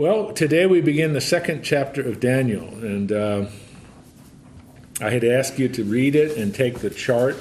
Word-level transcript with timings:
Well, 0.00 0.32
today 0.32 0.64
we 0.64 0.80
begin 0.80 1.12
the 1.12 1.20
second 1.20 1.62
chapter 1.62 2.00
of 2.00 2.20
Daniel, 2.20 2.66
and 2.68 3.12
uh, 3.12 3.44
I 4.98 5.10
had 5.10 5.24
asked 5.24 5.58
you 5.58 5.68
to 5.68 5.84
read 5.84 6.16
it 6.16 6.38
and 6.38 6.54
take 6.54 6.78
the 6.78 6.88
chart 6.88 7.36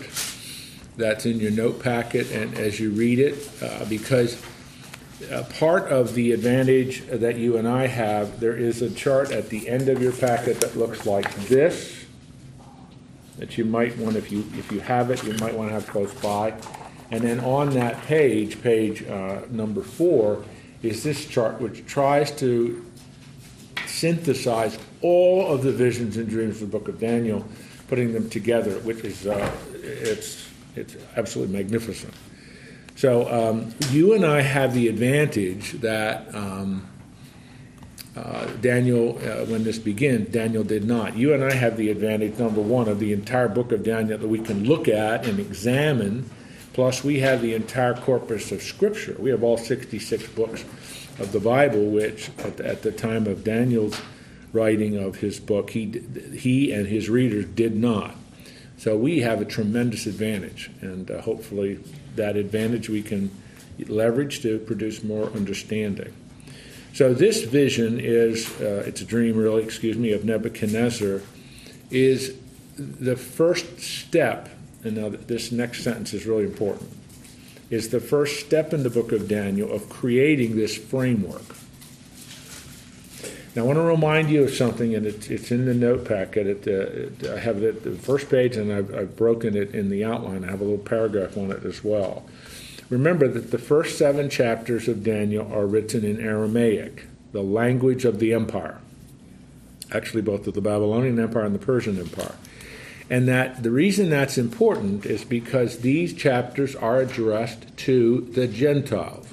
that's 0.98 1.26
in 1.26 1.40
your 1.40 1.52
note 1.52 1.82
packet, 1.82 2.30
and 2.32 2.58
as 2.58 2.78
you 2.78 2.90
read 2.90 3.20
it, 3.20 3.50
uh, 3.64 3.86
because 3.86 4.44
uh, 5.32 5.44
part 5.58 5.90
of 5.90 6.16
the 6.16 6.34
advantage 6.34 7.08
that 7.08 7.38
you 7.38 7.56
and 7.56 7.66
I 7.66 7.88
have, 7.88 8.42
there 8.42 8.58
is 8.58 8.82
a 8.82 8.90
chart 8.90 9.32
at 9.32 9.48
the 9.48 9.70
end 9.70 9.88
of 9.88 10.02
your 10.02 10.12
packet 10.12 10.60
that 10.60 10.76
looks 10.76 11.06
like 11.06 11.34
this, 11.46 12.04
that 13.38 13.58
you 13.58 13.64
might 13.64 13.98
want, 13.98 14.18
if 14.18 14.34
you 14.34 14.44
if 14.56 14.70
you 14.70 14.82
have 14.82 15.12
it, 15.12 15.24
you 15.24 15.32
might 15.36 15.56
want 15.56 15.70
to 15.70 15.74
have 15.74 15.88
close 15.88 16.14
by, 16.16 16.54
and 17.10 17.22
then 17.22 17.40
on 17.40 17.70
that 17.70 18.02
page, 18.02 18.62
page 18.62 19.08
uh, 19.08 19.44
number 19.50 19.82
four 19.82 20.44
is 20.82 21.04
this 21.04 21.26
chart, 21.26 21.60
which 21.60 21.86
tries 21.86 22.32
to 22.38 22.86
synthesize 23.86 24.78
all 25.02 25.48
of 25.48 25.64
the 25.64 25.72
visions 25.72 26.18
and 26.18 26.30
dreams 26.30 26.62
of 26.62 26.72
the 26.72 26.78
book 26.78 26.88
of 26.88 27.00
Daniel, 27.00 27.46
putting 27.88 28.14
them 28.14 28.30
together, 28.30 28.80
which 28.80 29.00
is 29.00 29.28
uh, 29.28 29.52
it's 29.84 30.48
it's 30.76 30.96
absolutely 31.16 31.56
magnificent. 31.56 32.14
So 32.96 33.30
um, 33.32 33.74
you 33.92 34.14
and 34.14 34.26
I 34.26 34.42
have 34.42 34.74
the 34.74 34.88
advantage 34.88 35.74
that 35.80 36.34
um, 36.36 36.88
uh, 38.16 38.46
Daniel, 38.62 39.18
uh, 39.20 39.46
when 39.46 39.64
this 39.64 39.80
begins, 39.80 40.30
Daniel 40.30 40.64
did 40.64 40.84
not. 40.84 41.16
You 41.16 41.34
and 41.34 41.44
I 41.44 41.54
have 41.54 41.78
the 41.78 41.90
advantage, 41.90 42.38
number 42.38 42.62
one, 42.62 42.90
of 42.90 43.00
the 43.00 43.14
entire 43.14 43.48
book 43.48 43.72
of 43.72 43.84
Daniel 43.84 44.18
that 44.18 44.28
we 44.28 44.40
can 44.40 44.66
look 44.66 44.90
at 44.90 45.26
and 45.26 45.40
examine 45.40 46.30
Plus, 46.80 47.04
we 47.04 47.20
have 47.20 47.42
the 47.42 47.56
entire 47.56 47.94
corpus 47.94 48.54
of 48.54 48.62
Scripture. 48.64 49.14
We 49.20 49.32
have 49.32 49.44
all 49.44 49.58
66 49.58 50.30
books 50.30 50.64
of 51.20 51.34
the 51.34 51.40
Bible, 51.42 51.88
which 51.88 52.30
at 52.38 52.56
the, 52.56 52.66
at 52.66 52.84
the 52.84 52.92
time 52.94 53.28
of 53.28 53.44
Daniel's 53.44 54.00
writing 54.54 54.96
of 54.96 55.18
his 55.18 55.42
book, 55.42 55.72
he, 55.72 56.02
he 56.34 56.72
and 56.72 56.88
his 56.88 57.10
readers 57.10 57.48
did 57.48 57.76
not. 57.76 58.16
So 58.78 58.96
we 58.96 59.20
have 59.20 59.42
a 59.42 59.46
tremendous 59.46 60.06
advantage, 60.06 60.72
and 60.80 61.12
uh, 61.12 61.20
hopefully 61.20 61.82
that 62.16 62.38
advantage 62.38 62.88
we 62.88 63.02
can 63.02 63.30
leverage 63.90 64.42
to 64.44 64.58
produce 64.60 65.04
more 65.04 65.26
understanding. 65.32 66.14
So 66.94 67.14
this 67.14 67.44
vision 67.44 68.00
is, 68.00 68.50
uh, 68.62 68.86
it's 68.88 69.02
a 69.02 69.06
dream 69.06 69.36
really, 69.36 69.64
excuse 69.64 69.98
me, 69.98 70.14
of 70.14 70.24
Nebuchadnezzar, 70.24 71.24
is 71.92 72.38
the 72.78 73.18
first 73.18 73.82
step 73.82 74.48
and 74.84 74.96
now 74.96 75.10
this 75.10 75.52
next 75.52 75.84
sentence 75.84 76.14
is 76.14 76.26
really 76.26 76.46
important, 76.46 76.90
is 77.70 77.90
the 77.90 78.00
first 78.00 78.46
step 78.46 78.74
in 78.74 78.84
the 78.84 78.90
book 78.90 79.12
of 79.12 79.28
Daniel 79.28 79.72
of 79.72 79.90
creating 79.90 80.56
this 80.56 80.76
framework. 80.78 81.56
Now, 83.56 83.64
I 83.64 83.66
want 83.66 83.78
to 83.78 83.84
remind 83.84 84.30
you 84.30 84.44
of 84.44 84.52
something, 84.52 84.94
and 84.94 85.06
it's, 85.08 85.28
it's 85.30 85.52
in 85.52 85.66
the 85.66 85.74
note 85.74 86.06
packet. 86.06 86.46
It, 86.46 86.68
uh, 86.68 87.26
it, 87.26 87.30
I 87.30 87.40
have 87.40 87.64
it 87.64 87.78
at 87.78 87.84
the 87.84 87.92
first 87.92 88.30
page, 88.30 88.56
and 88.56 88.72
I've, 88.72 88.94
I've 88.94 89.16
broken 89.18 89.58
it 89.58 89.74
in 89.74 89.90
the 89.90 90.06
outline. 90.06 90.44
I 90.44 90.52
have 90.52 90.62
a 90.62 90.64
little 90.64 90.78
paragraph 90.78 91.36
on 91.36 91.52
it 91.52 91.66
as 91.66 91.84
well. 91.84 92.26
Remember 92.90 93.28
that 93.28 93.52
the 93.52 93.58
first 93.58 93.98
seven 93.98 94.30
chapters 94.30 94.88
of 94.88 95.04
Daniel 95.04 95.52
are 95.52 95.66
written 95.66 96.06
in 96.06 96.20
Aramaic, 96.20 97.08
the 97.32 97.44
language 97.44 98.06
of 98.06 98.20
the 98.20 98.34
empire. 98.34 98.80
Actually, 99.92 100.22
both 100.22 100.46
of 100.48 100.54
the 100.54 100.62
Babylonian 100.62 101.20
Empire 101.20 101.46
and 101.46 101.56
the 101.56 101.60
Persian 101.60 102.00
Empire. 102.00 102.36
And 103.10 103.28
that 103.28 103.64
the 103.64 103.72
reason 103.72 104.10
that's 104.10 104.38
important 104.38 105.06
is 105.06 105.26
because 105.26 105.80
these 105.80 106.14
chapters 106.14 106.76
are 106.76 107.02
addressed 107.02 107.76
to 107.78 108.22
the 108.34 108.48
Gentiles. 108.48 109.28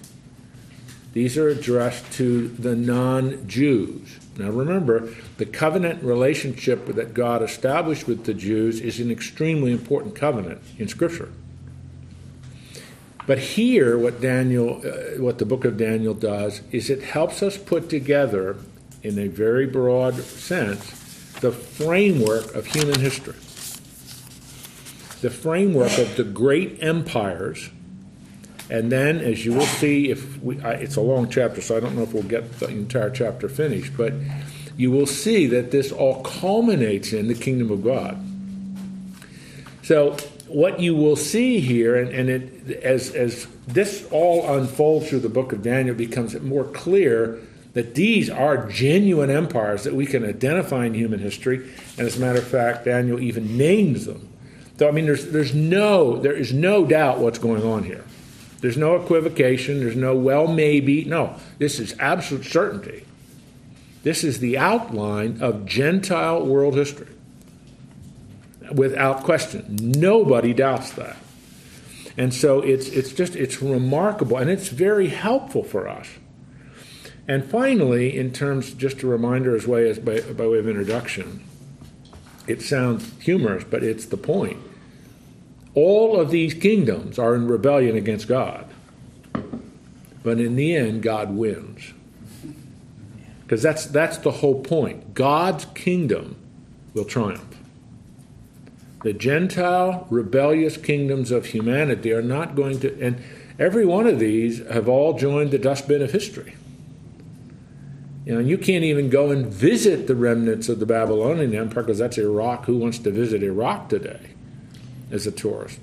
These 1.12 1.36
are 1.36 1.48
addressed 1.48 2.10
to 2.12 2.48
the 2.48 2.74
non 2.74 3.46
Jews. 3.46 4.18
Now 4.38 4.50
remember, 4.50 5.14
the 5.36 5.46
covenant 5.46 6.02
relationship 6.02 6.86
that 6.86 7.14
God 7.14 7.42
established 7.42 8.06
with 8.06 8.24
the 8.24 8.34
Jews 8.34 8.80
is 8.80 9.00
an 9.00 9.10
extremely 9.10 9.72
important 9.72 10.14
covenant 10.14 10.62
in 10.78 10.88
Scripture. 10.88 11.30
But 13.26 13.38
here, 13.38 13.98
what 13.98 14.20
Daniel, 14.20 14.82
uh, 14.86 15.20
what 15.20 15.38
the 15.38 15.46
book 15.46 15.64
of 15.64 15.76
Daniel 15.76 16.14
does 16.14 16.62
is 16.70 16.88
it 16.88 17.02
helps 17.02 17.42
us 17.42 17.58
put 17.58 17.90
together, 17.90 18.56
in 19.02 19.18
a 19.18 19.28
very 19.28 19.66
broad 19.66 20.14
sense, 20.14 20.90
the 21.40 21.50
framework 21.50 22.54
of 22.54 22.66
human 22.66 23.00
history 23.00 23.36
the 25.20 25.30
framework 25.30 25.98
of 25.98 26.16
the 26.16 26.24
great 26.24 26.82
empires. 26.82 27.70
And 28.68 28.90
then, 28.90 29.20
as 29.20 29.44
you 29.44 29.52
will 29.52 29.66
see, 29.66 30.10
if 30.10 30.42
we, 30.42 30.60
I, 30.60 30.72
it's 30.72 30.96
a 30.96 31.00
long 31.00 31.30
chapter, 31.30 31.60
so 31.60 31.76
I 31.76 31.80
don't 31.80 31.94
know 31.94 32.02
if 32.02 32.12
we'll 32.12 32.22
get 32.24 32.58
the 32.58 32.68
entire 32.68 33.10
chapter 33.10 33.48
finished, 33.48 33.96
but 33.96 34.12
you 34.76 34.90
will 34.90 35.06
see 35.06 35.46
that 35.46 35.70
this 35.70 35.92
all 35.92 36.22
culminates 36.22 37.12
in 37.12 37.28
the 37.28 37.34
kingdom 37.34 37.70
of 37.70 37.84
God. 37.84 38.22
So, 39.82 40.16
what 40.48 40.80
you 40.80 40.94
will 40.94 41.16
see 41.16 41.60
here, 41.60 41.96
and, 41.96 42.10
and 42.10 42.28
it, 42.28 42.82
as, 42.82 43.10
as 43.12 43.46
this 43.66 44.06
all 44.10 44.56
unfolds 44.56 45.08
through 45.08 45.20
the 45.20 45.28
book 45.28 45.52
of 45.52 45.62
Daniel, 45.62 45.94
becomes 45.94 46.38
more 46.40 46.64
clear 46.64 47.40
that 47.74 47.94
these 47.94 48.30
are 48.30 48.68
genuine 48.68 49.30
empires 49.30 49.84
that 49.84 49.94
we 49.94 50.06
can 50.06 50.24
identify 50.24 50.86
in 50.86 50.94
human 50.94 51.20
history. 51.20 51.70
And 51.98 52.06
as 52.06 52.16
a 52.16 52.20
matter 52.20 52.38
of 52.38 52.46
fact, 52.46 52.84
Daniel 52.84 53.20
even 53.20 53.56
names 53.56 54.06
them. 54.06 54.28
So 54.78 54.88
I 54.88 54.90
mean, 54.90 55.06
there's 55.06 55.26
there's 55.26 55.54
no 55.54 56.18
there 56.18 56.34
is 56.34 56.52
no 56.52 56.84
doubt 56.84 57.18
what's 57.18 57.38
going 57.38 57.62
on 57.62 57.84
here. 57.84 58.04
There's 58.60 58.76
no 58.76 58.96
equivocation. 58.96 59.80
There's 59.80 59.96
no 59.96 60.14
well 60.14 60.46
maybe. 60.46 61.04
No, 61.04 61.36
this 61.58 61.78
is 61.78 61.94
absolute 61.98 62.44
certainty. 62.44 63.04
This 64.02 64.22
is 64.22 64.38
the 64.38 64.56
outline 64.56 65.42
of 65.42 65.66
Gentile 65.66 66.46
world 66.46 66.74
history, 66.74 67.08
without 68.72 69.24
question. 69.24 69.76
Nobody 69.80 70.54
doubts 70.54 70.92
that. 70.92 71.16
And 72.16 72.32
so 72.32 72.60
it's 72.60 72.88
it's 72.88 73.12
just 73.12 73.36
it's 73.36 73.60
remarkable 73.60 74.36
and 74.36 74.48
it's 74.48 74.68
very 74.68 75.08
helpful 75.08 75.64
for 75.64 75.88
us. 75.88 76.08
And 77.28 77.44
finally, 77.44 78.16
in 78.16 78.32
terms, 78.32 78.72
just 78.72 79.02
a 79.02 79.06
reminder 79.06 79.56
as 79.56 79.66
way 79.66 79.88
as 79.90 79.98
by, 79.98 80.20
by 80.20 80.46
way 80.46 80.58
of 80.58 80.68
introduction, 80.68 81.42
it 82.46 82.62
sounds 82.62 83.12
humorous, 83.20 83.64
but 83.64 83.82
it's 83.82 84.06
the 84.06 84.16
point. 84.16 84.58
All 85.76 86.18
of 86.18 86.30
these 86.30 86.54
kingdoms 86.54 87.18
are 87.18 87.34
in 87.34 87.46
rebellion 87.46 87.96
against 87.96 88.26
God. 88.26 88.66
But 90.24 90.40
in 90.40 90.56
the 90.56 90.74
end, 90.74 91.02
God 91.02 91.36
wins. 91.36 91.92
Because 93.42 93.62
that's, 93.62 93.84
that's 93.84 94.16
the 94.16 94.30
whole 94.32 94.62
point. 94.62 95.12
God's 95.12 95.66
kingdom 95.66 96.36
will 96.94 97.04
triumph. 97.04 97.58
The 99.04 99.12
Gentile 99.12 100.06
rebellious 100.10 100.78
kingdoms 100.78 101.30
of 101.30 101.46
humanity 101.46 102.10
are 102.10 102.22
not 102.22 102.56
going 102.56 102.80
to, 102.80 102.98
and 102.98 103.22
every 103.58 103.84
one 103.84 104.06
of 104.06 104.18
these 104.18 104.66
have 104.68 104.88
all 104.88 105.12
joined 105.12 105.50
the 105.50 105.58
dustbin 105.58 106.00
of 106.00 106.10
history. 106.10 106.56
You 108.24 108.34
know, 108.34 108.40
you 108.40 108.56
can't 108.56 108.82
even 108.82 109.10
go 109.10 109.30
and 109.30 109.46
visit 109.46 110.06
the 110.06 110.16
remnants 110.16 110.70
of 110.70 110.80
the 110.80 110.86
Babylonian 110.86 111.54
Empire 111.54 111.82
because 111.82 111.98
that's 111.98 112.16
Iraq. 112.18 112.64
Who 112.64 112.78
wants 112.78 112.98
to 113.00 113.10
visit 113.10 113.42
Iraq 113.42 113.90
today 113.90 114.35
as 115.10 115.26
a 115.26 115.32
tourist? 115.32 115.78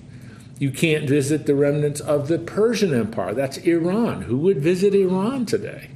You 0.59 0.71
can't 0.71 1.09
visit 1.09 1.45
the 1.45 1.55
remnants 1.55 1.99
of 1.99 2.27
the 2.27 2.39
Persian 2.39 2.93
Empire. 2.93 3.33
That's 3.33 3.57
Iran. 3.57 4.21
Who 4.23 4.37
would 4.39 4.59
visit 4.59 4.93
Iran 4.93 5.45
today? 5.45 5.89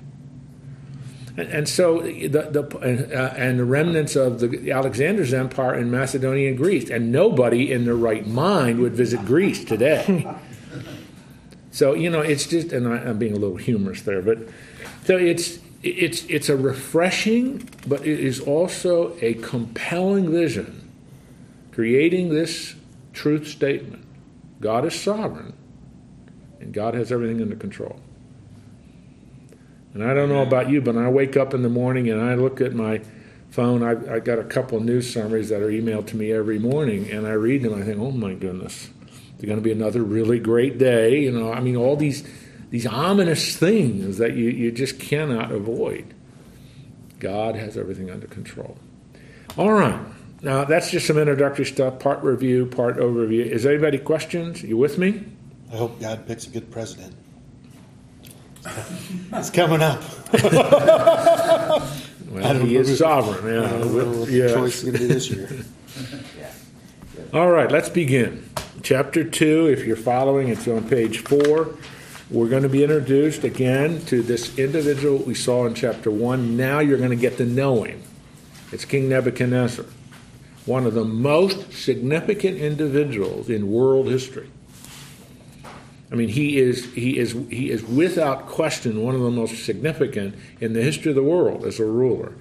And, 1.38 1.50
and 1.50 1.70
so 1.70 2.02
the, 2.02 2.28
the 2.28 3.14
uh, 3.16 3.34
and 3.38 3.60
the 3.60 3.66
remnants 3.66 4.16
of 4.16 4.40
the 4.40 4.72
Alexander's 4.72 5.34
empire 5.34 5.76
in 5.76 5.92
Macedonia 5.92 6.50
and 6.50 6.58
Greece, 6.58 6.90
and 6.90 7.12
nobody 7.12 7.72
in 7.72 7.86
their 7.86 7.96
right 7.96 8.26
mind 8.26 8.80
would 8.80 8.94
visit 8.94 9.24
Greece 9.26 9.64
today. 9.64 10.28
so 11.72 11.94
you 11.94 12.10
know, 12.10 12.22
it's 12.22 12.48
just, 12.48 12.74
and 12.74 12.88
I, 12.88 12.98
I'm 12.98 13.20
being 13.20 13.34
a 13.34 13.40
little 13.40 13.58
humorous 13.58 14.02
there, 14.02 14.24
but 14.24 14.40
so 15.06 15.16
it's 15.16 15.60
it's, 15.84 16.26
it's 16.26 16.50
a 16.50 16.58
refreshing, 16.58 17.70
but 17.86 18.02
it 18.02 18.20
is 18.20 18.40
also 18.40 19.16
a 19.22 19.36
compelling 19.36 20.32
vision, 20.32 20.90
creating 21.72 22.30
this 22.30 22.76
truth 23.18 23.48
statement 23.48 24.06
God 24.62 24.86
is 24.86 25.00
sovereign, 25.00 25.54
and 26.60 26.74
God 26.74 26.94
has 26.94 27.12
everything 27.12 27.42
under 27.42 27.56
control. 27.56 28.00
And 29.94 30.04
I 30.04 30.14
don't 30.14 30.30
know 30.30 30.42
about 30.42 30.70
you, 30.70 30.82
but 30.82 30.96
I 30.96 31.10
wake 31.10 31.36
up 31.36 31.54
in 31.54 31.64
the 31.64 31.70
morning 31.70 32.10
and 32.10 32.22
I 32.22 32.36
look 32.36 32.62
at 32.62 32.74
my 32.74 33.02
phone. 33.50 33.82
I, 33.84 34.16
I 34.16 34.20
got 34.20 34.40
a 34.40 34.44
couple 34.44 34.78
of 34.78 34.84
news 34.84 35.12
summaries 35.12 35.50
that 35.50 35.62
are 35.62 35.70
emailed 35.70 36.08
to 36.08 36.18
me 36.18 36.32
every 36.32 36.60
morning, 36.60 37.10
and 37.10 37.26
I 37.26 37.32
read 37.32 37.64
them. 37.64 37.74
I 37.74 37.84
think, 37.84 38.00
oh 38.00 38.12
my 38.12 38.34
goodness, 38.34 38.90
it's 39.36 39.46
going 39.46 39.58
to 39.58 39.64
be 39.64 39.72
another 39.72 40.04
really 40.04 40.40
great 40.40 40.78
day. 40.78 41.22
You 41.22 41.32
know, 41.32 41.52
I 41.52 41.60
mean, 41.60 41.76
all 41.76 41.96
these 41.96 42.24
these 42.70 42.86
ominous 42.86 43.56
things 43.56 44.18
that 44.18 44.36
you, 44.36 44.50
you 44.50 44.72
just 44.72 45.00
cannot 45.00 45.52
avoid. 45.52 46.14
God 47.20 47.56
has 47.56 47.78
everything 47.78 48.12
under 48.12 48.28
control. 48.28 48.78
All 49.58 49.72
right. 49.72 50.00
Now, 50.42 50.64
that's 50.66 50.92
just 50.92 51.08
some 51.08 51.18
introductory 51.18 51.66
stuff, 51.66 52.00
part 52.00 52.24
review, 52.24 52.68
part 52.68 52.98
overview. 52.98 53.46
Is 53.46 53.66
anybody 53.66 53.98
questions? 53.98 54.62
You 54.62 54.78
with 54.78 54.98
me? 54.98 55.24
I 55.72 55.78
hope 55.78 56.00
God 56.00 56.28
picks 56.28 56.46
a 56.48 56.50
good 56.50 56.72
president. 56.72 57.16
It's 59.34 59.50
coming 59.50 59.82
up. 59.82 60.02
well, 62.30 62.60
he 62.66 62.76
is 62.76 62.98
sovereign. 63.00 63.54
Yeah. 63.54 63.66
I 63.66 63.70
don't 63.80 64.32
Yeah. 64.32 64.48
choice 64.50 64.84
going 64.84 64.94
to 64.94 65.00
be 65.00 65.08
this 65.08 65.30
year. 65.30 65.50
All 67.34 67.50
right, 67.52 67.72
let's 67.72 67.90
begin. 67.90 68.48
Chapter 68.84 69.24
2, 69.24 69.68
if 69.68 69.86
you're 69.86 69.96
following, 69.98 70.50
it's 70.50 70.68
on 70.68 70.88
page 70.88 71.20
4. 71.20 71.68
We're 72.30 72.50
going 72.50 72.64
to 72.64 72.70
be 72.70 72.84
introduced 72.84 73.44
again 73.44 74.02
to 74.06 74.22
this 74.22 74.58
individual 74.60 75.18
we 75.20 75.34
saw 75.34 75.66
in 75.66 75.74
chapter 75.74 76.12
1. 76.12 76.56
Now 76.58 76.80
you're 76.80 76.98
going 76.98 77.10
to 77.10 77.16
get 77.16 77.38
to 77.38 77.46
know 77.46 77.84
him. 77.84 78.02
It's 78.72 78.86
King 78.86 79.10
Nebuchadnezzar, 79.10 79.86
one 80.68 80.86
of 80.86 80.94
the 80.94 81.06
most 81.06 81.72
significant 81.72 82.58
individuals 82.58 83.50
in 83.50 83.72
world 83.72 84.08
history. 84.08 84.50
I 86.12 86.16
mean, 86.16 86.30
he 86.30 86.58
is, 86.58 86.94
he 86.94 87.18
is, 87.18 87.34
he 87.50 87.70
is 87.70 87.84
without 87.84 88.48
question 88.48 89.02
one 89.04 89.16
of 89.16 89.22
the 89.22 89.32
most 89.32 89.66
significant 89.66 90.36
in 90.62 90.74
the 90.74 90.82
history 90.82 91.12
of 91.12 91.16
the 91.16 91.24
world 91.24 91.66
as 91.66 91.80
a 91.80 91.86
ruler. 91.86 92.34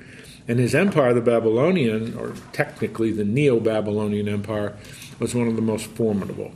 And 0.48 0.60
his 0.60 0.74
empire, 0.74 1.12
the 1.12 1.20
Babylonian, 1.20 2.16
or 2.16 2.34
technically 2.52 3.10
the 3.10 3.24
Neo 3.24 3.58
Babylonian 3.58 4.28
Empire, 4.28 4.76
was 5.18 5.34
one 5.34 5.48
of 5.48 5.56
the 5.56 5.62
most 5.62 5.86
formidable. 5.86 6.52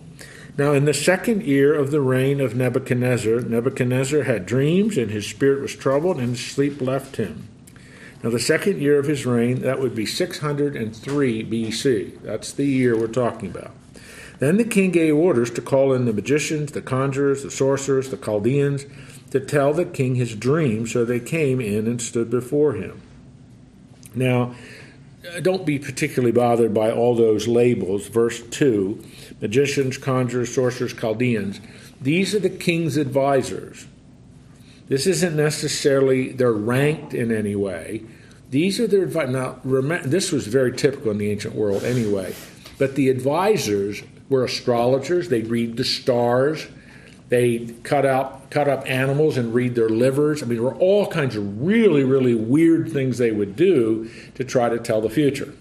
Now, 0.56 0.72
in 0.72 0.84
the 0.84 0.94
second 0.94 1.42
year 1.42 1.74
of 1.74 1.90
the 1.90 2.00
reign 2.00 2.40
of 2.40 2.54
Nebuchadnezzar, 2.54 3.40
Nebuchadnezzar 3.40 4.24
had 4.24 4.46
dreams, 4.46 4.96
and 4.96 5.10
his 5.10 5.26
spirit 5.26 5.62
was 5.62 5.74
troubled, 5.74 6.18
and 6.18 6.30
his 6.30 6.44
sleep 6.44 6.80
left 6.80 7.16
him. 7.16 7.48
Now, 8.22 8.30
the 8.30 8.38
second 8.38 8.80
year 8.80 8.98
of 8.98 9.06
his 9.06 9.24
reign, 9.24 9.62
that 9.62 9.80
would 9.80 9.94
be 9.94 10.04
603 10.04 11.44
BC. 11.44 12.22
That's 12.22 12.52
the 12.52 12.66
year 12.66 12.98
we're 12.98 13.06
talking 13.06 13.50
about. 13.50 13.72
Then 14.40 14.56
the 14.56 14.64
king 14.64 14.90
gave 14.90 15.14
orders 15.14 15.50
to 15.52 15.62
call 15.62 15.92
in 15.92 16.04
the 16.04 16.12
magicians, 16.12 16.72
the 16.72 16.82
conjurers, 16.82 17.42
the 17.42 17.50
sorcerers, 17.50 18.10
the 18.10 18.16
Chaldeans, 18.16 18.86
to 19.30 19.40
tell 19.40 19.72
the 19.72 19.84
king 19.84 20.16
his 20.16 20.34
dream, 20.34 20.86
so 20.86 21.04
they 21.04 21.20
came 21.20 21.60
in 21.60 21.86
and 21.86 22.00
stood 22.00 22.30
before 22.30 22.74
him. 22.74 23.00
Now, 24.14 24.54
uh, 25.28 25.40
don't 25.40 25.66
be 25.66 25.78
particularly 25.78 26.32
bothered 26.32 26.74
by 26.74 26.90
all 26.90 27.14
those 27.14 27.46
labels. 27.46 28.08
Verse 28.08 28.40
2 28.40 29.02
magicians, 29.40 29.98
conjurers, 29.98 30.54
sorcerers, 30.54 30.94
Chaldeans. 30.94 31.60
These 32.00 32.34
are 32.34 32.40
the 32.40 32.50
king's 32.50 32.96
advisors. 32.96 33.86
This 34.90 35.06
isn't 35.06 35.36
necessarily, 35.36 36.32
they're 36.32 36.52
ranked 36.52 37.14
in 37.14 37.30
any 37.30 37.54
way. 37.54 38.02
These 38.50 38.80
are 38.80 38.88
their 38.88 39.04
advice. 39.04 39.28
Now, 39.28 39.60
remember, 39.62 40.08
this 40.08 40.32
was 40.32 40.48
very 40.48 40.72
typical 40.72 41.12
in 41.12 41.18
the 41.18 41.30
ancient 41.30 41.54
world 41.54 41.84
anyway. 41.84 42.34
But 42.76 42.96
the 42.96 43.08
advisors 43.08 44.02
were 44.28 44.42
astrologers. 44.42 45.28
They'd 45.28 45.46
read 45.46 45.76
the 45.76 45.84
stars. 45.84 46.66
They'd 47.28 47.84
cut 47.84 48.04
out 48.04 48.50
cut 48.50 48.66
up 48.66 48.82
animals 48.90 49.36
and 49.36 49.54
read 49.54 49.76
their 49.76 49.88
livers. 49.88 50.42
I 50.42 50.46
mean, 50.46 50.58
there 50.58 50.64
were 50.64 50.74
all 50.74 51.06
kinds 51.06 51.36
of 51.36 51.62
really, 51.62 52.02
really 52.02 52.34
weird 52.34 52.90
things 52.90 53.18
they 53.18 53.30
would 53.30 53.54
do 53.54 54.10
to 54.34 54.42
try 54.42 54.68
to 54.68 54.80
tell 54.80 55.00
the 55.00 55.08
future. 55.08 55.54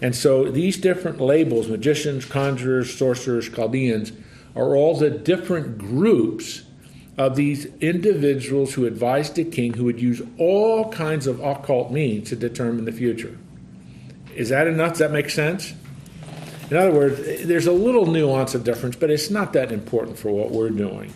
And 0.00 0.14
so 0.14 0.48
these 0.48 0.76
different 0.76 1.20
labels, 1.20 1.66
magicians, 1.66 2.24
conjurers, 2.24 2.96
sorcerers, 2.96 3.48
Chaldeans, 3.48 4.12
are 4.54 4.76
all 4.76 4.96
the 4.96 5.10
different 5.10 5.76
groups 5.76 6.62
of 7.18 7.36
these 7.36 7.66
individuals 7.80 8.74
who 8.74 8.86
advised 8.86 9.34
the 9.34 9.44
king 9.44 9.74
who 9.74 9.84
would 9.84 10.00
use 10.00 10.22
all 10.38 10.90
kinds 10.90 11.26
of 11.26 11.40
occult 11.40 11.90
means 11.90 12.28
to 12.30 12.36
determine 12.36 12.84
the 12.84 12.92
future. 12.92 13.36
Is 14.34 14.48
that 14.48 14.66
enough? 14.66 14.90
Does 14.90 14.98
that 15.00 15.12
make 15.12 15.28
sense? 15.28 15.74
In 16.70 16.76
other 16.76 16.92
words, 16.92 17.46
there's 17.46 17.66
a 17.66 17.72
little 17.72 18.06
nuance 18.06 18.54
of 18.54 18.62
difference, 18.62 18.94
but 18.94 19.10
it's 19.10 19.28
not 19.28 19.52
that 19.54 19.72
important 19.72 20.18
for 20.18 20.30
what 20.30 20.52
we're 20.52 20.70
doing. 20.70 21.12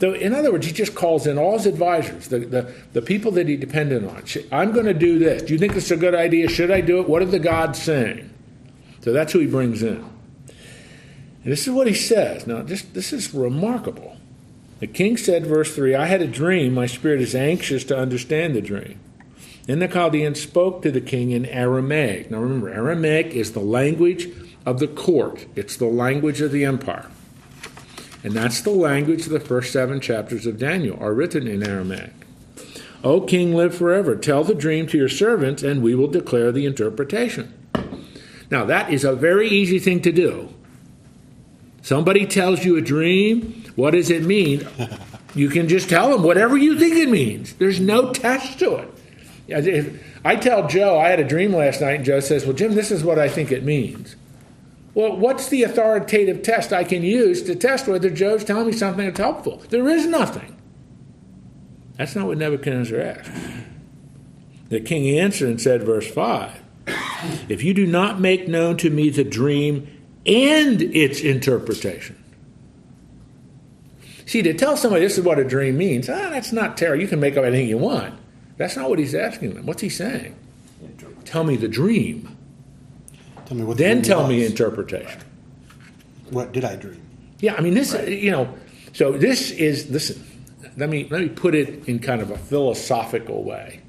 So, 0.00 0.12
in 0.12 0.34
other 0.34 0.52
words, 0.52 0.66
he 0.66 0.72
just 0.72 0.94
calls 0.94 1.26
in 1.26 1.38
all 1.38 1.54
his 1.54 1.66
advisors, 1.66 2.28
the, 2.28 2.40
the, 2.40 2.74
the 2.92 3.02
people 3.02 3.32
that 3.32 3.48
he 3.48 3.56
depended 3.56 4.04
on. 4.04 4.22
I'm 4.52 4.72
going 4.72 4.84
to 4.84 4.94
do 4.94 5.18
this. 5.18 5.42
Do 5.42 5.54
you 5.54 5.58
think 5.58 5.74
it's 5.74 5.90
a 5.90 5.96
good 5.96 6.14
idea? 6.14 6.48
Should 6.48 6.70
I 6.70 6.82
do 6.82 7.00
it? 7.00 7.08
What 7.08 7.22
are 7.22 7.26
the 7.26 7.38
gods 7.38 7.82
saying? 7.82 8.30
So 9.00 9.12
that's 9.12 9.32
who 9.32 9.38
he 9.38 9.46
brings 9.46 9.82
in. 9.82 9.96
And 9.96 11.52
this 11.52 11.66
is 11.66 11.72
what 11.72 11.86
he 11.86 11.94
says. 11.94 12.46
Now, 12.46 12.62
this, 12.62 12.82
this 12.82 13.12
is 13.12 13.32
remarkable. 13.32 14.17
The 14.80 14.86
king 14.86 15.16
said, 15.16 15.46
verse 15.46 15.74
3 15.74 15.94
I 15.94 16.06
had 16.06 16.22
a 16.22 16.26
dream. 16.26 16.74
My 16.74 16.86
spirit 16.86 17.20
is 17.20 17.34
anxious 17.34 17.84
to 17.84 17.98
understand 17.98 18.54
the 18.54 18.62
dream. 18.62 19.00
Then 19.66 19.80
the 19.80 19.88
Chaldean 19.88 20.34
spoke 20.34 20.80
to 20.82 20.90
the 20.90 21.00
king 21.00 21.30
in 21.30 21.44
Aramaic. 21.44 22.30
Now, 22.30 22.38
remember, 22.38 22.70
Aramaic 22.70 23.34
is 23.34 23.52
the 23.52 23.60
language 23.60 24.28
of 24.64 24.78
the 24.78 24.88
court, 24.88 25.46
it's 25.54 25.76
the 25.76 25.86
language 25.86 26.40
of 26.40 26.52
the 26.52 26.64
empire. 26.64 27.10
And 28.24 28.32
that's 28.32 28.60
the 28.60 28.70
language 28.70 29.26
the 29.26 29.40
first 29.40 29.72
seven 29.72 30.00
chapters 30.00 30.46
of 30.46 30.58
Daniel 30.58 30.98
are 31.00 31.14
written 31.14 31.46
in 31.46 31.62
Aramaic. 31.62 32.12
O 33.04 33.20
king, 33.20 33.54
live 33.54 33.74
forever. 33.74 34.16
Tell 34.16 34.42
the 34.42 34.54
dream 34.54 34.86
to 34.88 34.98
your 34.98 35.08
servants, 35.08 35.62
and 35.62 35.82
we 35.82 35.94
will 35.94 36.08
declare 36.08 36.50
the 36.50 36.66
interpretation. 36.66 37.54
Now, 38.50 38.64
that 38.64 38.92
is 38.92 39.04
a 39.04 39.14
very 39.14 39.48
easy 39.48 39.78
thing 39.78 40.00
to 40.02 40.12
do. 40.12 40.52
Somebody 41.82 42.26
tells 42.26 42.64
you 42.64 42.76
a 42.76 42.80
dream, 42.80 43.64
what 43.78 43.92
does 43.92 44.10
it 44.10 44.24
mean? 44.24 44.66
You 45.34 45.50
can 45.50 45.68
just 45.68 45.90
tell 45.90 46.10
them 46.10 46.22
whatever 46.22 46.56
you 46.56 46.78
think 46.78 46.96
it 46.96 47.08
means. 47.08 47.52
There's 47.52 47.78
no 47.78 48.12
test 48.12 48.58
to 48.60 48.76
it. 48.76 48.90
If 49.46 50.02
I 50.24 50.36
tell 50.36 50.66
Joe 50.66 50.98
I 50.98 51.10
had 51.10 51.20
a 51.20 51.24
dream 51.24 51.52
last 51.52 51.82
night, 51.82 51.96
and 51.96 52.04
Joe 52.04 52.20
says, 52.20 52.44
Well, 52.44 52.54
Jim, 52.54 52.74
this 52.74 52.90
is 52.90 53.04
what 53.04 53.18
I 53.18 53.28
think 53.28 53.52
it 53.52 53.62
means. 53.62 54.16
Well, 54.94 55.16
what's 55.16 55.48
the 55.48 55.62
authoritative 55.62 56.42
test 56.42 56.72
I 56.72 56.82
can 56.82 57.02
use 57.02 57.42
to 57.42 57.54
test 57.54 57.86
whether 57.86 58.08
Joe's 58.08 58.42
telling 58.42 58.68
me 58.68 58.72
something 58.72 59.04
that's 59.04 59.20
helpful? 59.20 59.62
There 59.68 59.86
is 59.86 60.06
nothing. 60.06 60.56
That's 61.98 62.16
not 62.16 62.26
what 62.26 62.38
Nebuchadnezzar 62.38 62.98
asked. 62.98 63.30
The 64.70 64.80
king 64.80 65.06
answered 65.18 65.50
and 65.50 65.60
said, 65.60 65.84
verse 65.84 66.10
5 66.10 66.58
If 67.50 67.62
you 67.62 67.74
do 67.74 67.86
not 67.86 68.18
make 68.18 68.48
known 68.48 68.78
to 68.78 68.90
me 68.90 69.10
the 69.10 69.24
dream 69.24 69.86
and 70.26 70.82
its 70.82 71.20
interpretation. 71.20 72.16
See, 74.28 74.42
to 74.42 74.52
tell 74.52 74.76
somebody 74.76 75.02
this 75.04 75.16
is 75.16 75.24
what 75.24 75.38
a 75.38 75.44
dream 75.44 75.78
means, 75.78 76.06
ah, 76.10 76.28
that's 76.28 76.52
not 76.52 76.76
terror. 76.76 76.94
You 76.94 77.08
can 77.08 77.18
make 77.18 77.38
up 77.38 77.44
anything 77.44 77.66
you 77.66 77.78
want. 77.78 78.12
That's 78.58 78.76
not 78.76 78.90
what 78.90 78.98
he's 78.98 79.14
asking 79.14 79.54
them. 79.54 79.64
What's 79.64 79.80
he 79.80 79.88
saying? 79.88 80.36
Tell 81.24 81.44
me 81.44 81.56
the 81.56 81.66
dream. 81.66 82.36
Tell 83.46 83.56
me 83.56 83.64
what 83.64 83.78
Then 83.78 83.96
dream 83.96 84.02
tell 84.02 84.26
me 84.26 84.42
was. 84.42 84.50
interpretation. 84.50 85.22
What 86.28 86.52
did 86.52 86.62
I 86.66 86.76
dream? 86.76 87.00
Yeah, 87.40 87.54
I 87.54 87.62
mean 87.62 87.72
this. 87.72 87.94
You 88.06 88.30
know, 88.30 88.54
so 88.92 89.12
this 89.12 89.50
is 89.50 89.88
listen. 89.88 90.22
Let 90.76 90.90
me 90.90 91.08
let 91.10 91.22
me 91.22 91.30
put 91.30 91.54
it 91.54 91.88
in 91.88 91.98
kind 91.98 92.20
of 92.20 92.30
a 92.30 92.36
philosophical 92.36 93.44
way. 93.44 93.80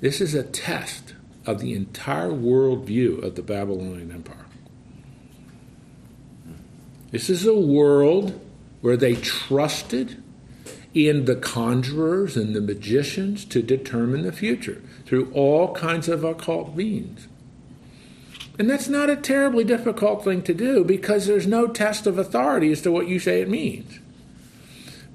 This 0.00 0.22
is 0.22 0.34
a 0.34 0.42
test 0.42 1.12
of 1.44 1.60
the 1.60 1.74
entire 1.74 2.30
worldview 2.30 3.22
of 3.22 3.34
the 3.34 3.42
Babylonian 3.42 4.10
Empire. 4.10 4.46
This 7.10 7.28
is 7.28 7.44
a 7.44 7.54
world 7.54 8.40
where 8.84 8.98
they 8.98 9.14
trusted 9.14 10.22
in 10.92 11.24
the 11.24 11.34
conjurers 11.34 12.36
and 12.36 12.54
the 12.54 12.60
magicians 12.60 13.46
to 13.46 13.62
determine 13.62 14.20
the 14.20 14.30
future 14.30 14.82
through 15.06 15.32
all 15.32 15.74
kinds 15.74 16.06
of 16.06 16.22
occult 16.22 16.76
means. 16.76 17.26
And 18.58 18.68
that's 18.68 18.86
not 18.86 19.08
a 19.08 19.16
terribly 19.16 19.64
difficult 19.64 20.22
thing 20.22 20.42
to 20.42 20.52
do 20.52 20.84
because 20.84 21.26
there's 21.26 21.46
no 21.46 21.66
test 21.66 22.06
of 22.06 22.18
authority 22.18 22.70
as 22.72 22.82
to 22.82 22.92
what 22.92 23.08
you 23.08 23.18
say 23.18 23.40
it 23.40 23.48
means. 23.48 24.00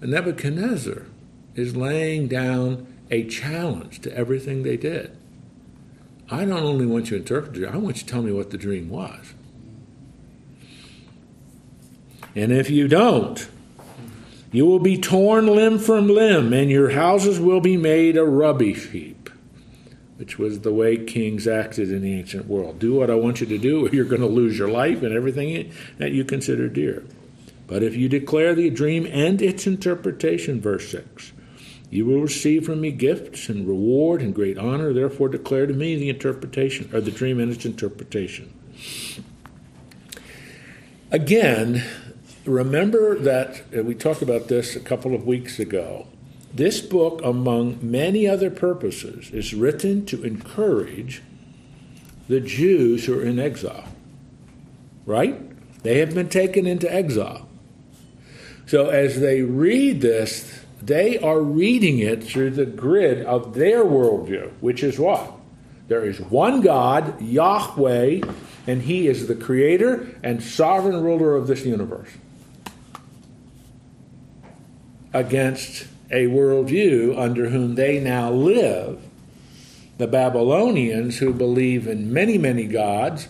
And 0.02 0.10
Nebuchadnezzar 0.10 1.06
is 1.54 1.76
laying 1.76 2.28
down 2.28 2.88
a 3.12 3.24
challenge 3.26 4.02
to 4.02 4.18
everything 4.18 4.64
they 4.64 4.78
did. 4.78 5.16
I 6.32 6.44
don't 6.44 6.64
only 6.64 6.88
want 6.88 7.12
you 7.12 7.20
to 7.20 7.22
interpret 7.22 7.56
it, 7.56 7.70
I 7.70 7.78
want 7.78 7.98
you 7.98 8.02
to 8.02 8.12
tell 8.12 8.24
me 8.24 8.32
what 8.32 8.50
the 8.50 8.58
dream 8.58 8.90
was. 8.90 9.36
And 12.36 12.52
if 12.52 12.72
you 12.72 12.88
don't, 12.88 13.48
you 14.52 14.66
will 14.66 14.80
be 14.80 14.98
torn 14.98 15.48
limb 15.48 15.80
from 15.80 16.08
limb, 16.08 16.54
and 16.54 16.70
your 16.70 16.90
houses 16.90 17.40
will 17.40 17.62
be 17.62 17.78
made 17.78 18.18
a 18.18 18.26
rubbish 18.26 18.90
heap, 18.90 19.30
which 20.18 20.40
was 20.40 20.62
the 20.62 20.74
way 20.74 20.98
kings 20.98 21.48
acted 21.48 21.92
in 21.92 22.02
the 22.02 22.14
ancient 22.14 22.48
world. 22.48 22.80
Do 22.80 22.96
what 22.96 23.10
I 23.10 23.16
want 23.16 23.42
you 23.42 23.48
to 23.48 23.58
do, 23.58 23.86
or 23.86 23.90
you're 23.90 24.06
going 24.06 24.22
to 24.22 24.28
lose 24.28 24.58
your 24.58 24.70
life 24.70 25.04
and 25.04 25.14
everything 25.14 25.72
that 25.98 26.12
you 26.12 26.26
consider 26.26 26.68
dear. 26.68 27.04
But 27.68 27.84
if 27.84 27.96
you 27.96 28.10
declare 28.10 28.56
the 28.56 28.72
dream 28.72 29.06
and 29.06 29.40
its 29.42 29.68
interpretation, 29.68 30.60
verse 30.60 30.90
6, 30.90 31.34
you 31.92 32.06
will 32.06 32.22
receive 32.22 32.66
from 32.66 32.82
me 32.82 32.92
gifts 32.92 33.50
and 33.50 33.68
reward 33.68 34.22
and 34.22 34.34
great 34.34 34.58
honor. 34.58 34.94
Therefore, 34.94 35.30
declare 35.30 35.68
to 35.68 35.74
me 35.74 35.96
the 35.96 36.10
interpretation, 36.10 36.90
or 36.94 37.02
the 37.02 37.12
dream 37.12 37.40
and 37.40 37.52
its 37.52 37.66
interpretation. 37.66 38.52
Again, 41.12 41.84
remember 42.46 43.18
that 43.20 43.70
we 43.72 43.96
talked 43.96 44.22
about 44.22 44.48
this 44.48 44.76
a 44.76 44.80
couple 44.80 45.14
of 45.14 45.26
weeks 45.26 45.60
ago. 45.60 46.08
This 46.54 46.82
book, 46.82 47.22
among 47.24 47.80
many 47.82 48.28
other 48.28 48.50
purposes, 48.50 49.30
is 49.32 49.54
written 49.54 50.06
to 50.08 50.24
encourage 50.24 51.22
the 52.28 52.40
Jews 52.40 53.06
who 53.06 53.20
are 53.20 53.24
in 53.24 53.40
exile. 53.40 53.88
Right? 55.06 55.40
They 55.84 56.00
have 56.00 56.14
been 56.14 56.30
taken 56.30 56.66
into 56.66 56.92
exile. 56.92 57.48
So 58.68 58.90
as 58.90 59.20
they 59.20 59.42
read 59.42 60.02
this, 60.02 60.62
they 60.82 61.18
are 61.18 61.42
reading 61.42 62.00
it 62.00 62.24
through 62.24 62.52
the 62.52 62.66
grid 62.66 63.26
of 63.26 63.54
their 63.54 63.84
worldview, 63.84 64.52
which 64.60 64.84
is 64.84 65.00
what? 65.00 65.34
There 65.88 66.06
is 66.06 66.20
one 66.20 66.62
God, 66.62 67.20
Yahweh, 67.22 68.22
and 68.68 68.82
He 68.82 69.08
is 69.08 69.28
the 69.28 69.36
creator 69.36 70.08
and 70.24 70.42
sovereign 70.42 71.02
ruler 71.02 71.36
of 71.36 71.48
this 71.48 71.66
universe. 71.66 72.10
Against 75.14 75.88
a 76.12 76.28
worldview 76.28 77.18
under 77.18 77.50
whom 77.50 77.76
they 77.76 78.00
now 78.00 78.32
live, 78.32 79.02
the 79.98 80.08
Babylonians, 80.08 81.18
who 81.18 81.34
believe 81.34 81.88
in 81.88 82.14
many, 82.14 82.38
many 82.38 82.66
gods, 82.66 83.28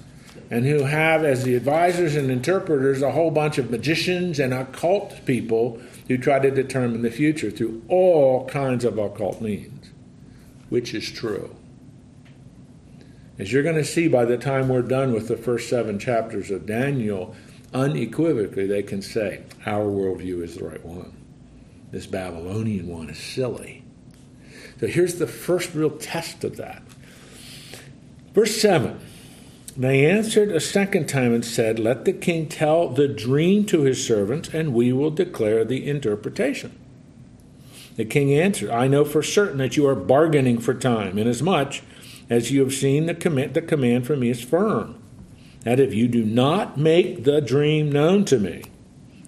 and 0.52 0.66
who 0.66 0.84
have 0.84 1.24
as 1.24 1.44
the 1.44 1.56
advisors 1.56 2.16
and 2.16 2.32
interpreters 2.32 3.02
a 3.02 3.12
whole 3.12 3.32
bunch 3.32 3.58
of 3.58 3.70
magicians 3.70 4.40
and 4.40 4.54
occult 4.54 5.26
people 5.26 5.80
who 6.08 6.18
try 6.18 6.40
to 6.40 6.50
determine 6.50 7.02
the 7.02 7.12
future 7.12 7.52
through 7.52 7.84
all 7.88 8.48
kinds 8.48 8.84
of 8.84 8.98
occult 8.98 9.42
means, 9.42 9.92
which 10.70 10.94
is 10.94 11.12
true. 11.12 11.56
As 13.38 13.54
you're 13.54 13.64
going 13.64 13.76
to 13.76 13.86
see 13.86 14.08
by 14.08 14.26
the 14.26 14.38
time 14.38 14.68
we're 14.68 14.82
done 14.82 15.14
with 15.14 15.28
the 15.28 15.38
first 15.38 15.70
seven 15.70 15.98
chapters 15.98 16.52
of 16.52 16.66
Daniel, 16.66 17.36
unequivocally 17.74 18.68
they 18.68 18.84
can 18.84 19.02
say, 19.02 19.44
Our 19.66 19.86
worldview 19.86 20.44
is 20.44 20.56
the 20.56 20.66
right 20.66 20.84
one. 20.86 21.19
This 21.92 22.06
Babylonian 22.06 22.88
one 22.88 23.10
is 23.10 23.18
silly. 23.18 23.84
So 24.80 24.88
here's 24.88 25.16
the 25.16 25.28
first 25.28 25.74
real 25.74 25.90
test 25.90 26.44
of 26.44 26.58
that. 26.58 26.84
Verse 28.34 28.62
7 28.62 29.00
And 29.76 29.84
They 29.84 30.06
answered 30.06 30.52
a 30.52 30.60
second 30.60 31.08
time 31.08 31.34
and 31.34 31.44
said, 31.44 31.80
Let 31.80 32.06
the 32.06 32.14
king 32.14 32.48
tell 32.48 32.90
the 32.90 33.08
dream 33.08 33.66
to 33.66 33.82
his 33.82 34.06
servants, 34.06 34.50
and 34.54 34.74
we 34.74 34.94
will 34.94 35.12
declare 35.12 35.66
the 35.66 35.88
interpretation. 35.88 36.78
The 37.96 38.06
king 38.06 38.34
answered, 38.34 38.70
I 38.70 38.88
know 38.88 39.04
for 39.04 39.22
certain 39.22 39.58
that 39.58 39.76
you 39.76 39.86
are 39.88 39.96
bargaining 39.96 40.60
for 40.60 40.74
time, 40.74 41.18
inasmuch 41.18 41.82
as 42.30 42.52
you 42.52 42.62
have 42.62 42.74
seen 42.74 43.08
the 43.08 43.16
command, 43.16 43.56
the 43.56 43.62
command 43.62 44.06
from 44.06 44.20
me 44.20 44.30
is 44.30 44.42
firm, 44.42 45.02
that 45.64 45.80
if 45.80 45.94
you 45.94 46.08
do 46.08 46.24
not 46.24 46.78
make 46.78 47.24
the 47.24 47.42
dream 47.42 47.92
known 47.92 48.24
to 48.26 48.40
me, 48.40 48.64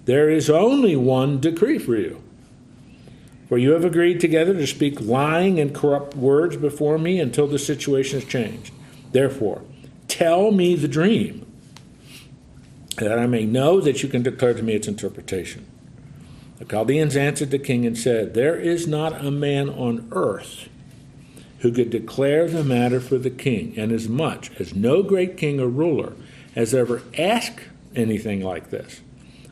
there 0.04 0.30
is 0.30 0.48
only 0.48 0.96
one 0.96 1.40
decree 1.40 1.78
for 1.78 1.96
you. 1.96 2.22
For 3.52 3.58
you 3.58 3.72
have 3.72 3.84
agreed 3.84 4.18
together 4.18 4.54
to 4.54 4.66
speak 4.66 4.98
lying 4.98 5.60
and 5.60 5.74
corrupt 5.74 6.16
words 6.16 6.56
before 6.56 6.96
me 6.96 7.20
until 7.20 7.46
the 7.46 7.58
situation 7.58 8.20
is 8.20 8.24
changed. 8.24 8.72
Therefore, 9.10 9.60
tell 10.08 10.52
me 10.52 10.74
the 10.74 10.88
dream, 10.88 11.44
that 12.96 13.18
I 13.18 13.26
may 13.26 13.44
know 13.44 13.78
that 13.82 14.02
you 14.02 14.08
can 14.08 14.22
declare 14.22 14.54
to 14.54 14.62
me 14.62 14.72
its 14.72 14.88
interpretation. 14.88 15.66
The 16.60 16.64
Chaldeans 16.64 17.14
answered 17.14 17.50
the 17.50 17.58
king 17.58 17.84
and 17.84 17.98
said, 17.98 18.32
There 18.32 18.58
is 18.58 18.86
not 18.86 19.22
a 19.22 19.30
man 19.30 19.68
on 19.68 20.08
earth 20.12 20.70
who 21.58 21.72
could 21.72 21.90
declare 21.90 22.48
the 22.48 22.64
matter 22.64 23.00
for 23.00 23.18
the 23.18 23.28
king, 23.28 23.74
and 23.76 23.92
as 23.92 24.08
much 24.08 24.50
as 24.58 24.74
no 24.74 25.02
great 25.02 25.36
king 25.36 25.60
or 25.60 25.68
ruler 25.68 26.14
has 26.54 26.72
ever 26.72 27.02
asked 27.18 27.60
anything 27.94 28.40
like 28.40 28.70
this 28.70 29.02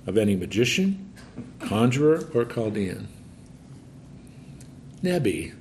of 0.07 0.17
any 0.17 0.37
magician, 0.37 1.13
conjurer, 1.59 2.27
or 2.33 2.47
Chaldean. 2.47 3.07
Nebi, 5.03 5.53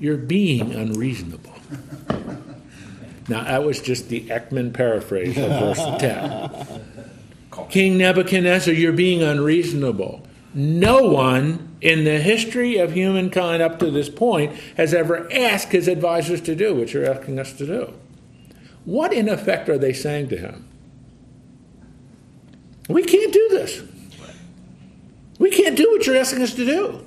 you're 0.00 0.16
being 0.16 0.74
unreasonable. 0.74 1.52
Now, 3.28 3.44
that 3.44 3.62
was 3.62 3.80
just 3.80 4.08
the 4.08 4.22
Eckman 4.28 4.72
paraphrase 4.72 5.36
of 5.36 5.50
verse 5.50 5.78
10. 5.98 6.84
King 7.68 7.98
Nebuchadnezzar, 7.98 8.72
you're 8.72 8.92
being 8.92 9.22
unreasonable. 9.22 10.22
No 10.54 11.02
one 11.02 11.76
in 11.82 12.04
the 12.04 12.18
history 12.18 12.78
of 12.78 12.92
humankind 12.92 13.62
up 13.62 13.78
to 13.80 13.90
this 13.90 14.08
point 14.08 14.54
has 14.76 14.94
ever 14.94 15.30
asked 15.32 15.72
his 15.72 15.88
advisors 15.88 16.40
to 16.42 16.54
do 16.54 16.74
what 16.74 16.94
you're 16.94 17.04
asking 17.04 17.38
us 17.38 17.52
to 17.54 17.66
do. 17.66 17.92
What, 18.86 19.12
in 19.12 19.28
effect, 19.28 19.68
are 19.68 19.76
they 19.76 19.92
saying 19.92 20.30
to 20.30 20.38
him? 20.38 20.66
We 22.88 23.02
can't 23.02 23.32
do 23.32 23.48
this. 23.50 23.82
We 25.38 25.50
can't 25.50 25.76
do 25.76 25.90
what 25.90 26.06
you're 26.06 26.16
asking 26.16 26.42
us 26.42 26.54
to 26.54 26.64
do. 26.64 27.04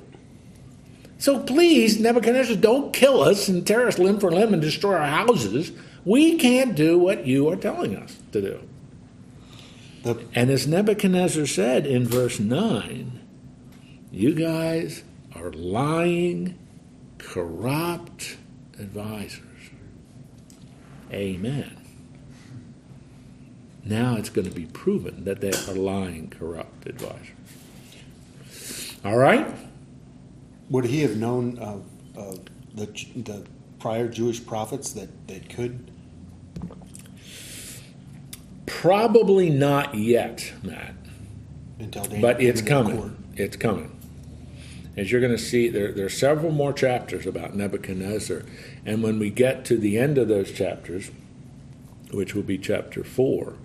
So 1.21 1.37
please, 1.37 1.99
Nebuchadnezzar, 1.99 2.55
don't 2.55 2.91
kill 2.91 3.21
us 3.21 3.47
and 3.47 3.65
tear 3.65 3.87
us 3.87 3.99
limb 3.99 4.19
for 4.19 4.31
limb 4.31 4.53
and 4.53 4.61
destroy 4.61 4.95
our 4.95 5.05
houses. 5.05 5.71
We 6.03 6.35
can't 6.39 6.73
do 6.73 6.97
what 6.97 7.27
you 7.27 7.47
are 7.49 7.55
telling 7.55 7.95
us 7.95 8.17
to 8.31 8.41
do. 8.41 8.67
The, 10.01 10.25
and 10.33 10.49
as 10.49 10.65
Nebuchadnezzar 10.65 11.45
said 11.45 11.85
in 11.85 12.07
verse 12.07 12.39
9, 12.39 13.19
you 14.11 14.33
guys 14.33 15.03
are 15.35 15.51
lying, 15.51 16.57
corrupt 17.19 18.37
advisors. 18.79 19.69
Amen. 21.11 21.77
Now 23.85 24.15
it's 24.15 24.29
going 24.29 24.49
to 24.49 24.55
be 24.55 24.65
proven 24.65 25.25
that 25.25 25.39
they 25.39 25.51
are 25.51 25.75
lying, 25.75 26.31
corrupt 26.31 26.87
advisors. 26.87 27.29
All 29.05 29.17
right? 29.17 29.45
Would 30.71 30.85
he 30.85 31.01
have 31.01 31.17
known 31.17 31.59
of, 31.59 31.83
of 32.15 32.39
the, 32.73 32.85
the 33.13 33.45
prior 33.77 34.07
Jewish 34.07 34.43
prophets 34.45 34.93
that, 34.93 35.09
that 35.27 35.49
could? 35.49 35.91
Probably 38.65 39.49
not 39.49 39.93
yet, 39.95 40.53
Matt. 40.63 40.95
Until 41.77 42.05
but 42.21 42.41
it's 42.41 42.61
coming. 42.61 43.17
It's 43.35 43.57
coming. 43.57 43.91
As 44.95 45.11
you're 45.11 45.19
going 45.19 45.35
to 45.35 45.37
see, 45.37 45.67
there, 45.67 45.91
there 45.91 46.05
are 46.05 46.09
several 46.09 46.53
more 46.53 46.71
chapters 46.71 47.25
about 47.25 47.53
Nebuchadnezzar. 47.53 48.43
And 48.85 49.03
when 49.03 49.19
we 49.19 49.29
get 49.29 49.65
to 49.65 49.77
the 49.77 49.97
end 49.97 50.17
of 50.17 50.29
those 50.29 50.51
chapters, 50.53 51.11
which 52.11 52.33
will 52.33 52.43
be 52.43 52.57
chapter 52.57 53.03
4, 53.03 53.55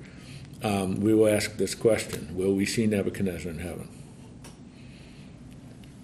um, 0.65 1.01
we 1.01 1.15
will 1.15 1.29
ask 1.29 1.57
this 1.57 1.77
question 1.77 2.35
Will 2.35 2.55
we 2.55 2.67
see 2.67 2.87
Nebuchadnezzar 2.87 3.53
in 3.53 3.61
heaven? 3.61 3.96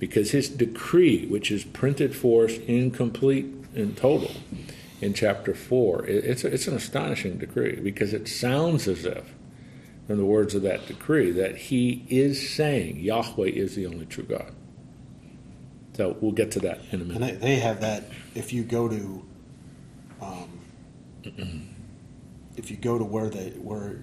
Because 0.02 0.32
his 0.32 0.48
decree, 0.48 1.26
which 1.28 1.52
is 1.52 1.62
printed 1.62 2.16
for 2.16 2.46
us 2.46 2.58
incomplete 2.66 3.46
in 3.72 3.94
total 3.94 4.32
in 5.00 5.14
chapter 5.14 5.54
4, 5.54 6.06
it's, 6.06 6.42
a, 6.42 6.52
it's 6.52 6.66
an 6.66 6.74
astonishing 6.74 7.38
decree 7.38 7.76
because 7.76 8.12
it 8.12 8.26
sounds 8.26 8.88
as 8.88 9.04
if, 9.04 9.32
from 10.08 10.16
the 10.16 10.24
words 10.24 10.56
of 10.56 10.62
that 10.62 10.88
decree, 10.88 11.30
that 11.30 11.56
he 11.56 12.04
is 12.08 12.50
saying 12.50 12.98
Yahweh 12.98 13.46
is 13.46 13.76
the 13.76 13.86
only 13.86 14.04
true 14.04 14.24
God. 14.24 14.52
So 15.92 16.16
we'll 16.20 16.32
get 16.32 16.50
to 16.50 16.58
that 16.58 16.80
in 16.90 17.00
a 17.00 17.04
minute. 17.04 17.22
And 17.22 17.40
they, 17.40 17.46
they 17.46 17.56
have 17.60 17.80
that. 17.82 18.02
If 18.34 18.52
you 18.52 18.64
go 18.64 18.88
to, 18.88 19.24
um, 20.20 21.68
if 22.56 22.72
you 22.72 22.76
go 22.76 22.98
to 22.98 23.04
where 23.04 23.30
the 23.30 23.50
where 23.50 24.02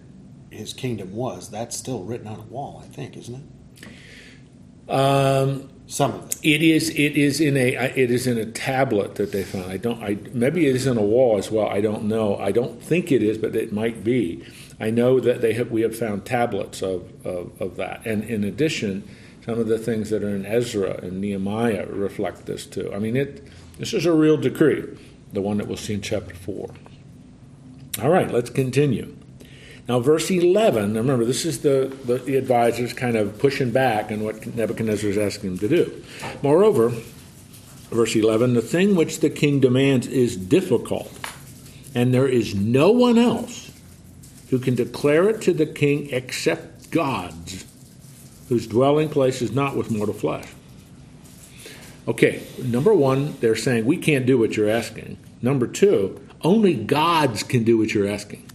his 0.49 0.71
kingdom 0.71 1.13
was, 1.13 1.49
that's 1.49 1.75
still 1.75 2.03
written 2.03 2.27
on 2.27 2.39
a 2.39 2.43
wall. 2.43 2.81
I 2.85 2.87
think, 2.87 3.17
isn't 3.17 3.35
it? 3.35 4.89
Um, 4.89 5.69
Some 5.89 6.13
of 6.13 6.29
it. 6.29 6.37
It 6.43 6.61
is. 6.61 6.91
It 6.91 7.17
is 7.17 7.41
in 7.41 7.57
a. 7.57 7.73
It 7.73 8.11
is 8.11 8.27
in 8.27 8.37
a 8.37 8.45
tablet 8.45 9.15
that 9.15 9.31
they 9.31 9.43
found. 9.43 9.71
I 9.71 9.77
don't. 9.77 10.01
I 10.03 10.19
maybe 10.33 10.67
it 10.67 10.75
is 10.75 10.85
in 10.85 10.99
a 10.99 11.01
wall 11.01 11.39
as 11.39 11.49
well. 11.49 11.67
I 11.67 11.81
don't 11.81 12.03
know. 12.03 12.37
I 12.37 12.51
don't 12.51 12.81
think 12.81 13.11
it 13.11 13.23
is, 13.23 13.39
but 13.39 13.55
it 13.55 13.73
might 13.73 14.03
be. 14.03 14.45
I 14.79 14.91
know 14.91 15.19
that 15.19 15.41
they 15.41 15.53
have. 15.53 15.71
We 15.71 15.81
have 15.81 15.97
found 15.97 16.25
tablets 16.25 16.83
of 16.83 17.11
of, 17.25 17.59
of 17.59 17.75
that, 17.77 18.05
and 18.05 18.23
in 18.23 18.43
addition 18.43 19.03
some 19.43 19.57
of 19.57 19.67
the 19.67 19.79
things 19.79 20.11
that 20.11 20.23
are 20.23 20.29
in 20.29 20.45
Ezra 20.45 20.99
and 21.01 21.19
Nehemiah 21.19 21.87
reflect 21.87 22.45
this 22.45 22.67
too. 22.67 22.93
I 22.93 22.99
mean, 22.99 23.17
it. 23.17 23.43
This 23.79 23.93
is 23.93 24.05
a 24.05 24.13
real 24.13 24.37
decree, 24.37 24.85
the 25.33 25.41
one 25.41 25.57
that 25.57 25.67
we'll 25.67 25.77
see 25.77 25.95
in 25.95 26.01
chapter 26.01 26.35
four. 26.35 26.69
All 27.99 28.09
right, 28.09 28.31
let's 28.31 28.51
continue. 28.51 29.15
Now, 29.89 29.99
verse 29.99 30.29
11, 30.29 30.93
remember, 30.93 31.25
this 31.25 31.45
is 31.45 31.61
the, 31.61 31.91
the, 32.05 32.19
the 32.19 32.35
advisors 32.35 32.93
kind 32.93 33.17
of 33.17 33.39
pushing 33.39 33.71
back 33.71 34.11
on 34.11 34.23
what 34.23 34.45
Nebuchadnezzar 34.55 35.09
is 35.09 35.17
asking 35.17 35.55
them 35.55 35.57
to 35.57 35.67
do. 35.67 36.03
Moreover, 36.43 36.93
verse 37.89 38.15
11, 38.15 38.53
the 38.53 38.61
thing 38.61 38.95
which 38.95 39.19
the 39.19 39.31
king 39.31 39.59
demands 39.59 40.05
is 40.05 40.37
difficult, 40.37 41.11
and 41.95 42.13
there 42.13 42.27
is 42.27 42.53
no 42.53 42.91
one 42.91 43.17
else 43.17 43.71
who 44.51 44.59
can 44.59 44.75
declare 44.75 45.27
it 45.27 45.41
to 45.41 45.53
the 45.53 45.65
king 45.65 46.07
except 46.11 46.91
God's 46.91 47.65
whose 48.47 48.67
dwelling 48.67 49.09
place 49.09 49.41
is 49.41 49.51
not 49.51 49.75
with 49.75 49.89
mortal 49.89 50.13
flesh. 50.13 50.47
Okay, 52.07 52.43
number 52.63 52.93
one, 52.93 53.35
they're 53.39 53.55
saying 53.55 53.85
we 53.85 53.97
can't 53.97 54.27
do 54.27 54.37
what 54.37 54.55
you're 54.55 54.69
asking. 54.69 55.17
Number 55.41 55.65
two, 55.65 56.19
only 56.43 56.75
gods 56.75 57.41
can 57.41 57.63
do 57.63 57.79
what 57.79 57.91
you're 57.91 58.07
asking. 58.07 58.45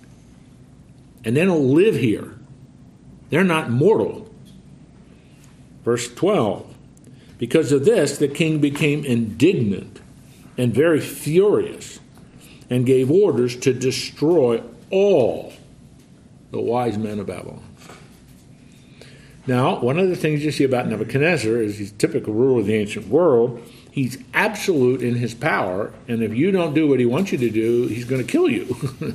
And 1.25 1.37
they 1.37 1.45
don't 1.45 1.73
live 1.73 1.97
here, 1.97 2.37
they're 3.31 3.45
not 3.45 3.71
mortal. 3.71 4.31
Verse 5.85 6.13
12 6.15 6.75
Because 7.39 7.73
of 7.73 7.85
this, 7.85 8.19
the 8.19 8.29
king 8.29 8.59
became 8.59 9.05
indignant 9.05 10.01
and 10.57 10.73
very 10.75 11.01
furious 11.01 12.01
and 12.71 12.87
gave 12.87 13.11
orders 13.11 13.57
to 13.57 13.73
destroy 13.73 14.63
all 14.91 15.53
the 16.51 16.61
wise 16.61 16.97
men 16.97 17.19
of 17.19 17.27
Babylon. 17.27 17.63
Now, 19.47 19.81
one 19.81 19.99
of 19.99 20.09
the 20.09 20.17
things 20.17 20.45
you 20.45 20.51
see 20.51 20.65
about 20.65 20.89
Nebuchadnezzar 20.89 21.57
is 21.57 21.79
he's 21.79 21.93
typical 21.93 22.33
ruler 22.33 22.61
of 22.61 22.67
the 22.67 22.75
ancient 22.75 23.09
world. 23.09 23.61
He's 23.91 24.17
absolute 24.33 25.03
in 25.03 25.17
his 25.17 25.35
power, 25.35 25.93
and 26.09 26.23
if 26.23 26.35
you 26.35 26.51
don't 26.51 26.75
do 26.75 26.89
what 26.89 26.99
he 26.99 27.07
wants 27.07 27.31
you 27.31 27.39
to 27.39 27.51
do, 27.51 27.87
he's 27.87 28.05
going 28.05 28.25
to 28.25 28.31
kill 28.31 28.49
you. 28.49 28.75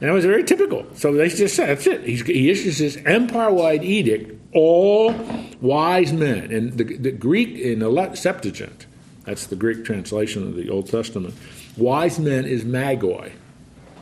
and 0.00 0.08
that 0.08 0.12
was 0.12 0.24
very 0.24 0.44
typical. 0.44 0.86
So 0.94 1.12
they 1.12 1.28
just 1.28 1.56
said, 1.56 1.70
that's 1.70 1.86
it. 1.86 2.04
He's, 2.04 2.22
he 2.22 2.50
issues 2.50 2.78
this 2.78 2.96
empire 3.06 3.52
wide 3.52 3.82
edict, 3.82 4.38
all 4.54 5.14
wise 5.60 6.12
men. 6.12 6.52
And 6.52 6.72
the, 6.74 6.84
the 6.84 7.12
Greek 7.12 7.58
in 7.58 7.78
the 7.78 8.14
Septuagint, 8.14 8.86
that's 9.24 9.46
the 9.46 9.56
Greek 9.56 9.84
translation 9.84 10.46
of 10.46 10.54
the 10.54 10.68
Old 10.68 10.88
Testament, 10.88 11.34
wise 11.76 12.18
men 12.18 12.44
is 12.44 12.64
magoi. 12.64 13.32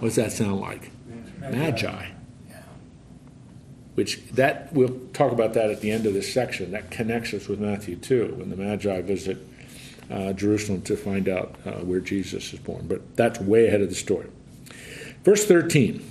What 0.01 0.09
does 0.09 0.17
that 0.17 0.33
sound 0.33 0.61
like? 0.61 0.91
Magi 1.41 2.11
which 3.95 4.27
that 4.31 4.73
we'll 4.73 5.01
talk 5.13 5.33
about 5.33 5.55
that 5.55 5.71
at 5.71 5.81
the 5.81 5.91
end 5.91 6.07
of 6.07 6.15
this 6.15 6.33
section. 6.33 6.73
That 6.73 6.91
connects 6.91 7.33
us 7.33 7.49
with 7.49 7.61
Matthew 7.61 7.97
2 7.97 8.35
when 8.37 8.51
the 8.51 8.57
Magi 8.57 9.01
visit 9.03 9.39
uh, 10.11 10.33
Jerusalem 10.33 10.83
to 10.83 10.97
find 10.97 11.29
out 11.29 11.55
uh, 11.65 11.73
where 11.73 12.01
Jesus 12.01 12.53
is 12.53 12.61
born. 12.61 12.87
But 12.87 13.17
that's 13.17 13.41
way 13.41 13.69
ahead 13.69 13.81
of 13.81 13.89
the 13.89 13.95
story. 13.95 14.29
Verse 15.25 15.47
13. 15.47 16.09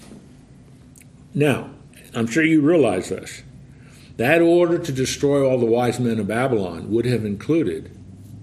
Now, 1.35 1.69
I'm 2.13 2.27
sure 2.27 2.43
you 2.43 2.61
realize 2.61 3.09
this. 3.09 3.43
That 4.17 4.41
order 4.41 4.77
to 4.77 4.91
destroy 4.91 5.47
all 5.47 5.57
the 5.57 5.65
wise 5.65 5.99
men 5.99 6.19
of 6.19 6.27
Babylon 6.27 6.91
would 6.91 7.05
have 7.05 7.23
included 7.23 7.95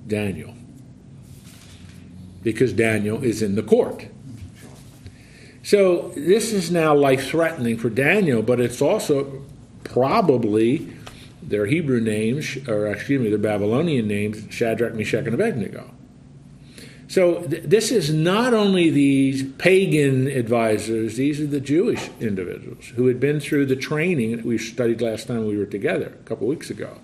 Daniel. 0.06 0.54
Because 2.42 2.72
Daniel 2.72 3.22
is 3.22 3.42
in 3.42 3.54
the 3.56 3.62
court. 3.62 4.06
So 5.62 6.12
this 6.16 6.52
is 6.52 6.70
now 6.70 6.94
life 6.94 7.28
threatening 7.28 7.76
for 7.76 7.90
Daniel, 7.90 8.42
but 8.42 8.60
it's 8.60 8.80
also 8.80 9.42
probably 9.84 10.92
their 11.42 11.66
Hebrew 11.66 12.00
names, 12.00 12.56
or 12.68 12.86
excuse 12.86 13.20
me, 13.20 13.28
their 13.28 13.38
Babylonian 13.38 14.08
names, 14.08 14.52
Shadrach, 14.52 14.94
Meshach, 14.94 15.26
and 15.26 15.34
Abednego. 15.34 15.90
So 17.10 17.42
th- 17.42 17.64
this 17.64 17.90
is 17.90 18.14
not 18.14 18.54
only 18.54 18.88
these 18.88 19.42
pagan 19.54 20.28
advisors, 20.28 21.16
these 21.16 21.40
are 21.40 21.46
the 21.46 21.58
Jewish 21.58 22.08
individuals 22.20 22.86
who 22.94 23.08
had 23.08 23.18
been 23.18 23.40
through 23.40 23.66
the 23.66 23.74
training 23.74 24.36
that 24.36 24.46
we 24.46 24.58
studied 24.58 25.02
last 25.02 25.26
time 25.26 25.44
we 25.44 25.58
were 25.58 25.66
together, 25.66 26.06
a 26.06 26.24
couple 26.24 26.46
weeks 26.46 26.70
ago, 26.70 26.98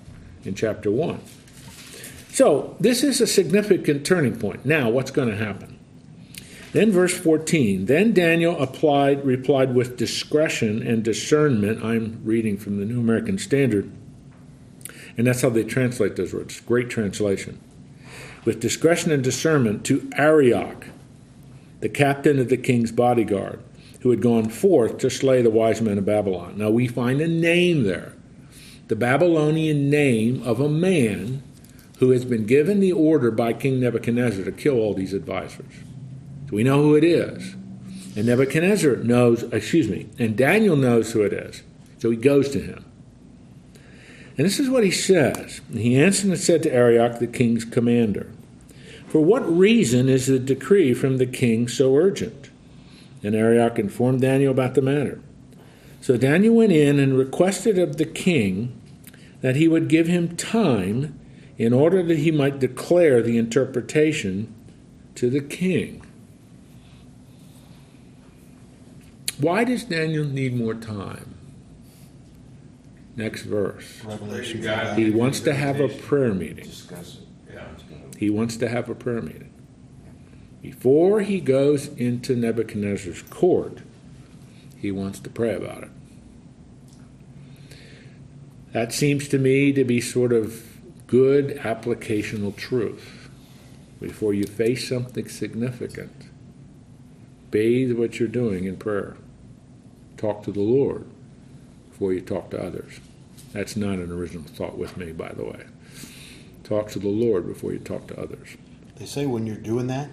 in 0.44 0.54
chapter 0.54 0.92
1. 0.92 1.20
So 2.30 2.76
this 2.78 3.02
is 3.02 3.20
a 3.20 3.26
significant 3.26 4.06
turning 4.06 4.38
point. 4.38 4.64
Now, 4.64 4.90
what's 4.90 5.10
going 5.10 5.28
to 5.28 5.36
happen? 5.36 5.76
Then, 6.70 6.92
verse 6.92 7.18
14 7.18 7.86
Then 7.86 8.12
Daniel 8.12 8.62
applied, 8.62 9.26
replied 9.26 9.74
with 9.74 9.96
discretion 9.96 10.86
and 10.86 11.02
discernment. 11.02 11.84
I'm 11.84 12.20
reading 12.22 12.58
from 12.58 12.78
the 12.78 12.84
New 12.84 13.00
American 13.00 13.38
Standard. 13.38 13.90
And 15.18 15.26
that's 15.26 15.42
how 15.42 15.50
they 15.50 15.64
translate 15.64 16.14
those 16.14 16.32
words. 16.32 16.60
Great 16.60 16.90
translation. 16.90 17.58
With 18.46 18.60
discretion 18.60 19.10
and 19.10 19.22
discernment 19.22 19.84
to 19.86 20.08
Arioch, 20.16 20.86
the 21.80 21.88
captain 21.90 22.38
of 22.38 22.48
the 22.48 22.56
king's 22.56 22.92
bodyguard, 22.92 23.60
who 24.00 24.10
had 24.10 24.22
gone 24.22 24.48
forth 24.48 24.98
to 24.98 25.10
slay 25.10 25.42
the 25.42 25.50
wise 25.50 25.82
men 25.82 25.98
of 25.98 26.06
Babylon. 26.06 26.56
Now 26.56 26.70
we 26.70 26.86
find 26.86 27.20
a 27.20 27.26
name 27.26 27.82
there. 27.82 28.12
The 28.86 28.94
Babylonian 28.94 29.90
name 29.90 30.44
of 30.44 30.60
a 30.60 30.68
man 30.68 31.42
who 31.98 32.10
has 32.10 32.24
been 32.24 32.46
given 32.46 32.78
the 32.78 32.92
order 32.92 33.32
by 33.32 33.52
King 33.52 33.80
Nebuchadnezzar 33.80 34.44
to 34.44 34.52
kill 34.52 34.76
all 34.76 34.94
these 34.94 35.12
advisors. 35.12 35.74
So 36.48 36.54
we 36.54 36.62
know 36.62 36.82
who 36.82 36.94
it 36.94 37.02
is. 37.02 37.56
And 38.14 38.26
Nebuchadnezzar 38.26 38.96
knows, 38.96 39.42
excuse 39.44 39.88
me, 39.88 40.08
and 40.20 40.36
Daniel 40.36 40.76
knows 40.76 41.10
who 41.10 41.22
it 41.22 41.32
is. 41.32 41.64
So 41.98 42.10
he 42.10 42.16
goes 42.16 42.48
to 42.50 42.60
him. 42.60 42.84
And 44.38 44.46
this 44.46 44.60
is 44.60 44.70
what 44.70 44.84
he 44.84 44.90
says. 44.92 45.62
He 45.72 46.00
answered 46.00 46.30
and 46.30 46.38
said 46.38 46.62
to 46.62 46.72
Arioch, 46.72 47.18
the 47.18 47.26
king's 47.26 47.64
commander, 47.64 48.30
For 49.08 49.20
what 49.20 49.46
reason 49.50 50.08
is 50.08 50.26
the 50.26 50.38
decree 50.38 50.92
from 50.94 51.18
the 51.18 51.26
king 51.26 51.68
so 51.68 51.96
urgent? 51.96 52.50
And 53.22 53.34
Arioch 53.34 53.78
informed 53.78 54.20
Daniel 54.20 54.52
about 54.52 54.74
the 54.74 54.82
matter. 54.82 55.20
So 56.00 56.16
Daniel 56.16 56.54
went 56.54 56.72
in 56.72 56.98
and 56.98 57.16
requested 57.16 57.78
of 57.78 57.96
the 57.96 58.04
king 58.04 58.80
that 59.40 59.56
he 59.56 59.68
would 59.68 59.88
give 59.88 60.06
him 60.06 60.36
time 60.36 61.18
in 61.58 61.72
order 61.72 62.02
that 62.02 62.18
he 62.18 62.30
might 62.30 62.58
declare 62.58 63.22
the 63.22 63.38
interpretation 63.38 64.52
to 65.14 65.30
the 65.30 65.40
king. 65.40 66.02
Why 69.38 69.64
does 69.64 69.84
Daniel 69.84 70.24
need 70.24 70.54
more 70.54 70.74
time? 70.74 71.34
Next 73.16 73.42
verse. 73.42 74.04
Revelation. 74.04 74.96
He 74.96 75.10
wants 75.10 75.40
to 75.40 75.54
have 75.54 75.80
a 75.80 75.88
prayer 75.88 76.34
meeting. 76.34 76.70
He 78.16 78.30
wants 78.30 78.56
to 78.58 78.68
have 78.68 78.88
a 78.88 78.94
prayer 78.94 79.22
meeting. 79.22 79.52
Before 80.62 81.20
he 81.20 81.40
goes 81.40 81.88
into 81.88 82.34
Nebuchadnezzar's 82.34 83.22
court, 83.22 83.78
he 84.76 84.90
wants 84.90 85.20
to 85.20 85.30
pray 85.30 85.54
about 85.54 85.84
it. 85.84 85.90
That 88.72 88.92
seems 88.92 89.28
to 89.28 89.38
me 89.38 89.72
to 89.72 89.84
be 89.84 90.00
sort 90.00 90.32
of 90.32 90.80
good 91.06 91.56
applicational 91.58 92.54
truth. 92.56 93.30
Before 94.00 94.34
you 94.34 94.44
face 94.44 94.88
something 94.88 95.28
significant, 95.28 96.28
bathe 97.50 97.96
what 97.96 98.18
you're 98.18 98.28
doing 98.28 98.64
in 98.64 98.76
prayer 98.76 99.16
talk 100.16 100.42
to 100.42 100.52
the 100.52 100.60
Lord 100.60 101.06
before 101.90 102.12
you 102.12 102.20
talk 102.20 102.50
to 102.50 102.62
others. 102.62 103.00
That's 103.52 103.76
not 103.76 103.98
an 103.98 104.10
original 104.10 104.44
thought 104.44 104.76
with 104.76 104.96
me, 104.96 105.12
by 105.12 105.32
the 105.32 105.44
way. 105.44 105.64
Talk 106.66 106.88
to 106.90 106.98
the 106.98 107.06
Lord 107.06 107.46
before 107.46 107.72
you 107.72 107.78
talk 107.78 108.08
to 108.08 108.20
others. 108.20 108.56
They 108.96 109.06
say 109.06 109.24
when 109.24 109.46
you're 109.46 109.54
doing 109.54 109.86
that, 109.86 110.08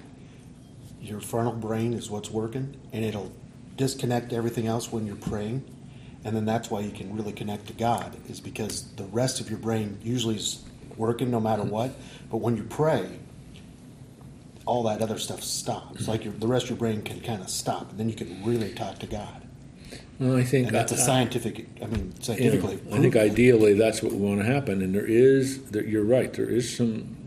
your 1.02 1.20
frontal 1.20 1.54
brain 1.54 1.94
is 1.94 2.12
what's 2.12 2.30
working, 2.30 2.78
and 2.92 3.04
it'll 3.04 3.34
disconnect 3.76 4.32
everything 4.34 4.68
else 4.68 4.92
when 4.92 5.08
you're 5.08 5.16
praying. 5.16 5.64
And 6.24 6.36
then 6.36 6.46
that's 6.46 6.70
why 6.70 6.82
you 6.82 6.92
can 6.92 7.16
really 7.16 7.34
connect 7.34 7.66
to 7.68 7.74
God, 7.74 8.16
is 8.30 8.40
because 8.40 8.84
the 8.98 9.06
rest 9.06 9.40
of 9.40 9.50
your 9.50 9.58
brain 9.58 9.98
usually 10.04 10.36
is 10.36 10.64
working 10.96 11.32
no 11.32 11.40
matter 11.40 11.64
what. 11.64 11.96
But 12.30 12.38
when 12.38 12.56
you 12.56 12.64
pray, 12.66 13.18
all 14.68 14.84
that 14.84 15.02
other 15.02 15.18
stuff 15.18 15.42
stops. 15.42 16.08
Like 16.08 16.24
your, 16.24 16.34
the 16.34 16.48
rest 16.48 16.66
of 16.66 16.70
your 16.70 16.78
brain 16.78 17.02
can 17.02 17.20
kind 17.22 17.42
of 17.42 17.50
stop, 17.50 17.90
and 17.90 18.00
then 18.00 18.10
you 18.10 18.16
can 18.16 18.46
really 18.46 18.76
talk 18.76 19.00
to 19.00 19.08
God. 19.08 19.43
Well, 20.24 20.38
I 20.38 20.44
think 20.44 20.68
And 20.68 20.76
that's 20.76 20.94
a 20.94 20.98
scientific. 20.98 21.68
I 21.82 21.88
mean, 21.88 22.14
scientifically. 22.22 22.80
I 22.94 23.00
think 23.00 23.18
ideally 23.18 23.74
that's 23.74 24.02
what 24.02 24.14
we 24.14 24.20
want 24.20 24.40
to 24.40 24.46
happen, 24.46 24.82
and 24.82 24.96
there 24.96 25.06
is. 25.06 25.62
There, 25.72 25.84
you're 25.84 26.06
right. 26.06 26.32
There 26.32 26.50
is 26.50 26.78
some 26.78 27.18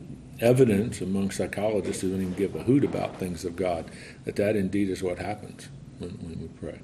evidence 0.41 1.03
among 1.03 1.31
psychologists 1.31 2.01
who 2.01 2.11
don't 2.11 2.23
even 2.23 2.35
give 2.35 2.55
a 2.55 2.63
hoot 2.63 2.85
about 2.85 3.19
things 3.19 3.45
of 3.45 3.55
God 3.55 3.85
that 4.25 4.37
that 4.37 4.57
indeed 4.57 4.89
is 4.89 5.03
what 5.03 5.19
happens 5.19 5.69
when, 5.99 6.11
when 6.13 6.41
we 6.41 6.49
pray. 6.59 6.81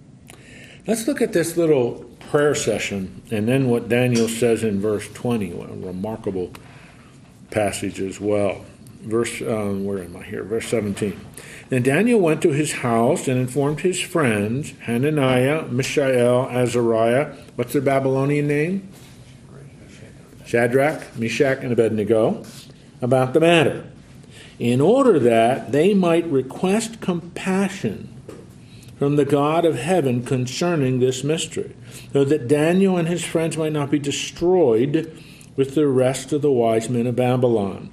Let's 0.87 1.07
look 1.07 1.23
at 1.23 1.33
this 1.33 1.57
little 1.57 2.05
prayer 2.31 2.55
session, 2.55 3.23
and 3.31 3.49
then 3.49 3.71
what 3.71 3.89
Daniel 3.89 4.29
says 4.29 4.63
in 4.63 4.83
verse 4.83 5.11
20, 5.15 5.53
a 5.53 5.67
remarkable 5.87 6.53
passage 7.51 8.01
as 8.01 8.21
well. 8.21 8.67
Verse, 9.03 9.43
um, 9.43 9.85
where 9.85 9.99
am 9.99 10.17
I 10.17 10.23
here? 10.23 10.45
Verse 10.45 10.69
17. 10.69 11.21
Then 11.71 11.83
Daniel 11.83 12.21
went 12.21 12.41
to 12.43 12.53
his 12.53 12.73
house 12.73 13.27
and 13.27 13.39
informed 13.39 13.81
his 13.81 14.01
friends, 14.01 14.75
Hananiah, 14.83 15.67
Mishael, 15.69 16.49
Azariah, 16.51 17.35
what's 17.57 17.73
their 17.73 17.83
Babylonian 17.83 18.47
name? 18.47 18.89
Shadrach, 20.47 21.17
Meshach, 21.17 21.59
and 21.63 21.73
Abednego, 21.73 22.45
about 23.01 23.33
the 23.33 23.41
matter, 23.41 23.87
in 24.59 24.81
order 24.81 25.19
that 25.19 25.73
they 25.73 25.95
might 25.95 26.27
request 26.27 27.01
compassion 27.01 28.15
from 28.99 29.17
the 29.17 29.25
God 29.25 29.65
of 29.65 29.77
heaven 29.77 30.23
concerning 30.23 31.01
this 31.01 31.25
mystery, 31.25 31.75
so 32.13 32.25
that 32.25 32.47
Daniel 32.47 32.97
and 32.97 33.09
his 33.09 33.25
friends 33.25 33.57
might 33.57 33.73
not 33.73 33.91
be 33.91 33.99
destroyed 33.99 35.11
with 35.57 35.75
the 35.75 35.89
rest 35.89 36.33
of 36.33 36.43
the 36.43 36.53
wise 36.53 36.89
men 36.89 37.07
of 37.07 37.17
Babylon. 37.17 37.91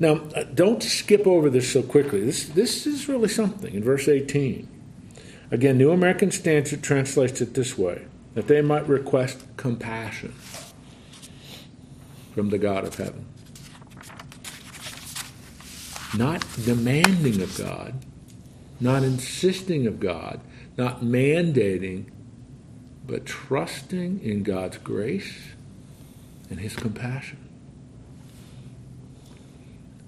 Now, 0.00 0.16
uh, 0.34 0.44
don't 0.44 0.82
skip 0.82 1.26
over 1.26 1.48
this 1.48 1.72
so 1.72 1.82
quickly. 1.82 2.24
This, 2.24 2.46
this 2.46 2.86
is 2.86 3.08
really 3.08 3.28
something. 3.28 3.72
In 3.74 3.84
verse 3.84 4.08
18, 4.08 4.68
again, 5.50 5.78
New 5.78 5.92
American 5.92 6.30
Standard 6.30 6.82
translates 6.82 7.40
it 7.40 7.54
this 7.54 7.78
way 7.78 8.06
that 8.34 8.48
they 8.48 8.60
might 8.60 8.88
request 8.88 9.44
compassion 9.56 10.34
from 12.34 12.50
the 12.50 12.58
God 12.58 12.84
of 12.84 12.96
heaven. 12.96 13.26
Not 16.16 16.44
demanding 16.64 17.40
of 17.42 17.56
God, 17.56 17.94
not 18.80 19.04
insisting 19.04 19.86
of 19.86 20.00
God, 20.00 20.40
not 20.76 21.00
mandating, 21.02 22.06
but 23.06 23.26
trusting 23.26 24.20
in 24.20 24.42
God's 24.42 24.78
grace 24.78 25.38
and 26.50 26.58
His 26.58 26.74
compassion. 26.74 27.43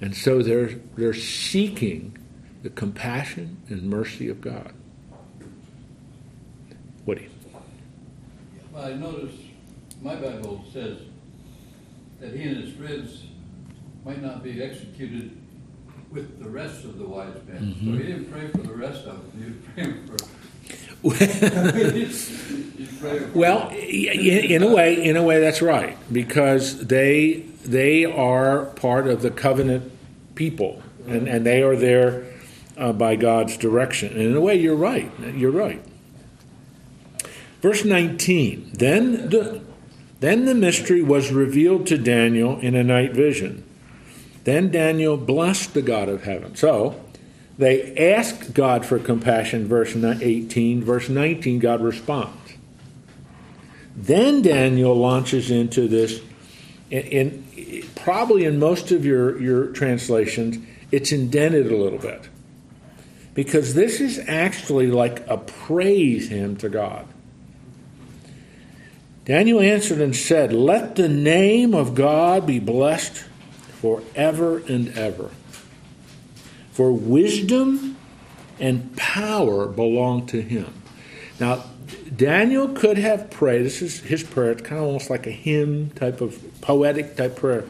And 0.01 0.15
so 0.17 0.43
they're, 0.43 0.75
they're 0.97 1.15
seeking 1.15 2.19
the 2.63 2.71
compassion 2.71 3.59
and 3.69 3.85
mercy 3.85 4.29
of 4.29 4.41
God. 4.41 4.73
Woody. 7.05 7.29
Well, 8.73 8.85
I 8.85 8.93
notice 8.95 9.35
my 10.03 10.17
Bible 10.17 10.65
says 10.73 10.99
that 12.21 12.35
he 12.35 12.43
and 12.43 12.57
his 12.63 12.75
friends 12.75 13.25
might 14.05 14.23
not 14.23 14.43
be 14.43 14.63
executed 14.63 15.37
with 16.11 16.43
the 16.43 16.49
rest 16.49 16.85
of 16.85 16.99
the 16.99 17.05
wise 17.05 17.35
men. 17.47 17.75
Mm-hmm. 17.75 17.93
So 17.93 17.99
he 17.99 18.07
didn't 18.07 18.31
pray 18.31 18.49
for 18.49 18.59
the 18.59 18.75
rest 18.75 19.07
of 19.07 19.17
them. 19.17 19.33
He 19.39 19.51
was 19.51 19.57
praying 19.75 20.07
for. 20.07 20.46
well, 23.35 23.71
in 23.71 24.63
a 24.63 24.75
way, 24.75 25.03
in 25.03 25.17
a 25.17 25.23
way, 25.23 25.41
that's 25.41 25.63
right 25.63 25.97
because 26.13 26.87
they 26.87 27.45
they 27.65 28.05
are 28.05 28.67
part 28.67 29.09
of 29.09 29.23
the 29.23 29.31
covenant 29.31 29.91
people, 30.35 30.83
and, 31.07 31.29
and 31.29 31.47
they 31.47 31.63
are 31.63 31.77
there 31.77 32.27
uh, 32.77 32.93
by 32.93 33.17
God's 33.17 33.57
direction. 33.57 34.13
And 34.13 34.23
in 34.23 34.37
a 34.37 34.41
way, 34.41 34.57
you're 34.57 34.77
right. 34.77 35.11
You're 35.35 35.51
right. 35.51 35.83
Verse 37.61 37.85
19. 37.85 38.71
Then 38.75 39.31
the 39.31 39.63
then 40.21 40.47
the 40.47 40.55
mystery 40.55 41.03
was 41.03 41.31
revealed 41.31 41.87
to 41.89 41.99
Daniel 41.99 42.59
in 42.61 42.75
a 42.75 42.83
night 42.83 43.13
vision. 43.13 43.65
Then 44.45 44.71
Daniel 44.71 45.17
blessed 45.17 45.75
the 45.75 45.83
God 45.83 46.09
of 46.09 46.23
heaven. 46.23 46.57
So 46.57 47.03
they 47.59 47.97
asked 48.15 48.53
God 48.53 48.85
for 48.85 48.99
compassion, 48.99 49.67
verse 49.67 49.97
18. 49.97 50.85
Verse 50.85 51.09
19, 51.09 51.59
God 51.59 51.81
responds. 51.81 52.53
Then 53.97 54.43
Daniel 54.43 54.95
launches 54.95 55.51
into 55.51 55.89
this, 55.89 56.21
in, 56.91 57.89
probably 57.95 58.45
in 58.45 58.59
most 58.59 58.93
of 58.93 59.07
your, 59.07 59.41
your 59.41 59.69
translations, 59.69 60.59
it's 60.93 61.13
indented 61.13 61.73
a 61.73 61.77
little 61.77 61.99
bit. 61.99 62.29
Because 63.33 63.75
this 63.75 64.01
is 64.01 64.19
actually 64.29 64.89
like 64.89 65.27
a 65.27 65.39
praise 65.39 66.29
hymn 66.29 66.57
to 66.57 66.69
God. 66.69 67.07
Daniel 69.25 69.61
answered 69.61 70.01
and 70.01 70.15
said, 70.15 70.53
Let 70.53 70.97
the 70.97 71.09
name 71.09 71.75
of 71.75 71.95
God 71.95 72.47
be 72.47 72.61
blessed 72.61 73.25
forever 73.81 74.59
and 74.59 74.97
ever. 74.97 75.31
For 76.77 76.93
wisdom 76.93 77.97
and 78.61 78.95
power 78.99 79.67
belong 79.67 80.27
to 80.27 80.43
him. 80.43 80.75
Now, 81.41 81.65
Daniel 82.15 82.69
could 82.69 82.99
have 82.99 83.31
prayed, 83.31 83.65
this 83.65 83.81
is 83.81 84.01
his 84.01 84.23
prayer, 84.23 84.51
it's 84.51 84.61
kind 84.61 84.83
of 84.83 84.87
almost 84.87 85.09
like 85.09 85.27
a 85.27 85.31
hymn 85.31 85.89
type 85.93 86.21
of 86.21 86.39
poetic 86.61 87.17
type 87.17 87.37
prayer. 87.37 87.65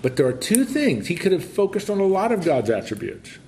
But 0.00 0.14
there 0.14 0.28
are 0.28 0.32
two 0.32 0.64
things. 0.64 1.08
He 1.08 1.16
could 1.16 1.32
have 1.32 1.44
focused 1.44 1.90
on 1.90 1.98
a 1.98 2.06
lot 2.06 2.30
of 2.30 2.44
God's 2.44 2.70
attributes, 2.70 3.38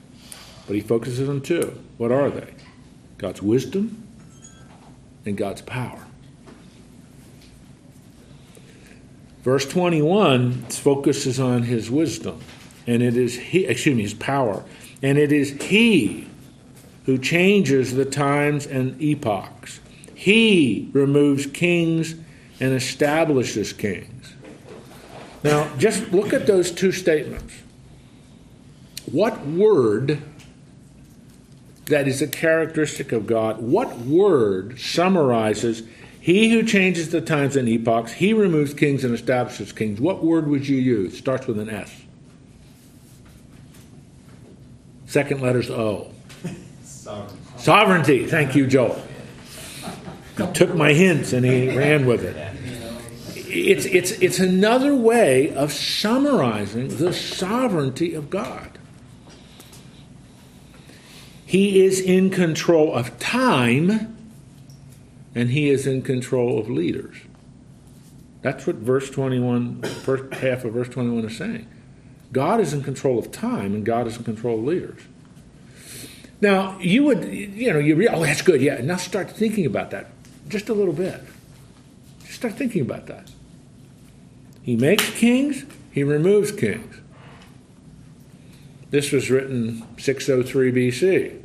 but 0.67 0.75
he 0.75 0.81
focuses 0.81 1.29
on 1.29 1.41
two. 1.41 1.81
What 1.97 2.11
are 2.11 2.29
they? 2.29 2.53
God's 3.17 3.41
wisdom 3.41 4.09
and 5.25 5.37
God's 5.37 5.63
power. 5.63 6.05
Verse 9.45 9.69
21 9.69 10.63
focuses 10.63 11.39
on 11.39 11.63
his 11.63 11.93
wisdom, 11.93 12.41
and 12.89 13.05
it 13.05 13.17
is 13.17 13.39
he, 13.39 13.67
excuse 13.67 13.97
me, 13.97 14.03
his 14.03 14.15
power, 14.15 14.65
and 15.03 15.19
it 15.19 15.33
is 15.33 15.51
he 15.63 16.29
who 17.07 17.19
changes 17.19 17.95
the 17.95 18.05
times 18.05 18.67
and 18.67 19.01
epochs. 19.01 19.81
He 20.15 20.91
removes 20.93 21.47
kings 21.47 22.15
and 22.61 22.75
establishes 22.75 23.73
kings. 23.73 24.35
Now, 25.43 25.75
just 25.79 26.13
look 26.13 26.33
at 26.35 26.47
those 26.47 26.71
two 26.71 26.93
statements. 26.93 27.55
What 29.11 29.47
word 29.47 30.23
that 31.87 32.07
is 32.07 32.23
a 32.23 32.29
characteristic 32.29 33.13
of 33.13 33.27
God, 33.27 33.61
what 33.61 33.99
word 33.99 34.79
summarizes 34.79 35.83
he 36.21 36.51
who 36.51 36.63
changes 36.63 37.11
the 37.11 37.23
times 37.23 37.57
and 37.57 37.67
epochs, 37.67 38.13
he 38.13 38.35
removes 38.35 38.75
kings 38.75 39.05
and 39.05 39.15
establishes 39.15 39.73
kings. 39.73 40.01
What 40.01 40.23
word 40.23 40.47
would 40.49 40.69
you 40.69 40.77
use? 40.77 41.17
Starts 41.17 41.47
with 41.47 41.59
an 41.59 41.71
S. 41.71 42.00
Second 45.11 45.41
letter's 45.43 45.69
O. 45.69 46.13
Sovereignty. 46.85 47.37
Sovereignty. 47.57 48.27
Thank 48.27 48.55
you, 48.55 48.69
Joel. 48.69 49.03
He 50.39 50.47
took 50.53 50.73
my 50.77 50.93
hints 50.93 51.33
and 51.33 51.45
he 51.45 51.77
ran 51.77 52.07
with 52.07 52.23
it. 52.23 52.37
It's, 53.35 53.87
it's, 53.87 54.13
it's 54.13 54.39
another 54.39 54.95
way 54.95 55.53
of 55.53 55.73
summarizing 55.73 56.97
the 56.99 57.13
sovereignty 57.13 58.15
of 58.15 58.31
God. 58.31 58.79
He 61.45 61.85
is 61.85 62.01
in 62.01 62.31
control 62.31 62.95
of 62.95 63.19
time 63.19 64.17
and 65.35 65.51
he 65.51 65.71
is 65.71 65.89
in 65.89 66.03
control 66.03 66.61
of 66.61 66.71
leaders. 66.71 67.17
That's 68.43 68.65
what 68.65 68.77
verse 68.77 69.11
21, 69.11 69.83
first 69.83 70.33
half 70.35 70.65
of 70.65 70.75
verse 70.75 70.89
21 70.89 71.25
is 71.25 71.37
saying. 71.37 71.67
God 72.33 72.61
is 72.61 72.73
in 72.73 72.83
control 72.83 73.19
of 73.19 73.33
time 73.33 73.75
and 73.75 73.85
God 73.85 74.07
is 74.07 74.17
in 74.17 74.25
control 74.25 74.59
of 74.59 74.65
leaders. 74.65 75.01
Now, 76.41 76.79
you 76.79 77.05
would, 77.05 77.25
you 77.25 77.73
know, 77.73 77.79
you 77.79 77.97
re- 77.97 78.09
oh, 78.09 78.25
that's 78.25 78.43
good, 78.43 78.63
yeah. 78.63 78.81
Now 78.81 78.97
start 78.97 79.31
thinking 79.31 79.67
about 79.67 79.91
that 79.91 80.11
just 80.49 80.69
a 80.69 80.75
little 80.75 80.95
bit. 80.95 81.21
Just 82.21 82.35
start 82.35 82.55
thinking 82.55 82.83
about 82.83 83.07
that. 83.07 83.31
He 84.63 84.77
makes 84.77 85.11
kings, 85.11 85.65
he 85.91 86.03
removes 86.03 86.53
kings. 86.53 86.97
This 88.91 89.13
was 89.13 89.31
written 89.31 89.87
603 89.99 90.73
BC 90.73 91.41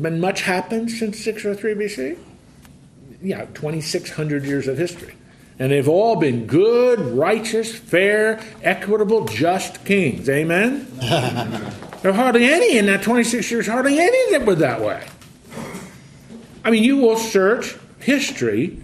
been 0.00 0.20
much 0.20 0.42
happened 0.42 0.90
since 0.90 1.18
603 1.24 1.74
BC? 1.74 2.18
Yeah, 3.22 3.46
2,600 3.54 4.44
years 4.44 4.68
of 4.68 4.76
history. 4.76 5.14
And 5.58 5.72
they've 5.72 5.88
all 5.88 6.16
been 6.16 6.46
good, 6.46 7.00
righteous, 7.00 7.74
fair, 7.74 8.44
equitable, 8.62 9.24
just 9.24 9.84
kings. 9.84 10.28
Amen? 10.28 10.86
there 11.00 12.10
are 12.10 12.12
hardly 12.12 12.44
any 12.44 12.76
in 12.76 12.86
that 12.86 13.02
26 13.02 13.50
years, 13.50 13.66
hardly 13.66 13.98
any 13.98 14.32
that 14.32 14.44
were 14.44 14.54
that 14.56 14.82
way. 14.82 15.06
I 16.62 16.70
mean, 16.70 16.82
you 16.82 16.96
will 16.96 17.16
search 17.16 17.76
history, 18.00 18.82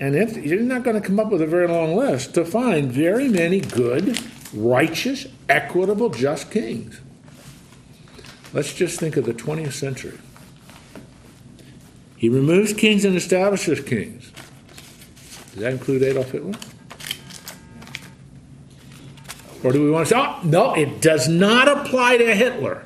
and 0.00 0.14
you're 0.44 0.60
not 0.60 0.82
going 0.82 1.00
to 1.00 1.06
come 1.06 1.20
up 1.20 1.30
with 1.30 1.40
a 1.40 1.46
very 1.46 1.68
long 1.68 1.94
list 1.96 2.34
to 2.34 2.44
find 2.44 2.90
very 2.92 3.28
many 3.28 3.60
good, 3.60 4.18
righteous, 4.52 5.26
equitable, 5.48 6.10
just 6.10 6.50
kings. 6.50 7.00
Let's 8.52 8.74
just 8.74 9.00
think 9.00 9.16
of 9.16 9.24
the 9.24 9.32
20th 9.32 9.72
century. 9.72 10.18
He 12.16 12.28
removes 12.28 12.72
kings 12.72 13.04
and 13.04 13.16
establishes 13.16 13.80
kings. 13.80 14.31
Does 15.52 15.60
that 15.60 15.72
include 15.72 16.02
Adolf 16.02 16.30
Hitler? 16.30 16.54
Or 19.62 19.72
do 19.72 19.82
we 19.82 19.90
want 19.90 20.08
to 20.08 20.14
say, 20.14 20.20
oh, 20.20 20.40
no, 20.44 20.74
it 20.74 21.00
does 21.00 21.28
not 21.28 21.68
apply 21.68 22.16
to 22.16 22.34
Hitler? 22.34 22.84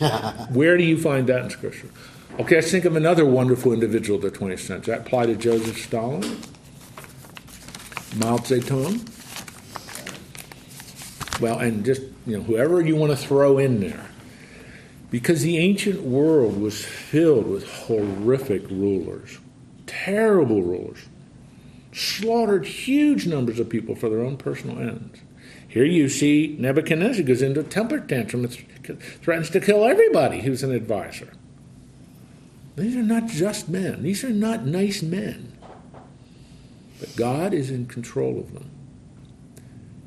Where 0.50 0.76
do 0.76 0.82
you 0.82 1.00
find 1.00 1.26
that 1.28 1.42
in 1.44 1.50
Scripture? 1.50 1.88
Okay, 2.38 2.56
let's 2.56 2.70
think 2.70 2.84
of 2.84 2.96
another 2.96 3.24
wonderful 3.24 3.72
individual 3.72 4.16
of 4.16 4.22
the 4.22 4.36
20th 4.36 4.60
century. 4.60 4.94
That 4.94 5.06
apply 5.06 5.26
to 5.26 5.36
Joseph 5.36 5.76
Stalin, 5.78 6.22
Mao 8.16 8.38
Zedong. 8.38 9.06
Well, 11.40 11.58
and 11.58 11.84
just, 11.84 12.02
you 12.26 12.38
know, 12.38 12.42
whoever 12.42 12.80
you 12.80 12.96
want 12.96 13.12
to 13.12 13.16
throw 13.16 13.58
in 13.58 13.80
there. 13.80 14.06
Because 15.10 15.42
the 15.42 15.58
ancient 15.58 16.02
world 16.02 16.60
was 16.60 16.84
filled 16.84 17.46
with 17.46 17.68
horrific 17.68 18.68
rulers, 18.70 19.38
terrible 19.86 20.62
rulers, 20.62 20.98
slaughtered 21.92 22.66
huge 22.66 23.26
numbers 23.26 23.58
of 23.58 23.68
people 23.68 23.94
for 23.94 24.08
their 24.08 24.20
own 24.20 24.36
personal 24.36 24.78
ends. 24.78 25.20
Here 25.66 25.84
you 25.84 26.08
see 26.08 26.56
Nebuchadnezzar 26.58 27.24
goes 27.24 27.42
into 27.42 27.60
a 27.60 27.64
temper 27.64 28.00
tantrum 28.00 28.44
and 28.44 29.00
threatens 29.22 29.50
to 29.50 29.60
kill 29.60 29.84
everybody 29.84 30.40
who's 30.40 30.62
an 30.62 30.72
advisor. 30.72 31.32
These 32.76 32.96
are 32.96 33.02
not 33.02 33.26
just 33.26 33.68
men, 33.68 34.02
these 34.02 34.24
are 34.24 34.30
not 34.30 34.64
nice 34.64 35.02
men. 35.02 35.52
But 36.98 37.16
God 37.16 37.54
is 37.54 37.70
in 37.70 37.86
control 37.86 38.38
of 38.38 38.52
them. 38.52 38.70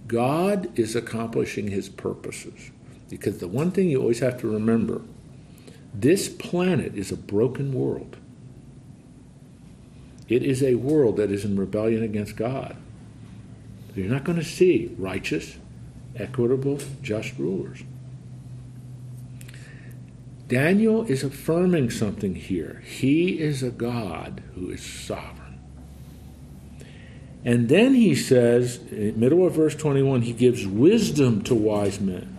God 0.07 0.77
is 0.77 0.95
accomplishing 0.95 1.69
his 1.69 1.89
purposes. 1.89 2.71
Because 3.09 3.39
the 3.39 3.47
one 3.47 3.71
thing 3.71 3.89
you 3.89 3.99
always 4.01 4.19
have 4.19 4.39
to 4.41 4.51
remember 4.51 5.01
this 5.93 6.27
planet 6.27 6.95
is 6.95 7.11
a 7.11 7.17
broken 7.17 7.73
world. 7.73 8.17
It 10.33 10.43
is 10.43 10.63
a 10.63 10.75
world 10.75 11.17
that 11.17 11.31
is 11.31 11.45
in 11.45 11.55
rebellion 11.55 12.01
against 12.01 12.35
God. 12.35 12.75
You're 13.95 14.09
not 14.09 14.23
going 14.23 14.39
to 14.39 14.43
see 14.43 14.93
righteous, 14.97 15.57
equitable, 16.15 16.79
just 17.03 17.37
rulers. 17.37 17.83
Daniel 20.47 21.03
is 21.03 21.23
affirming 21.23 21.91
something 21.91 22.33
here. 22.33 22.81
He 22.85 23.39
is 23.39 23.61
a 23.61 23.69
God 23.69 24.41
who 24.55 24.71
is 24.71 24.83
sovereign. 24.83 25.59
And 27.45 27.69
then 27.69 27.93
he 27.93 28.15
says, 28.15 28.77
in 28.91 29.19
middle 29.19 29.45
of 29.45 29.53
verse 29.53 29.75
21, 29.75 30.23
he 30.23 30.33
gives 30.33 30.65
wisdom 30.65 31.43
to 31.43 31.53
wise 31.53 31.99
men 31.99 32.33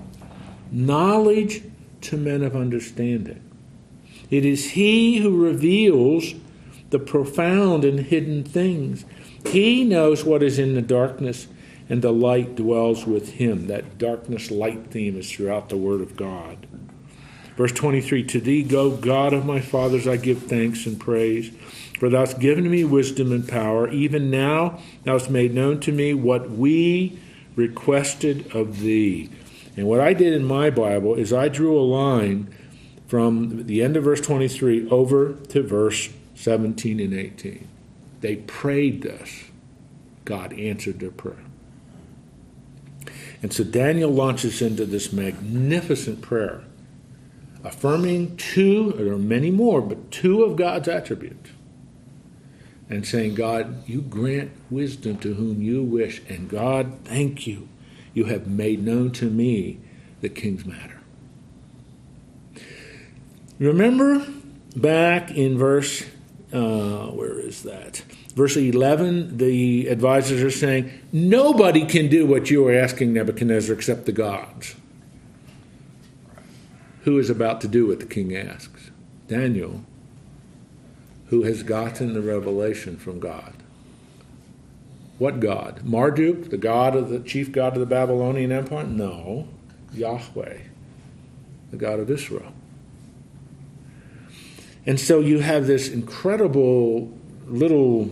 knowledge 0.72 1.62
to 2.00 2.16
men 2.16 2.42
of 2.42 2.56
understanding. 2.56 3.40
It 4.28 4.44
is 4.44 4.70
He 4.70 5.18
who 5.18 5.44
reveals 5.44 6.34
the 6.90 6.98
profound 6.98 7.84
and 7.84 8.00
hidden 8.00 8.44
things, 8.44 9.04
He 9.46 9.84
knows 9.84 10.24
what 10.24 10.42
is 10.42 10.58
in 10.58 10.74
the 10.74 10.82
darkness, 10.82 11.48
and 11.88 12.02
the 12.02 12.12
light 12.12 12.56
dwells 12.56 13.06
with 13.06 13.34
him. 13.34 13.66
That 13.66 13.98
darkness 13.98 14.50
light 14.50 14.90
theme 14.90 15.18
is 15.18 15.30
throughout 15.30 15.68
the 15.68 15.76
Word 15.76 16.00
of 16.00 16.16
God. 16.16 16.66
Verse 17.56 17.72
23 17.72 18.24
To 18.24 18.40
thee, 18.40 18.62
go, 18.62 18.90
God 18.90 19.32
of 19.32 19.44
my 19.44 19.60
fathers, 19.60 20.08
I 20.08 20.16
give 20.16 20.44
thanks 20.44 20.86
and 20.86 20.98
praise. 20.98 21.50
For 21.98 22.08
thou 22.08 22.20
hast 22.20 22.40
given 22.40 22.70
me 22.70 22.84
wisdom 22.84 23.32
and 23.32 23.48
power. 23.48 23.88
Even 23.88 24.30
now 24.30 24.80
thou 25.04 25.12
hast 25.12 25.30
made 25.30 25.54
known 25.54 25.80
to 25.80 25.92
me 25.92 26.12
what 26.14 26.50
we 26.50 27.18
requested 27.54 28.54
of 28.54 28.80
thee. 28.80 29.30
And 29.76 29.86
what 29.86 30.00
I 30.00 30.12
did 30.12 30.32
in 30.32 30.44
my 30.44 30.70
Bible 30.70 31.14
is 31.14 31.32
I 31.32 31.48
drew 31.48 31.78
a 31.78 31.82
line 31.82 32.52
from 33.06 33.66
the 33.66 33.82
end 33.82 33.96
of 33.96 34.04
verse 34.04 34.20
23 34.20 34.88
over 34.88 35.34
to 35.34 35.62
verse 35.62 36.08
17 36.34 37.00
and 37.00 37.14
18. 37.14 37.68
They 38.20 38.36
prayed 38.36 39.02
this. 39.02 39.44
God 40.24 40.52
answered 40.54 41.00
their 41.00 41.10
prayer. 41.10 41.44
And 43.42 43.52
so 43.52 43.62
Daniel 43.62 44.10
launches 44.10 44.62
into 44.62 44.86
this 44.86 45.12
magnificent 45.12 46.22
prayer, 46.22 46.64
affirming 47.62 48.36
two, 48.38 48.92
there 48.92 49.12
are 49.12 49.18
many 49.18 49.50
more, 49.50 49.82
but 49.82 50.10
two 50.10 50.42
of 50.42 50.56
God's 50.56 50.88
attributes. 50.88 51.50
And 52.88 53.06
saying, 53.06 53.34
God, 53.34 53.86
you 53.88 54.00
grant 54.02 54.52
wisdom 54.70 55.18
to 55.18 55.34
whom 55.34 55.62
you 55.62 55.82
wish. 55.82 56.22
And 56.28 56.48
God, 56.48 57.00
thank 57.04 57.46
you. 57.46 57.68
You 58.12 58.24
have 58.24 58.46
made 58.46 58.82
known 58.82 59.10
to 59.12 59.28
me 59.28 59.78
the 60.20 60.28
king's 60.28 60.64
matter. 60.64 61.00
Remember 63.58 64.26
back 64.76 65.30
in 65.30 65.58
verse, 65.58 66.04
uh, 66.54 67.08
where 67.08 67.38
is 67.38 67.64
that? 67.64 68.04
Verse 68.34 68.56
11, 68.56 69.38
the 69.38 69.88
advisors 69.88 70.40
are 70.40 70.50
saying, 70.50 70.90
Nobody 71.12 71.84
can 71.84 72.08
do 72.08 72.26
what 72.26 72.48
you 72.48 72.66
are 72.68 72.72
asking 72.72 73.12
Nebuchadnezzar 73.12 73.74
except 73.74 74.06
the 74.06 74.12
gods. 74.12 74.76
Who 77.02 77.18
is 77.18 77.28
about 77.28 77.60
to 77.62 77.68
do 77.68 77.88
what 77.88 78.00
the 78.00 78.06
king 78.06 78.34
asks? 78.36 78.90
Daniel, 79.26 79.84
who 81.26 81.42
has 81.42 81.64
gotten 81.64 82.14
the 82.14 82.22
revelation 82.22 82.96
from 82.96 83.18
God. 83.18 83.54
What 85.18 85.40
God? 85.40 85.84
Marduk, 85.84 86.50
the 86.50 86.56
god 86.56 86.94
of 86.94 87.08
the 87.08 87.20
chief 87.20 87.50
god 87.50 87.74
of 87.74 87.80
the 87.80 87.86
Babylonian 87.86 88.52
Empire? 88.52 88.84
No, 88.84 89.48
Yahweh, 89.92 90.58
the 91.72 91.76
God 91.76 92.00
of 92.00 92.10
Israel. 92.10 92.53
And 94.86 95.00
so 95.00 95.20
you 95.20 95.40
have 95.40 95.66
this 95.66 95.88
incredible 95.88 97.12
little 97.46 98.10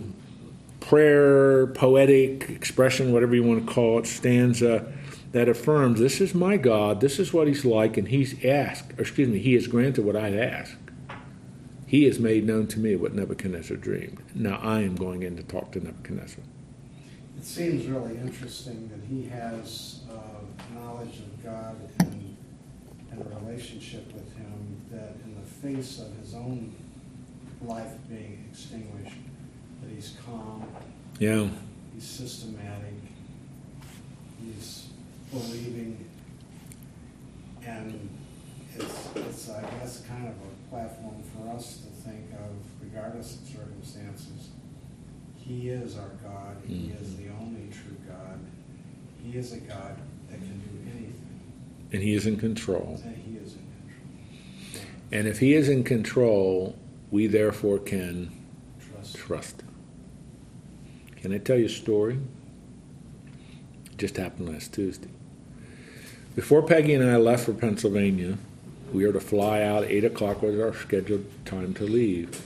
prayer, 0.81 1.67
poetic 1.69 2.51
expression, 2.51 3.13
whatever 3.13 3.35
you 3.35 3.43
want 3.43 3.67
to 3.67 3.73
call 3.73 3.99
it, 3.99 4.07
stanza 4.07 4.93
that 5.33 5.49
affirms 5.49 5.99
this 5.99 6.21
is 6.21 6.35
my 6.35 6.57
God, 6.57 7.01
this 7.01 7.19
is 7.19 7.33
what 7.33 7.49
he's 7.49 7.65
like, 7.65 7.97
and 7.97 8.09
he's 8.09 8.45
asked, 8.45 8.93
or 8.99 9.03
excuse 9.03 9.29
me, 9.29 9.39
he 9.39 9.55
has 9.55 9.67
granted 9.67 10.05
what 10.05 10.15
I 10.15 10.37
asked. 10.37 10.77
He 11.87 12.05
has 12.05 12.19
made 12.19 12.47
known 12.47 12.67
to 12.69 12.79
me 12.79 12.97
what 12.97 13.15
Nebuchadnezzar 13.15 13.77
dreamed. 13.77 14.23
Now 14.35 14.59
I 14.63 14.81
am 14.81 14.95
going 14.95 15.23
in 15.23 15.37
to 15.37 15.43
talk 15.43 15.73
to 15.73 15.81
Nebuchadnezzar. 15.81 16.45
It 17.39 17.45
seems 17.45 17.87
really 17.87 18.17
interesting 18.19 18.89
that 18.89 19.05
he 19.09 19.29
has 19.29 20.01
uh, 20.11 20.75
knowledge 20.75 21.19
of 21.19 21.45
God 21.45 21.77
and, 22.01 22.37
and 23.11 23.21
a 23.21 23.41
relationship 23.41 24.07
with 24.13 24.37
him 24.37 24.81
that 24.91 25.17
face 25.63 26.01
of 26.01 26.17
his 26.19 26.35
own 26.35 26.75
life 27.65 27.93
being 28.09 28.45
extinguished, 28.51 29.17
that 29.81 29.91
he's 29.95 30.17
calm, 30.27 30.65
Yeah. 31.21 31.49
he's 31.95 32.05
systematic, 32.05 32.95
he's 34.45 34.89
believing, 35.31 36.05
and 37.65 38.09
it's, 38.75 39.09
it's, 39.15 39.51
I 39.51 39.63
guess, 39.63 40.03
kind 40.09 40.27
of 40.27 40.35
a 40.35 40.71
platform 40.71 41.23
for 41.37 41.49
us 41.57 41.79
to 41.79 42.09
think 42.09 42.33
of, 42.33 42.51
regardless 42.83 43.37
of 43.37 43.47
circumstances. 43.47 44.49
He 45.39 45.69
is 45.69 45.97
our 45.97 46.11
God, 46.25 46.57
he 46.67 46.75
mm. 46.75 47.01
is 47.01 47.17
the 47.17 47.29
only 47.41 47.69
true 47.71 47.97
God, 48.09 48.41
he 49.23 49.39
is 49.39 49.53
a 49.53 49.59
God 49.59 49.97
that 50.29 50.39
can 50.39 50.59
do 50.61 50.91
anything, 50.91 51.15
And 51.93 52.03
he 52.03 52.15
is 52.15 52.27
in 52.27 52.37
control. 52.37 53.01
and 53.05 53.17
he 53.17 53.37
is 53.37 53.55
in 53.55 53.61
control. 53.61 54.89
And 55.13 55.29
if 55.29 55.39
he 55.41 55.53
is 55.53 55.69
in 55.69 55.85
control, 55.85 56.75
we 57.11 57.27
therefore 57.27 57.79
can 57.79 58.33
Trust. 58.81 59.17
trust 59.17 59.61
him. 59.61 59.69
Can 61.17 61.35
I 61.35 61.39
tell 61.39 61.59
you 61.59 61.67
a 61.67 61.69
story? 61.69 62.19
It 63.87 63.99
just 63.99 64.17
happened 64.17 64.49
last 64.49 64.73
Tuesday. 64.73 65.11
Before 66.35 66.63
Peggy 66.63 66.95
and 66.95 67.09
I 67.09 67.17
left 67.17 67.45
for 67.45 67.53
Pennsylvania, 67.53 68.39
we 68.91 69.07
were 69.07 69.13
to 69.13 69.21
fly 69.21 69.63
out. 69.63 69.85
Eight 69.85 70.05
o'clock 70.05 70.43
was 70.43 70.59
our 70.59 70.75
scheduled 70.75 71.27
time 71.45 71.75
to 71.75 71.85
leave. 71.85 72.43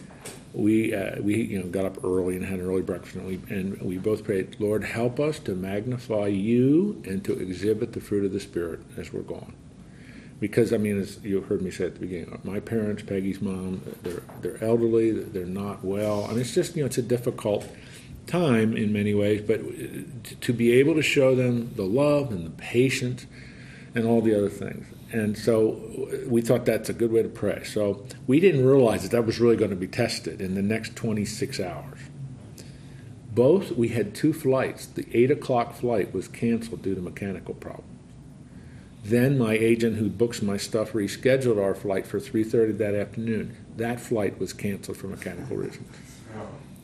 We 0.53 0.93
uh, 0.95 1.21
we 1.21 1.43
you 1.43 1.61
know 1.61 1.67
got 1.67 1.85
up 1.85 2.03
early 2.03 2.35
and 2.35 2.45
had 2.45 2.59
an 2.59 2.67
early 2.67 2.83
breakfast, 2.83 3.15
and 3.15 3.27
we 3.27 3.41
and 3.55 3.81
we 3.81 3.99
both 3.99 4.25
prayed, 4.25 4.57
Lord, 4.59 4.85
help 4.85 5.21
us 5.21 5.39
to 5.41 5.55
magnify 5.55 6.29
you 6.29 7.03
and 7.07 7.23
to 7.25 7.39
exhibit 7.39 7.93
the 7.93 8.01
fruit 8.01 8.25
of 8.25 8.33
the 8.33 8.41
Spirit 8.41 8.81
as 8.97 9.13
we're 9.13 9.21
gone. 9.21 9.55
Because 10.39 10.73
I 10.73 10.77
mean, 10.77 11.01
as 11.01 11.19
you 11.23 11.41
heard 11.41 11.63
me 11.63 11.71
say 11.71 11.87
at 11.87 11.95
the 11.95 12.01
beginning, 12.01 12.39
my 12.45 12.61
parents, 12.61 13.03
Peggy's 13.03 13.41
mom, 13.41 13.83
they're 14.03 14.23
they're 14.43 14.63
elderly, 14.63 15.11
they're 15.13 15.47
not 15.47 15.85
well. 15.85 16.29
Mean, 16.29 16.41
it's 16.41 16.55
just 16.55 16.77
you 16.77 16.83
know 16.83 16.87
it's 16.87 16.99
a 16.99 17.03
difficult 17.03 17.67
time 18.27 18.77
in 18.77 18.93
many 18.93 19.15
ways, 19.15 19.43
but 19.43 19.61
uh, 19.61 20.35
to 20.41 20.53
be 20.53 20.73
able 20.73 20.95
to 20.95 21.03
show 21.03 21.35
them 21.35 21.73
the 21.77 21.85
love 21.85 22.31
and 22.33 22.45
the 22.45 22.51
patience 22.51 23.27
and 23.95 24.07
all 24.07 24.21
the 24.21 24.37
other 24.37 24.51
things. 24.51 24.87
And 25.13 25.39
so 25.39 25.81
uh, 26.13 26.29
we 26.29 26.43
thought 26.43 26.65
that's 26.65 26.89
a 26.89 26.93
good 26.93 27.13
way 27.13 27.23
to 27.23 27.29
pray. 27.29 27.65
So 27.65 28.05
we 28.27 28.41
didn't 28.41 28.67
realize 28.67 29.03
that 29.03 29.13
that 29.13 29.25
was 29.25 29.41
really 29.41 29.57
going 29.57 29.71
to 29.71 29.77
be 29.77 29.87
tested 29.87 30.41
in 30.41 30.55
the 30.55 30.63
next 30.63 30.97
26 30.97 31.61
hours. 31.61 31.99
Both, 33.33 33.73
we 33.73 33.89
had 33.89 34.15
two 34.15 34.33
flights. 34.33 34.87
The 34.87 35.07
8 35.13 35.31
o'clock 35.31 35.75
flight 35.75 36.13
was 36.13 36.27
canceled 36.27 36.83
due 36.83 36.95
to 36.95 37.01
mechanical 37.01 37.55
problems. 37.55 37.96
Then 39.09 39.39
my 39.39 39.53
agent 39.53 39.99
who 39.99 40.09
books 40.09 40.43
my 40.43 40.57
stuff 40.57 40.93
rescheduled 40.93 41.63
our 41.63 41.77
flight 41.77 42.09
for 42.09 42.19
3.30 42.19 42.77
that 42.79 42.97
afternoon. 42.97 43.57
That 43.77 44.01
flight 44.01 44.41
was 44.41 44.53
canceled 44.53 44.97
for 44.97 45.07
mechanical 45.07 45.57
reasons. 45.57 45.87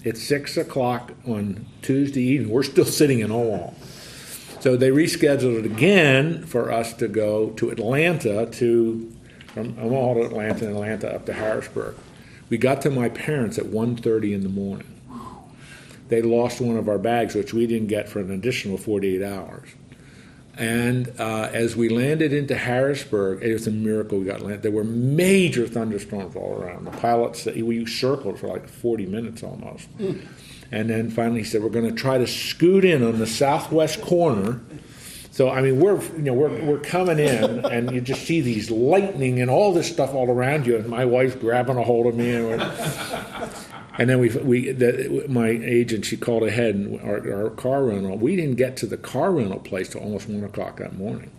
It's 0.04 0.22
6 0.22 0.56
o'clock 0.56 1.14
on 1.26 1.66
Tuesday 1.82 2.22
evening. 2.22 2.52
We're 2.52 2.62
still 2.62 2.84
sitting 2.84 3.18
in 3.18 3.32
Omaha. 3.32 3.72
So 4.60 4.76
they 4.76 4.90
rescheduled 4.90 5.58
it 5.58 5.66
again 5.66 6.46
for 6.46 6.70
us 6.70 6.92
to 6.94 7.08
go 7.08 7.50
to 7.50 7.70
Atlanta 7.70 8.46
to 8.46 9.12
from 9.48 9.76
Omaha 9.80 10.14
to 10.14 10.22
Atlanta 10.26 10.66
and 10.66 10.76
Atlanta 10.76 11.12
up 11.12 11.26
to 11.26 11.32
Harrisburg. 11.32 11.96
We 12.48 12.56
got 12.56 12.82
to 12.82 12.90
my 12.90 13.08
parents 13.08 13.58
at 13.58 13.66
1:30 13.66 14.32
in 14.32 14.42
the 14.44 14.48
morning. 14.48 14.86
They 16.08 16.22
lost 16.22 16.60
one 16.60 16.76
of 16.76 16.88
our 16.88 16.98
bags, 16.98 17.34
which 17.34 17.52
we 17.52 17.66
didn't 17.66 17.88
get 17.88 18.08
for 18.08 18.20
an 18.20 18.30
additional 18.30 18.76
48 18.76 19.22
hours. 19.22 19.68
And 20.58 21.12
uh, 21.18 21.48
as 21.52 21.76
we 21.76 21.88
landed 21.88 22.32
into 22.32 22.54
Harrisburg, 22.54 23.42
it 23.42 23.52
was 23.54 23.66
a 23.66 23.70
miracle 23.70 24.18
we 24.18 24.26
got 24.26 24.42
landed. 24.42 24.62
There 24.62 24.70
were 24.70 24.84
major 24.84 25.66
thunderstorms 25.66 26.36
all 26.36 26.60
around. 26.60 26.84
The 26.84 26.90
pilots, 26.90 27.46
we 27.46 27.86
circled 27.86 28.38
for 28.38 28.48
like 28.48 28.68
40 28.68 29.06
minutes 29.06 29.42
almost. 29.42 29.88
And 30.70 30.90
then 30.90 31.10
finally 31.10 31.40
he 31.40 31.44
said, 31.44 31.62
we're 31.62 31.70
going 31.70 31.88
to 31.88 31.94
try 31.94 32.18
to 32.18 32.26
scoot 32.26 32.84
in 32.84 33.02
on 33.02 33.18
the 33.18 33.26
southwest 33.26 34.02
corner. 34.02 34.60
So, 35.30 35.48
I 35.48 35.62
mean, 35.62 35.80
we're, 35.80 36.02
you 36.16 36.22
know, 36.22 36.34
we're, 36.34 36.62
we're 36.62 36.80
coming 36.80 37.18
in 37.18 37.64
and 37.64 37.90
you 37.90 38.02
just 38.02 38.26
see 38.26 38.42
these 38.42 38.70
lightning 38.70 39.40
and 39.40 39.50
all 39.50 39.72
this 39.72 39.90
stuff 39.90 40.12
all 40.12 40.30
around 40.30 40.66
you. 40.66 40.76
And 40.76 40.86
my 40.86 41.06
wife's 41.06 41.36
grabbing 41.36 41.78
a 41.78 41.82
hold 41.82 42.06
of 42.06 42.14
me. 42.14 42.34
And, 42.34 42.60
and 43.98 44.08
then 44.08 44.18
we, 44.18 44.28
we 44.30 44.72
the, 44.72 45.26
my 45.28 45.48
agent, 45.48 46.04
she 46.04 46.16
called 46.16 46.44
ahead 46.44 46.74
and 46.74 47.00
our, 47.02 47.44
our 47.44 47.50
car 47.50 47.84
rental, 47.84 48.16
we 48.16 48.36
didn't 48.36 48.56
get 48.56 48.76
to 48.78 48.86
the 48.86 48.96
car 48.96 49.32
rental 49.32 49.60
place 49.60 49.90
till 49.90 50.00
almost 50.00 50.28
one 50.28 50.44
o'clock 50.44 50.78
that 50.78 50.96
morning. 50.96 51.30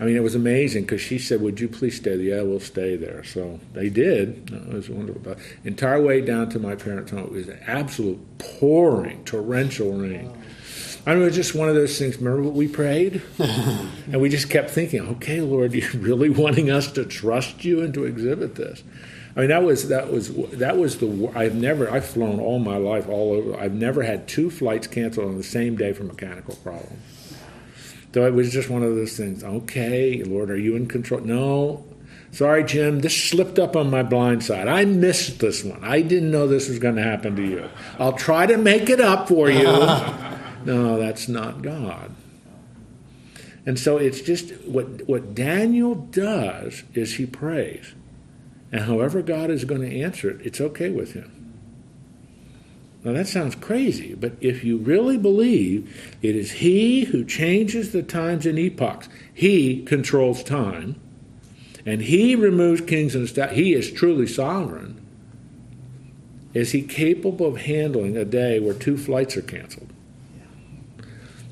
I 0.00 0.04
mean, 0.04 0.16
it 0.16 0.22
was 0.22 0.34
amazing 0.34 0.82
because 0.82 1.00
she 1.00 1.16
said, 1.16 1.40
"Would 1.42 1.60
you 1.60 1.68
please 1.68 1.96
stay 1.96 2.16
there?" 2.16 2.38
Yeah, 2.38 2.42
we'll 2.42 2.58
stay 2.58 2.96
there. 2.96 3.22
So 3.22 3.60
they 3.72 3.88
did. 3.88 4.50
It 4.50 4.72
was 4.72 4.90
wonderful. 4.90 5.22
But 5.22 5.38
entire 5.62 6.02
way 6.02 6.20
down 6.20 6.48
to 6.50 6.58
my 6.58 6.74
parents' 6.74 7.12
home, 7.12 7.24
it 7.26 7.30
was 7.30 7.48
absolute 7.66 8.20
pouring, 8.38 9.22
torrential 9.24 9.92
rain. 9.92 10.32
I 11.06 11.14
mean, 11.14 11.22
it 11.22 11.26
was 11.26 11.36
just 11.36 11.54
one 11.54 11.68
of 11.68 11.76
those 11.76 11.96
things. 11.98 12.16
Remember 12.16 12.42
what 12.42 12.54
we 12.54 12.66
prayed, 12.66 13.22
and 13.38 14.20
we 14.20 14.28
just 14.28 14.50
kept 14.50 14.70
thinking, 14.70 15.02
"Okay, 15.02 15.40
Lord, 15.40 15.72
you're 15.74 15.90
really 15.92 16.30
wanting 16.30 16.68
us 16.68 16.90
to 16.92 17.04
trust 17.04 17.64
you 17.64 17.80
and 17.82 17.94
to 17.94 18.04
exhibit 18.04 18.56
this." 18.56 18.82
I 19.34 19.40
mean, 19.40 19.48
that 19.48 19.62
was 19.62 19.88
that 19.88 20.12
was 20.12 20.34
that 20.50 20.76
was 20.76 20.98
the. 20.98 21.32
I've 21.34 21.54
never. 21.54 21.90
I've 21.90 22.04
flown 22.04 22.38
all 22.38 22.58
my 22.58 22.76
life 22.76 23.08
all 23.08 23.32
over. 23.32 23.58
I've 23.58 23.72
never 23.72 24.02
had 24.02 24.28
two 24.28 24.50
flights 24.50 24.86
canceled 24.86 25.26
on 25.26 25.36
the 25.38 25.42
same 25.42 25.76
day 25.76 25.92
for 25.94 26.04
mechanical 26.04 26.54
problems. 26.56 27.00
So 28.12 28.26
it 28.26 28.34
was 28.34 28.52
just 28.52 28.68
one 28.68 28.82
of 28.82 28.94
those 28.94 29.16
things. 29.16 29.42
Okay, 29.42 30.22
Lord, 30.22 30.50
are 30.50 30.58
you 30.58 30.76
in 30.76 30.86
control? 30.86 31.20
No. 31.22 31.84
Sorry, 32.30 32.64
Jim, 32.64 33.00
this 33.00 33.30
slipped 33.30 33.58
up 33.58 33.76
on 33.76 33.90
my 33.90 34.02
blind 34.02 34.42
side. 34.42 34.66
I 34.66 34.86
missed 34.86 35.40
this 35.40 35.64
one. 35.64 35.84
I 35.84 36.00
didn't 36.00 36.30
know 36.30 36.46
this 36.46 36.68
was 36.68 36.78
going 36.78 36.96
to 36.96 37.02
happen 37.02 37.36
to 37.36 37.42
you. 37.42 37.68
I'll 37.98 38.14
try 38.14 38.46
to 38.46 38.56
make 38.56 38.88
it 38.88 39.00
up 39.00 39.28
for 39.28 39.50
you. 39.50 39.64
no, 40.64 40.98
that's 40.98 41.28
not 41.28 41.60
God. 41.60 42.14
And 43.66 43.78
so 43.78 43.98
it's 43.98 44.22
just 44.22 44.52
what, 44.64 45.06
what 45.06 45.34
Daniel 45.34 45.94
does 45.94 46.84
is 46.94 47.16
he 47.16 47.26
prays. 47.26 47.94
And 48.72 48.84
however 48.84 49.20
God 49.20 49.50
is 49.50 49.66
going 49.66 49.82
to 49.82 50.00
answer 50.00 50.30
it, 50.30 50.40
it's 50.44 50.60
okay 50.60 50.90
with 50.90 51.12
him. 51.12 51.42
Now 53.04 53.12
that 53.12 53.26
sounds 53.26 53.54
crazy, 53.56 54.14
but 54.14 54.32
if 54.40 54.64
you 54.64 54.78
really 54.78 55.18
believe 55.18 56.14
it 56.22 56.36
is 56.36 56.52
He 56.52 57.04
who 57.04 57.24
changes 57.24 57.92
the 57.92 58.02
times 58.02 58.46
and 58.46 58.58
epochs, 58.58 59.08
He 59.34 59.82
controls 59.82 60.44
time, 60.44 60.94
and 61.84 62.00
He 62.00 62.36
removes 62.36 62.80
kings 62.80 63.14
and 63.14 63.28
sta- 63.28 63.48
He 63.48 63.74
is 63.74 63.90
truly 63.90 64.28
sovereign. 64.28 65.00
Is 66.54 66.70
He 66.70 66.82
capable 66.82 67.46
of 67.46 67.62
handling 67.62 68.16
a 68.16 68.24
day 68.24 68.60
where 68.60 68.74
two 68.74 68.96
flights 68.96 69.36
are 69.36 69.42
canceled? 69.42 69.92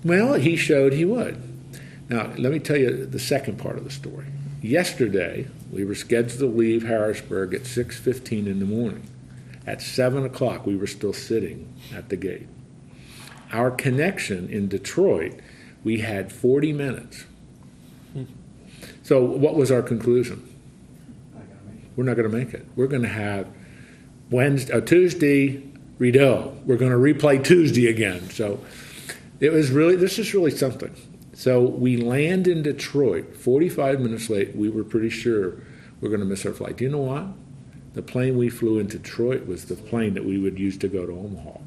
Well, 0.04 0.35
He 0.35 0.54
showed 0.54 0.92
He 0.92 1.04
would. 1.04 1.42
Now, 2.09 2.33
let 2.38 2.52
me 2.52 2.61
tell 2.61 2.76
you 2.76 3.06
the 3.06 3.18
second 3.18 3.59
part 3.59 3.76
of 3.76 3.85
the 3.85 3.90
story. 3.90 4.26
Yesterday, 4.62 5.48
we 5.72 5.85
were 5.85 5.94
scheduled 5.94 6.38
to 6.38 6.46
leave 6.46 6.85
Harrisburg 6.85 7.54
at 7.54 7.66
6:15 7.66 8.46
in 8.46 8.59
the 8.59 8.66
morning. 8.66 9.02
At 9.66 9.83
7 9.83 10.24
o'clock, 10.24 10.66
we 10.66 10.76
were 10.76 10.87
still 10.87 11.12
sitting 11.12 11.68
at 11.94 12.09
the 12.09 12.16
gate. 12.16 12.48
Our 13.52 13.70
connection 13.70 14.48
in 14.48 14.68
Detroit, 14.68 15.35
we 15.85 16.00
had 16.00 16.33
40 16.33 16.72
minutes. 16.72 17.24
So, 19.02 19.24
what 19.24 19.56
was 19.56 19.70
our 19.70 19.83
conclusion? 19.83 20.46
We're 21.96 22.04
not 22.04 22.16
going 22.16 22.30
to 22.30 22.37
make 22.37 22.54
it. 22.54 22.64
We're 22.76 22.87
going 22.87 23.02
to 23.02 23.09
have 23.09 23.48
Wednesday, 24.30 24.72
uh, 24.72 24.80
Tuesday, 24.80 25.62
Rideau. 25.98 26.56
We're 26.64 26.76
going 26.76 26.92
to 26.92 26.96
replay 26.96 27.42
Tuesday 27.42 27.88
again. 27.88 28.30
So, 28.30 28.61
it 29.40 29.52
was 29.52 29.70
really, 29.70 29.96
this 29.96 30.18
is 30.18 30.33
really 30.33 30.52
something. 30.52 30.94
So, 31.40 31.62
we 31.62 31.96
land 31.96 32.46
in 32.46 32.62
Detroit 32.62 33.35
45 33.35 33.98
minutes 33.98 34.29
late. 34.29 34.55
We 34.55 34.68
were 34.68 34.85
pretty 34.85 35.09
sure 35.09 35.55
we're 35.98 36.11
going 36.11 36.20
to 36.20 36.26
miss 36.26 36.44
our 36.44 36.53
flight. 36.53 36.76
Do 36.76 36.85
you 36.85 36.90
know 36.90 36.98
what? 36.98 37.29
The 37.94 38.03
plane 38.03 38.37
we 38.37 38.50
flew 38.50 38.79
in 38.79 38.88
Detroit 38.88 39.46
was 39.46 39.64
the 39.64 39.74
plane 39.74 40.12
that 40.12 40.26
we 40.26 40.37
would 40.37 40.59
use 40.59 40.76
to 40.76 40.88
go 40.88 41.07
to 41.07 41.12
Omaha. 41.12 41.61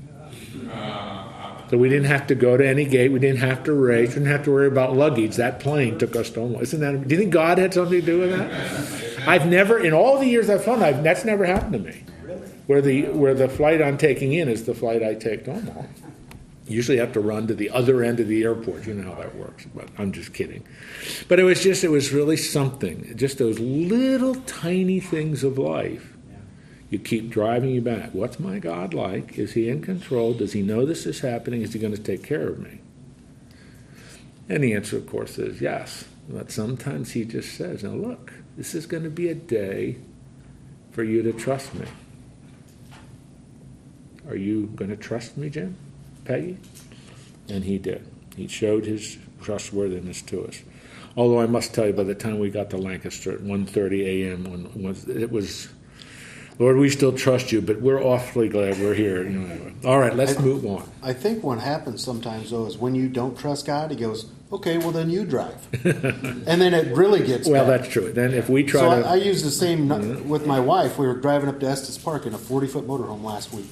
So 1.72 1.78
we 1.80 1.90
didn't 1.90 2.06
have 2.06 2.28
to 2.28 2.36
go 2.36 2.56
to 2.56 2.64
any 2.64 2.86
gate. 2.86 3.12
We 3.12 3.18
didn't 3.18 3.40
have 3.40 3.64
to 3.64 3.74
race. 3.74 4.10
We 4.10 4.14
didn't 4.14 4.28
have 4.28 4.44
to 4.44 4.52
worry 4.52 4.68
about 4.68 4.96
luggage. 4.96 5.38
That 5.38 5.60
plane 5.60 5.98
took 5.98 6.16
us 6.16 6.30
to 6.30 6.42
Omaha. 6.42 6.62
Isn't 6.62 6.80
that? 6.82 7.08
Do 7.08 7.16
you 7.16 7.20
think 7.20 7.34
God 7.34 7.58
had 7.58 7.74
something 7.74 8.00
to 8.00 8.06
do 8.06 8.20
with 8.20 8.30
that? 8.30 9.28
I've 9.28 9.48
never, 9.48 9.80
in 9.80 9.92
all 9.92 10.20
the 10.20 10.28
years 10.28 10.52
I've 10.52 10.64
flown, 10.64 10.84
I've, 10.84 11.02
that's 11.02 11.26
never 11.26 11.46
happened 11.46 11.74
to 11.74 11.80
me. 11.80 12.04
Where 12.68 12.80
the 12.80 13.06
where 13.06 13.34
the 13.34 13.50
flight 13.50 13.82
I'm 13.82 13.98
taking 13.98 14.34
in 14.34 14.50
is 14.50 14.66
the 14.66 14.76
flight 14.76 15.02
I 15.02 15.16
take 15.16 15.46
to 15.46 15.52
Omaha. 15.54 15.82
Usually 16.74 16.98
have 16.98 17.14
to 17.14 17.20
run 17.20 17.48
to 17.48 17.54
the 17.54 17.70
other 17.70 18.04
end 18.04 18.20
of 18.20 18.28
the 18.28 18.44
airport. 18.44 18.86
You 18.86 18.96
know 18.96 19.12
how 19.14 19.22
that 19.22 19.36
works, 19.36 19.66
but 19.74 19.88
I'm 19.98 20.12
just 20.12 20.34
kidding. 20.34 20.66
But 21.28 21.40
it 21.40 21.44
was 21.44 21.62
just, 21.62 21.84
it 21.84 21.90
was 21.90 22.12
really 22.12 22.38
something. 22.38 23.16
Just 23.16 23.38
those 23.38 23.60
little 23.60 24.36
tiny 24.36 25.00
things 25.00 25.44
of 25.44 25.58
life 25.58 26.14
you 26.94 27.00
keep 27.00 27.32
driving 27.32 27.72
you 27.72 27.82
back. 27.82 28.12
What's 28.14 28.40
my 28.40 28.60
God 28.60 28.94
like? 28.94 29.40
Is 29.40 29.54
he 29.54 29.68
in 29.68 29.82
control? 29.82 30.34
Does 30.34 30.54
he 30.54 30.62
know 30.62 30.86
this 30.86 31.08
is 31.08 31.22
happening? 31.22 31.64
Is 31.64 31.74
he 31.74 31.80
going 31.80 31.96
to 31.96 32.02
take 32.02 32.24
care 32.24 32.48
of 32.48 32.60
me? 32.60 32.82
And 34.48 34.64
the 34.64 34.76
answer, 34.76 34.98
of 34.98 35.08
course, 35.08 35.40
is 35.40 35.60
yes. 35.60 36.06
But 36.30 36.52
sometimes 36.52 37.14
he 37.14 37.26
just 37.26 37.58
says, 37.58 37.84
now 37.84 37.96
look, 37.96 38.34
this 38.56 38.76
is 38.76 38.86
going 38.86 39.02
to 39.02 39.10
be 39.10 39.28
a 39.28 39.34
day 39.34 39.98
for 40.92 41.04
you 41.04 41.24
to 41.24 41.34
trust 41.34 41.74
me. 41.74 41.88
Are 44.30 44.36
you 44.36 44.68
going 44.76 44.92
to 44.92 44.96
trust 44.96 45.36
me, 45.36 45.50
Jim? 45.50 45.76
Peggy? 46.26 46.58
And 47.50 47.64
he 47.64 47.78
did. 47.78 48.06
He 48.36 48.48
showed 48.48 48.86
his 48.86 49.18
trustworthiness 49.42 50.22
to 50.24 50.46
us. 50.46 50.62
Although 51.16 51.42
I 51.42 51.46
must 51.46 51.74
tell 51.74 51.86
you, 51.86 51.94
by 51.94 52.04
the 52.04 52.16
time 52.16 52.40
we 52.40 52.50
got 52.50 52.70
to 52.72 52.78
Lancaster 52.78 53.32
at 53.34 53.40
1.30 53.40 54.06
a.m., 54.06 54.44
when, 54.46 54.84
when 54.84 55.22
it 55.22 55.32
was 55.32 55.70
Lord, 56.60 56.78
we 56.78 56.90
still 56.90 57.12
trust 57.12 57.52
you, 57.52 57.62
but 57.62 57.82
we're 57.82 58.02
awfully 58.02 58.48
glad 58.48 58.80
we're 58.80 58.94
here. 58.94 59.24
You 59.24 59.40
know, 59.40 59.72
all 59.86 60.00
right, 60.00 60.16
let's 60.16 60.38
I, 60.38 60.42
move 60.42 60.66
on. 60.66 60.90
I 61.02 61.14
think 61.14 61.44
what 61.44 61.60
happens 61.60 62.04
sometimes 62.04 62.52
though 62.52 62.68
is 62.68 62.78
when 62.78 62.94
you 62.94 63.10
don't 63.10 63.38
trust 63.38 63.66
God, 63.66 63.90
He 63.90 63.98
goes, 63.98 64.32
"Okay, 64.52 64.78
well 64.78 64.92
then 64.92 65.10
you 65.10 65.26
drive," 65.26 65.68
and 65.84 66.62
then 66.62 66.74
it 66.74 66.96
really 66.96 67.26
gets. 67.26 67.48
well, 67.48 67.66
bad. 67.66 67.82
that's 67.82 67.92
true. 67.92 68.14
Then 68.14 68.34
if 68.34 68.50
we 68.50 68.64
try 68.64 68.82
so 68.82 69.02
to, 69.02 69.08
I, 69.08 69.14
I 69.14 69.16
use 69.16 69.42
the 69.42 69.52
same 69.52 69.88
mm-hmm. 69.90 70.30
with 70.30 70.46
my 70.46 70.60
wife. 70.60 71.00
We 71.00 71.08
were 71.08 71.16
driving 71.16 71.50
up 71.50 71.60
to 71.62 71.66
Estes 71.68 71.98
Park 71.98 72.28
in 72.28 72.34
a 72.36 72.38
forty-foot 72.38 72.88
motorhome 72.88 73.24
last 73.24 73.52
week, 73.52 73.72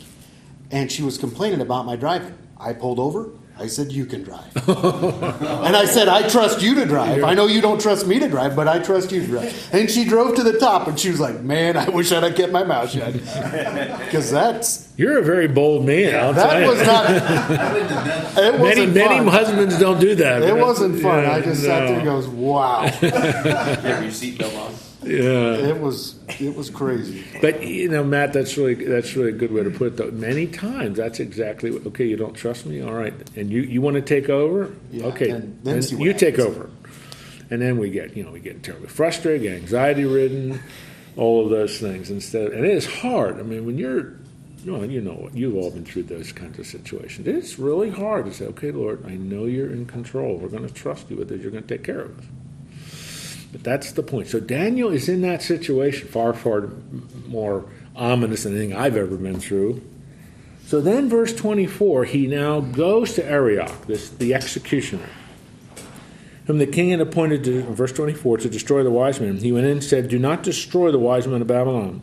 and 0.71 0.91
she 0.91 1.03
was 1.03 1.17
complaining 1.17 1.61
about 1.61 1.85
my 1.85 1.95
driving. 1.95 2.37
I 2.57 2.73
pulled 2.73 2.99
over. 2.99 3.31
I 3.57 3.67
said, 3.67 3.91
You 3.91 4.05
can 4.05 4.23
drive. 4.23 4.55
and 4.67 5.75
I 5.75 5.85
said, 5.85 6.07
I 6.07 6.27
trust 6.27 6.61
you 6.63 6.73
to 6.75 6.85
drive. 6.85 7.23
I 7.23 7.35
know 7.35 7.45
you 7.45 7.61
don't 7.61 7.79
trust 7.79 8.07
me 8.07 8.17
to 8.19 8.27
drive, 8.27 8.55
but 8.55 8.67
I 8.67 8.79
trust 8.79 9.11
you 9.11 9.21
to 9.21 9.27
drive. 9.27 9.69
And 9.71 9.89
she 9.89 10.03
drove 10.03 10.35
to 10.35 10.43
the 10.43 10.57
top 10.57 10.87
and 10.87 10.99
she 10.99 11.11
was 11.11 11.19
like, 11.19 11.41
Man, 11.41 11.77
I 11.77 11.87
wish 11.89 12.11
I'd 12.11 12.23
have 12.23 12.35
kept 12.35 12.51
my 12.51 12.63
mouth 12.63 12.89
shut. 12.89 13.13
Because 14.11 14.31
that's. 14.31 14.91
You're 14.97 15.19
a 15.19 15.23
very 15.23 15.47
bold 15.47 15.85
man. 15.85 16.15
I'll 16.15 16.33
that 16.33 16.67
was 16.67 16.85
not. 16.85 17.05
it 18.37 18.59
wasn't 18.59 18.93
many, 18.93 19.19
many 19.19 19.29
husbands 19.29 19.79
don't 19.79 19.99
do 19.99 20.15
that. 20.15 20.41
It 20.41 20.55
wasn't 20.55 21.01
fun. 21.01 21.23
Yeah, 21.23 21.33
I 21.33 21.41
just 21.41 21.61
no. 21.61 21.67
sat 21.67 21.87
there 21.87 21.95
and 21.97 22.03
goes, 22.03 22.27
Wow. 22.27 22.83
you 22.83 22.89
have 22.89 24.03
your 24.03 24.11
seatbelt 24.11 24.57
on? 24.57 24.73
Yeah, 25.03 25.55
it 25.55 25.79
was 25.79 26.19
it 26.39 26.55
was 26.55 26.69
crazy. 26.69 27.23
But 27.41 27.63
you 27.63 27.89
know, 27.89 28.03
Matt, 28.03 28.33
that's 28.33 28.55
really 28.55 28.75
that's 28.75 29.15
really 29.15 29.29
a 29.29 29.35
good 29.35 29.51
way 29.51 29.63
to 29.63 29.71
put 29.71 29.87
it. 29.87 29.97
Though 29.97 30.11
many 30.11 30.45
times, 30.45 30.97
that's 30.97 31.19
exactly 31.19 31.71
what, 31.71 31.85
okay. 31.87 32.05
You 32.05 32.17
don't 32.17 32.35
trust 32.35 32.65
me, 32.65 32.81
all 32.81 32.93
right, 32.93 33.13
and 33.35 33.51
you 33.51 33.61
you 33.61 33.81
want 33.81 33.95
to 33.95 34.01
take 34.01 34.29
over, 34.29 34.71
yeah, 34.91 35.05
okay, 35.05 35.31
then, 35.31 35.59
then 35.63 35.81
you 35.81 36.11
happens. 36.11 36.19
take 36.19 36.39
over, 36.39 36.69
and 37.49 37.61
then 37.61 37.79
we 37.79 37.89
get 37.89 38.15
you 38.15 38.23
know 38.23 38.31
we 38.31 38.39
get 38.39 38.61
terribly 38.61 38.89
frustrated, 38.89 39.51
anxiety 39.51 40.05
ridden, 40.05 40.61
all 41.17 41.43
of 41.43 41.49
those 41.49 41.79
things 41.79 42.11
instead, 42.11 42.51
and 42.51 42.63
it 42.63 42.71
is 42.71 42.85
hard. 42.85 43.39
I 43.39 43.43
mean, 43.43 43.65
when 43.65 43.79
you're 43.79 44.13
you 44.63 44.71
know, 44.71 44.83
you 44.83 45.01
know, 45.01 45.29
you've 45.33 45.55
all 45.55 45.71
been 45.71 45.85
through 45.85 46.03
those 46.03 46.31
kinds 46.31 46.59
of 46.59 46.67
situations. 46.67 47.27
It's 47.27 47.57
really 47.57 47.89
hard 47.89 48.25
to 48.25 48.33
say, 48.33 48.45
okay, 48.45 48.71
Lord, 48.71 49.03
I 49.07 49.15
know 49.15 49.45
you're 49.45 49.71
in 49.71 49.87
control. 49.87 50.37
We're 50.37 50.49
going 50.49 50.67
to 50.67 50.73
trust 50.73 51.09
you 51.09 51.15
with 51.15 51.29
this. 51.29 51.41
You're 51.41 51.49
going 51.49 51.63
to 51.63 51.77
take 51.77 51.83
care 51.83 52.01
of 52.01 52.19
us. 52.19 52.25
But 53.51 53.63
that's 53.63 53.91
the 53.91 54.03
point. 54.03 54.27
So 54.27 54.39
Daniel 54.39 54.89
is 54.89 55.09
in 55.09 55.21
that 55.21 55.41
situation, 55.41 56.07
far, 56.07 56.33
far 56.33 56.69
more 57.27 57.65
ominous 57.95 58.43
than 58.43 58.55
anything 58.55 58.75
I've 58.75 58.95
ever 58.95 59.17
been 59.17 59.39
through. 59.39 59.81
So 60.65 60.79
then, 60.79 61.09
verse 61.09 61.35
24, 61.35 62.05
he 62.05 62.27
now 62.27 62.61
goes 62.61 63.13
to 63.15 63.25
Arioch, 63.25 63.87
this, 63.87 64.09
the 64.09 64.33
executioner, 64.33 65.09
whom 66.45 66.59
the 66.59 66.67
king 66.67 66.91
had 66.91 67.01
appointed 67.01 67.43
to, 67.43 67.63
verse 67.63 67.91
24, 67.91 68.37
to 68.37 68.49
destroy 68.49 68.81
the 68.81 68.91
wise 68.91 69.19
men. 69.19 69.37
He 69.37 69.51
went 69.51 69.65
in 69.65 69.73
and 69.73 69.83
said, 69.83 70.07
Do 70.07 70.17
not 70.17 70.43
destroy 70.43 70.89
the 70.91 70.99
wise 70.99 71.27
men 71.27 71.41
of 71.41 71.47
Babylon. 71.47 72.01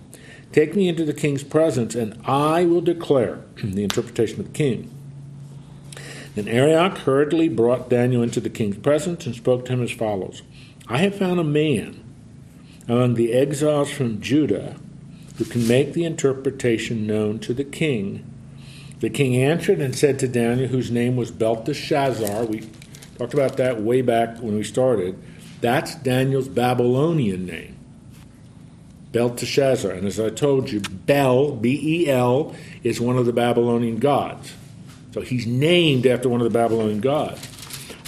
Take 0.53 0.77
me 0.77 0.87
into 0.87 1.07
the 1.07 1.15
king's 1.15 1.45
presence, 1.45 1.95
and 1.95 2.21
I 2.27 2.67
will 2.67 2.83
declare 2.83 3.41
the 3.65 3.85
interpretation 3.85 4.41
of 4.41 4.47
the 4.47 4.53
king. 4.53 4.91
Then 6.35 6.47
Arioch 6.47 6.99
hurriedly 6.99 7.49
brought 7.49 7.89
Daniel 7.89 8.23
into 8.23 8.41
the 8.41 8.51
king's 8.51 8.77
presence 8.77 9.25
and 9.25 9.35
spoke 9.35 9.65
to 9.65 9.73
him 9.73 9.83
as 9.83 9.91
follows 9.91 10.43
I 10.91 10.99
have 10.99 11.17
found 11.17 11.39
a 11.39 11.45
man 11.45 12.03
among 12.89 13.15
the 13.15 13.35
exiles 13.35 13.91
from 13.91 14.23
Judah 14.23 14.77
who 15.37 15.45
can 15.45 15.69
make 15.69 15.93
the 15.93 16.05
interpretation 16.05 17.07
known 17.07 17.39
to 17.41 17.53
the 17.53 17.65
king. 17.65 18.25
The 19.01 19.11
king 19.11 19.37
answered 19.37 19.81
and 19.81 19.95
said 19.95 20.19
to 20.21 20.29
Daniel, 20.29 20.69
whose 20.69 20.91
name 20.91 21.15
was 21.15 21.31
Belteshazzar, 21.31 22.47
we 22.47 22.69
talked 23.19 23.35
about 23.35 23.59
that 23.59 23.83
way 23.83 24.01
back 24.01 24.39
when 24.39 24.57
we 24.57 24.65
started, 24.65 25.19
that's 25.61 25.95
Daniel's 25.97 26.49
Babylonian 26.49 27.45
name. 27.45 27.77
Belteshazzar. 29.13 29.91
And 29.91 30.07
as 30.07 30.19
I 30.19 30.31
told 30.31 30.71
you, 30.71 30.81
Bel, 30.81 31.53
B 31.53 31.81
E 31.83 32.11
L, 32.11 32.55
is 32.83 33.01
one 33.01 33.19
of 33.19 33.27
the 33.27 33.33
Babylonian 33.33 33.99
gods. 33.99 34.55
So 35.13 35.21
he's 35.21 35.47
named 35.47 36.07
after 36.07 36.29
one 36.29 36.41
of 36.41 36.51
the 36.51 36.59
Babylonian 36.59 37.01
gods. 37.01 37.47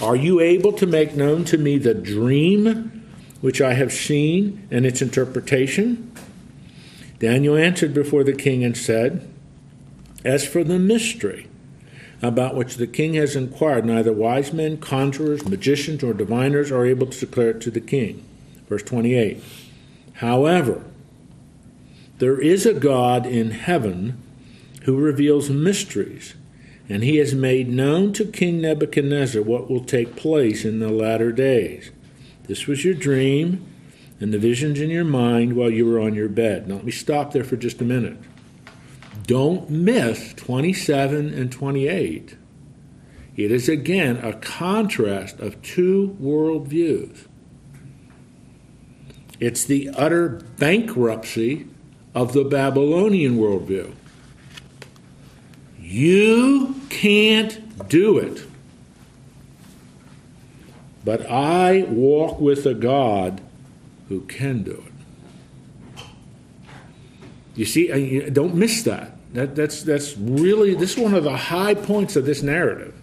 Are 0.01 0.15
you 0.15 0.39
able 0.39 0.73
to 0.73 0.87
make 0.87 1.15
known 1.15 1.45
to 1.45 1.59
me 1.59 1.77
the 1.77 1.93
dream 1.93 3.05
which 3.39 3.61
I 3.61 3.73
have 3.73 3.93
seen 3.93 4.67
and 4.71 4.83
its 4.83 4.99
interpretation? 4.99 6.11
Daniel 7.19 7.55
answered 7.55 7.93
before 7.93 8.23
the 8.23 8.33
king 8.33 8.63
and 8.63 8.75
said, 8.75 9.29
As 10.25 10.43
for 10.43 10.63
the 10.63 10.79
mystery 10.79 11.47
about 12.19 12.55
which 12.55 12.77
the 12.77 12.87
king 12.87 13.13
has 13.13 13.35
inquired, 13.35 13.85
neither 13.85 14.11
wise 14.11 14.51
men, 14.51 14.77
conjurers, 14.77 15.47
magicians, 15.47 16.03
or 16.03 16.15
diviners 16.15 16.71
are 16.71 16.85
able 16.85 17.05
to 17.05 17.19
declare 17.19 17.51
it 17.51 17.61
to 17.61 17.69
the 17.69 17.79
king. 17.79 18.25
Verse 18.67 18.81
28. 18.81 19.43
However, 20.13 20.83
there 22.17 22.41
is 22.41 22.65
a 22.65 22.73
God 22.73 23.27
in 23.27 23.51
heaven 23.51 24.19
who 24.83 24.97
reveals 24.97 25.51
mysteries 25.51 26.33
and 26.91 27.05
he 27.05 27.15
has 27.15 27.33
made 27.33 27.69
known 27.69 28.11
to 28.11 28.25
King 28.25 28.59
Nebuchadnezzar 28.59 29.41
what 29.41 29.69
will 29.69 29.85
take 29.85 30.17
place 30.17 30.65
in 30.65 30.79
the 30.79 30.89
latter 30.89 31.31
days. 31.31 31.89
This 32.47 32.67
was 32.67 32.83
your 32.83 32.93
dream 32.93 33.65
and 34.19 34.33
the 34.33 34.37
visions 34.37 34.77
in 34.81 34.89
your 34.89 35.05
mind 35.05 35.55
while 35.55 35.69
you 35.69 35.85
were 35.85 36.01
on 36.01 36.15
your 36.15 36.27
bed. 36.27 36.67
Now, 36.67 36.75
let 36.75 36.83
me 36.83 36.91
stop 36.91 37.31
there 37.31 37.45
for 37.45 37.55
just 37.55 37.79
a 37.79 37.85
minute. 37.85 38.17
Don't 39.25 39.69
miss 39.69 40.33
27 40.33 41.33
and 41.33 41.49
28. 41.49 42.35
It 43.37 43.51
is 43.53 43.69
again 43.69 44.17
a 44.17 44.33
contrast 44.33 45.39
of 45.39 45.61
two 45.61 46.17
worldviews. 46.21 47.25
It's 49.39 49.63
the 49.63 49.91
utter 49.95 50.41
bankruptcy 50.57 51.67
of 52.13 52.33
the 52.33 52.43
Babylonian 52.43 53.37
worldview. 53.37 53.93
You 55.79 56.80
can't 57.01 57.89
do 57.89 58.19
it. 58.19 58.43
But 61.03 61.25
I 61.25 61.83
walk 61.89 62.39
with 62.39 62.67
a 62.67 62.75
God 62.75 63.41
who 64.07 64.21
can 64.21 64.61
do 64.61 64.83
it. 64.85 66.03
You 67.55 67.65
see, 67.65 68.21
uh, 68.21 68.29
don't 68.29 68.53
miss 68.53 68.83
that. 68.83 69.15
that 69.33 69.55
that's, 69.55 69.81
that's 69.81 70.15
really, 70.15 70.75
this 70.75 70.91
is 70.91 70.99
one 70.99 71.15
of 71.15 71.23
the 71.23 71.35
high 71.35 71.73
points 71.73 72.15
of 72.15 72.25
this 72.25 72.43
narrative. 72.43 72.93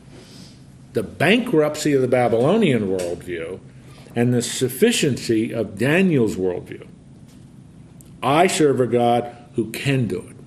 The 0.92 1.03
bankruptcy 1.03 1.92
of 1.92 2.01
the 2.01 2.09
Babylonian 2.09 2.86
worldview 2.86 3.59
and 4.14 4.32
the 4.32 4.42
sufficiency 4.42 5.53
of 5.53 5.76
Daniel's 5.76 6.36
worldview. 6.36 6.86
I 8.22 8.46
serve 8.46 8.80
a 8.80 8.86
God 8.86 9.36
who 9.55 9.72
can 9.72 10.07
do 10.07 10.20
it. 10.30 10.38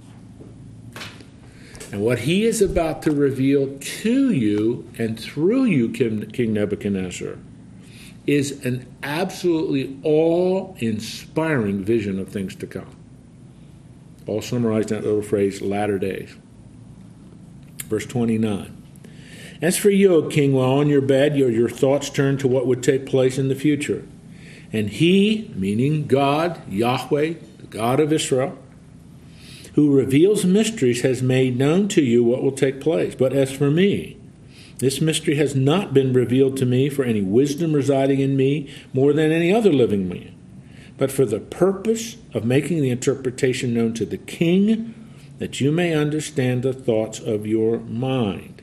And 1.91 2.01
what 2.01 2.19
he 2.19 2.45
is 2.45 2.61
about 2.61 3.01
to 3.03 3.11
reveal 3.11 3.77
to 3.77 4.31
you 4.31 4.89
and 4.97 5.19
through 5.19 5.65
you, 5.65 5.89
King 5.89 6.53
Nebuchadnezzar, 6.53 7.37
is 8.25 8.65
an 8.65 8.85
absolutely 9.03 9.99
awe 10.03 10.73
inspiring 10.77 11.83
vision 11.83 12.17
of 12.19 12.29
things 12.29 12.55
to 12.55 12.67
come. 12.67 12.95
All 14.25 14.41
summarized 14.41 14.91
in 14.91 14.97
that 14.97 15.03
little 15.05 15.21
phrase, 15.21 15.61
latter 15.61 15.99
days. 15.99 16.33
Verse 17.85 18.05
29. 18.05 18.77
As 19.61 19.77
for 19.77 19.89
you, 19.89 20.15
O 20.15 20.27
king, 20.29 20.53
while 20.53 20.71
on 20.71 20.87
your 20.87 21.01
bed, 21.01 21.35
your, 21.35 21.51
your 21.51 21.69
thoughts 21.69 22.09
turn 22.09 22.37
to 22.37 22.47
what 22.47 22.65
would 22.65 22.81
take 22.81 23.05
place 23.05 23.37
in 23.37 23.49
the 23.49 23.55
future. 23.55 24.07
And 24.71 24.89
he, 24.89 25.51
meaning 25.55 26.07
God, 26.07 26.61
Yahweh, 26.71 27.33
the 27.57 27.67
God 27.67 27.99
of 27.99 28.13
Israel, 28.13 28.57
who 29.73 29.95
reveals 29.95 30.45
mysteries, 30.45 31.01
has 31.01 31.21
made 31.21 31.57
known 31.57 31.87
to 31.89 32.01
you 32.01 32.23
what 32.23 32.43
will 32.43 32.51
take 32.51 32.81
place. 32.81 33.15
But 33.15 33.33
as 33.33 33.51
for 33.51 33.71
me, 33.71 34.17
this 34.79 34.99
mystery 34.99 35.35
has 35.35 35.55
not 35.55 35.93
been 35.93 36.11
revealed 36.11 36.57
to 36.57 36.65
me 36.65 36.89
for 36.89 37.03
any 37.03 37.21
wisdom 37.21 37.73
residing 37.73 38.19
in 38.19 38.35
me 38.35 38.69
more 38.93 39.13
than 39.13 39.31
any 39.31 39.53
other 39.53 39.71
living 39.71 40.09
man, 40.09 40.35
but 40.97 41.11
for 41.11 41.23
the 41.23 41.39
purpose 41.39 42.17
of 42.33 42.45
making 42.45 42.81
the 42.81 42.89
interpretation 42.89 43.73
known 43.73 43.93
to 43.93 44.05
the 44.05 44.17
king, 44.17 44.95
that 45.37 45.61
you 45.61 45.71
may 45.71 45.93
understand 45.93 46.63
the 46.63 46.73
thoughts 46.73 47.19
of 47.19 47.45
your 47.45 47.79
mind. 47.79 48.61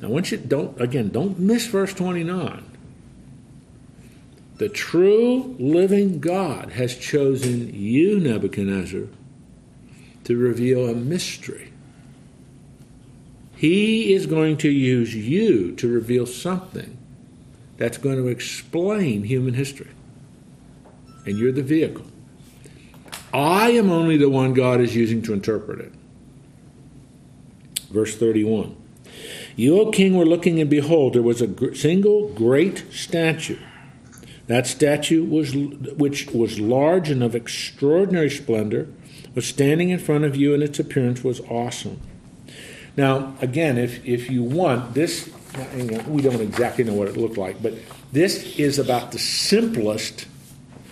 Now, 0.00 0.08
once 0.08 0.32
you 0.32 0.38
don't, 0.38 0.80
again, 0.80 1.10
don't 1.10 1.38
miss 1.38 1.66
verse 1.66 1.94
29. 1.94 2.64
The 4.56 4.68
true 4.68 5.56
living 5.58 6.20
God 6.20 6.72
has 6.72 6.96
chosen 6.96 7.72
you, 7.72 8.18
Nebuchadnezzar, 8.18 9.06
to 10.30 10.36
reveal 10.36 10.88
a 10.88 10.94
mystery. 10.94 11.72
He 13.56 14.14
is 14.14 14.26
going 14.26 14.58
to 14.58 14.68
use 14.70 15.12
you 15.12 15.72
to 15.72 15.92
reveal 15.92 16.24
something 16.24 16.96
that's 17.76 17.98
going 17.98 18.14
to 18.14 18.28
explain 18.28 19.24
human 19.24 19.54
history. 19.54 19.90
And 21.26 21.36
you're 21.36 21.50
the 21.50 21.64
vehicle. 21.64 22.06
I 23.34 23.70
am 23.72 23.90
only 23.90 24.16
the 24.16 24.30
one 24.30 24.54
God 24.54 24.80
is 24.80 24.94
using 24.94 25.20
to 25.22 25.32
interpret 25.32 25.80
it. 25.80 25.92
Verse 27.90 28.16
31. 28.16 28.76
You, 29.56 29.80
O 29.80 29.90
king, 29.90 30.16
were 30.16 30.24
looking, 30.24 30.60
and 30.60 30.70
behold, 30.70 31.14
there 31.14 31.22
was 31.22 31.42
a 31.42 31.74
single 31.74 32.28
great 32.28 32.84
statue 32.92 33.58
that 34.50 34.66
statue 34.66 35.24
was, 35.24 35.54
which 35.54 36.26
was 36.32 36.58
large 36.58 37.08
and 37.08 37.22
of 37.22 37.36
extraordinary 37.36 38.28
splendor, 38.28 38.88
was 39.34 39.46
standing 39.46 39.90
in 39.90 39.98
front 39.98 40.24
of 40.24 40.36
you, 40.36 40.54
and 40.54 40.62
its 40.62 40.78
appearance 40.78 41.22
was 41.22 41.40
awesome. 41.42 42.00
Now, 42.96 43.34
again, 43.40 43.78
if, 43.78 44.04
if 44.04 44.30
you 44.30 44.42
want, 44.42 44.94
this, 44.94 45.30
we 46.08 46.22
don't 46.22 46.40
exactly 46.40 46.84
know 46.84 46.94
what 46.94 47.08
it 47.08 47.16
looked 47.16 47.38
like, 47.38 47.62
but 47.62 47.74
this 48.12 48.58
is 48.58 48.78
about 48.78 49.12
the 49.12 49.18
simplest, 49.18 50.26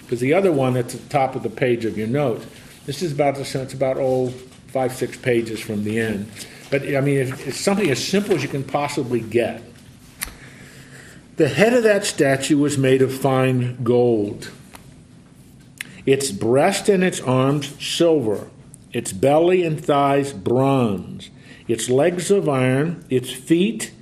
because 0.02 0.20
the 0.20 0.34
other 0.34 0.52
one 0.52 0.76
at 0.76 0.88
the 0.90 0.98
top 1.08 1.34
of 1.34 1.42
the 1.42 1.50
page 1.50 1.84
of 1.84 1.98
your 1.98 2.06
notes, 2.06 2.46
this 2.86 3.02
is 3.02 3.12
about 3.12 3.34
the, 3.34 3.40
it's 3.42 3.74
about, 3.74 3.96
oh, 3.98 4.28
five, 4.68 4.92
six 4.92 5.16
pages 5.16 5.60
from 5.60 5.84
the 5.84 5.98
end. 5.98 6.30
But, 6.70 6.82
I 6.82 7.00
mean, 7.00 7.34
it's 7.38 7.58
something 7.58 7.90
as 7.90 8.02
simple 8.06 8.34
as 8.34 8.42
you 8.42 8.48
can 8.48 8.62
possibly 8.62 9.20
get. 9.20 9.62
The 11.36 11.48
head 11.48 11.72
of 11.72 11.82
that 11.84 12.04
statue 12.04 12.58
was 12.58 12.76
made 12.78 13.00
of 13.00 13.12
fine 13.12 13.82
gold. 13.82 14.50
Its 16.08 16.30
breast 16.30 16.88
and 16.88 17.04
its 17.04 17.20
arms, 17.20 17.76
silver. 17.84 18.48
Its 18.94 19.12
belly 19.12 19.62
and 19.62 19.78
thighs, 19.78 20.32
bronze. 20.32 21.28
Its 21.68 21.90
legs 21.90 22.30
of 22.30 22.48
iron. 22.48 23.04
Its 23.10 23.30
feet, 23.30 23.92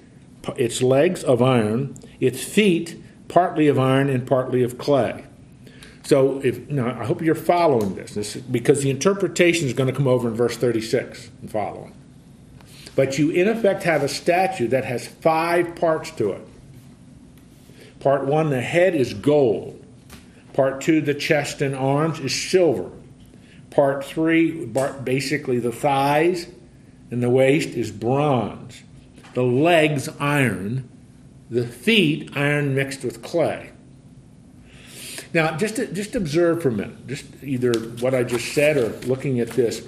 its 0.57 0.80
legs 0.82 1.24
of 1.24 1.42
iron. 1.42 1.96
Its 2.20 2.44
feet, 2.44 3.02
partly 3.26 3.66
of 3.66 3.76
iron 3.76 4.09
and 4.09 4.24
partly 4.24 4.62
of 4.62 4.78
clay. 4.78 5.24
So, 6.04 6.40
if 6.44 6.70
now, 6.70 6.90
I 6.90 7.04
hope 7.04 7.22
you're 7.22 7.34
following 7.34 7.96
this, 7.96 8.14
this 8.14 8.36
because 8.36 8.84
the 8.84 8.90
interpretation 8.90 9.66
is 9.66 9.72
going 9.72 9.88
to 9.88 9.92
come 9.92 10.07
over 10.07 10.28
in 10.28 10.34
verse 10.36 10.57
36 10.57 11.32
and 11.40 11.50
following. 11.50 11.92
But 12.94 13.18
you, 13.18 13.30
in 13.30 13.48
effect, 13.48 13.82
have 13.82 14.04
a 14.04 14.09
statue 14.09 14.68
that 14.68 14.84
has 14.84 15.09
five 15.09 15.74
parts 15.74 16.12
to 16.12 16.30
it. 16.34 16.46
Part 17.98 18.26
one, 18.26 18.50
the 18.50 18.61
head 18.61 18.94
is 18.94 19.12
gold. 19.12 19.75
Part 20.57 20.80
two, 20.80 21.02
the 21.02 21.12
chest 21.12 21.61
and 21.61 21.74
arms 21.74 22.18
is 22.18 22.34
silver. 22.34 22.90
Part 23.70 24.02
three, 24.07 24.64
basically 24.64 25.59
the 25.59 25.70
thighs 25.70 26.46
and 27.11 27.22
the 27.22 27.28
waist 27.28 27.68
is 27.68 27.90
bronze. 27.90 28.82
The 29.34 29.42
legs, 29.42 30.09
iron. 30.18 30.88
The 31.50 31.66
feet, 31.66 32.30
iron 32.34 32.74
mixed 32.74 33.04
with 33.04 33.22
clay. 33.22 33.70
Now, 35.34 35.57
just 35.59 35.76
just 35.92 36.14
observe 36.14 36.62
for 36.62 36.70
a 36.70 36.72
minute, 36.72 37.07
just 37.07 37.26
either 37.42 37.74
what 38.00 38.14
I 38.14 38.22
just 38.22 38.54
said 38.54 38.78
or 38.78 38.88
looking 39.07 39.40
at 39.40 39.50
this. 39.50 39.86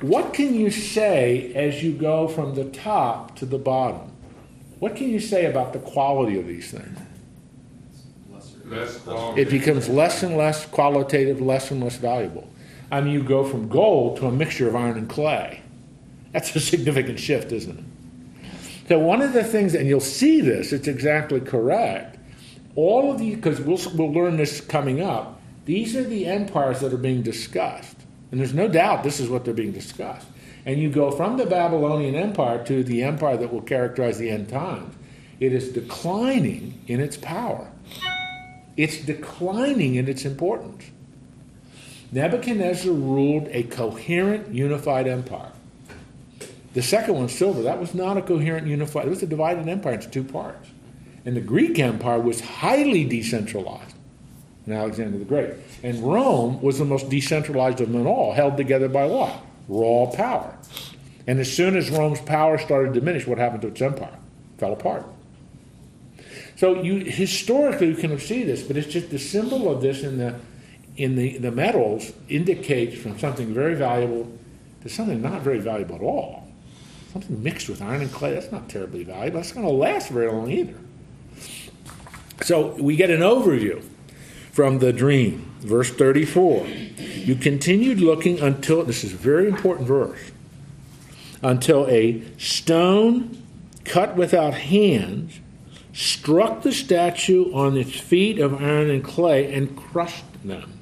What 0.00 0.34
can 0.34 0.54
you 0.54 0.72
say 0.72 1.52
as 1.54 1.84
you 1.84 1.92
go 1.92 2.26
from 2.26 2.56
the 2.56 2.64
top 2.64 3.36
to 3.36 3.46
the 3.46 3.58
bottom? 3.58 4.10
What 4.80 4.96
can 4.96 5.10
you 5.10 5.20
say 5.20 5.46
about 5.46 5.72
the 5.72 5.78
quality 5.78 6.40
of 6.40 6.48
these 6.48 6.72
things? 6.72 6.98
It 9.36 9.50
becomes 9.50 9.88
less 9.88 10.22
and 10.22 10.36
less 10.36 10.66
qualitative, 10.66 11.40
less 11.40 11.70
and 11.70 11.82
less 11.82 11.96
valuable. 11.96 12.48
I 12.90 13.00
mean, 13.00 13.14
you 13.14 13.22
go 13.22 13.44
from 13.44 13.68
gold 13.68 14.18
to 14.18 14.26
a 14.26 14.32
mixture 14.32 14.68
of 14.68 14.76
iron 14.76 14.98
and 14.98 15.08
clay. 15.08 15.62
That's 16.32 16.54
a 16.54 16.60
significant 16.60 17.18
shift, 17.18 17.52
isn't 17.52 17.78
it? 17.78 17.84
So, 18.88 18.98
one 18.98 19.22
of 19.22 19.32
the 19.32 19.44
things, 19.44 19.74
and 19.74 19.88
you'll 19.88 20.00
see 20.00 20.40
this, 20.40 20.72
it's 20.72 20.88
exactly 20.88 21.40
correct. 21.40 22.18
All 22.74 23.10
of 23.10 23.18
the, 23.18 23.34
because 23.34 23.60
we'll, 23.60 23.78
we'll 23.94 24.12
learn 24.12 24.36
this 24.36 24.60
coming 24.60 25.00
up, 25.00 25.40
these 25.64 25.94
are 25.94 26.04
the 26.04 26.26
empires 26.26 26.80
that 26.80 26.92
are 26.92 26.98
being 26.98 27.22
discussed. 27.22 27.96
And 28.30 28.40
there's 28.40 28.54
no 28.54 28.66
doubt 28.66 29.04
this 29.04 29.20
is 29.20 29.28
what 29.28 29.44
they're 29.44 29.54
being 29.54 29.72
discussed. 29.72 30.26
And 30.64 30.80
you 30.80 30.90
go 30.90 31.10
from 31.10 31.36
the 31.36 31.46
Babylonian 31.46 32.14
Empire 32.14 32.64
to 32.66 32.82
the 32.82 33.02
empire 33.02 33.36
that 33.36 33.52
will 33.52 33.62
characterize 33.62 34.18
the 34.18 34.30
end 34.30 34.48
times. 34.48 34.94
It 35.38 35.52
is 35.52 35.70
declining 35.70 36.80
in 36.86 37.00
its 37.00 37.16
power. 37.16 37.70
It's 38.76 38.98
declining 38.98 39.96
in 39.96 40.08
its 40.08 40.24
importance. 40.24 40.84
Nebuchadnezzar 42.10 42.92
ruled 42.92 43.48
a 43.50 43.62
coherent, 43.64 44.54
unified 44.54 45.06
empire. 45.06 45.52
The 46.74 46.82
second 46.82 47.14
one, 47.14 47.28
silver, 47.28 47.62
that 47.62 47.80
was 47.80 47.94
not 47.94 48.16
a 48.16 48.22
coherent, 48.22 48.66
unified, 48.66 49.06
it 49.06 49.10
was 49.10 49.22
a 49.22 49.26
divided 49.26 49.68
empire 49.68 49.94
into 49.94 50.08
two 50.08 50.24
parts. 50.24 50.68
And 51.24 51.36
the 51.36 51.40
Greek 51.40 51.78
Empire 51.78 52.18
was 52.18 52.40
highly 52.40 53.04
decentralized 53.04 53.94
in 54.66 54.72
Alexander 54.72 55.18
the 55.18 55.24
Great. 55.24 55.54
And 55.82 55.98
Rome 56.00 56.60
was 56.60 56.78
the 56.78 56.84
most 56.84 57.08
decentralized 57.08 57.80
of 57.80 57.92
them 57.92 58.06
all, 58.06 58.32
held 58.32 58.56
together 58.56 58.88
by 58.88 59.06
what? 59.06 59.32
Raw 59.68 60.06
power. 60.06 60.56
And 61.26 61.38
as 61.38 61.52
soon 61.52 61.76
as 61.76 61.90
Rome's 61.90 62.20
power 62.20 62.58
started 62.58 62.94
to 62.94 63.00
diminish, 63.00 63.26
what 63.26 63.38
happened 63.38 63.62
to 63.62 63.68
its 63.68 63.80
empire? 63.80 64.18
It 64.54 64.60
fell 64.60 64.72
apart. 64.72 65.06
So 66.56 66.82
you 66.82 66.96
historically 66.96 67.88
you 67.88 67.94
can 67.94 68.18
see 68.18 68.44
this, 68.44 68.62
but 68.62 68.76
it's 68.76 68.92
just 68.92 69.10
the 69.10 69.18
symbol 69.18 69.70
of 69.70 69.82
this 69.82 70.02
in 70.02 70.18
the 70.18 70.34
in 70.96 71.16
the, 71.16 71.38
the 71.38 71.50
metals 71.50 72.12
indicates 72.28 73.00
from 73.00 73.18
something 73.18 73.52
very 73.54 73.74
valuable 73.74 74.30
to 74.82 74.88
something 74.88 75.22
not 75.22 75.42
very 75.42 75.58
valuable 75.58 75.94
at 75.94 76.02
all. 76.02 76.48
Something 77.12 77.42
mixed 77.42 77.68
with 77.68 77.80
iron 77.82 78.02
and 78.02 78.12
clay, 78.12 78.34
that's 78.34 78.52
not 78.52 78.68
terribly 78.68 79.04
valuable. 79.04 79.38
That's 79.38 79.54
not 79.54 79.62
going 79.62 79.74
to 79.74 79.78
last 79.78 80.10
very 80.10 80.30
long 80.30 80.50
either. 80.50 80.74
So 82.42 82.74
we 82.80 82.96
get 82.96 83.10
an 83.10 83.20
overview 83.20 83.82
from 84.50 84.80
the 84.80 84.92
dream. 84.92 85.50
verse 85.60 85.90
34. 85.90 86.66
You 86.66 87.36
continued 87.36 88.00
looking 88.00 88.40
until, 88.40 88.82
this 88.84 89.04
is 89.04 89.12
a 89.12 89.16
very 89.16 89.46
important 89.46 89.86
verse, 89.86 90.32
until 91.42 91.86
a 91.88 92.22
stone 92.38 93.42
cut 93.84 94.16
without 94.16 94.54
hands 94.54 95.40
struck 95.92 96.62
the 96.62 96.72
statue 96.72 97.52
on 97.52 97.76
its 97.76 97.98
feet 97.98 98.38
of 98.38 98.62
iron 98.62 98.90
and 98.90 99.04
clay 99.04 99.52
and 99.52 99.76
crushed 99.76 100.24
them. 100.44 100.72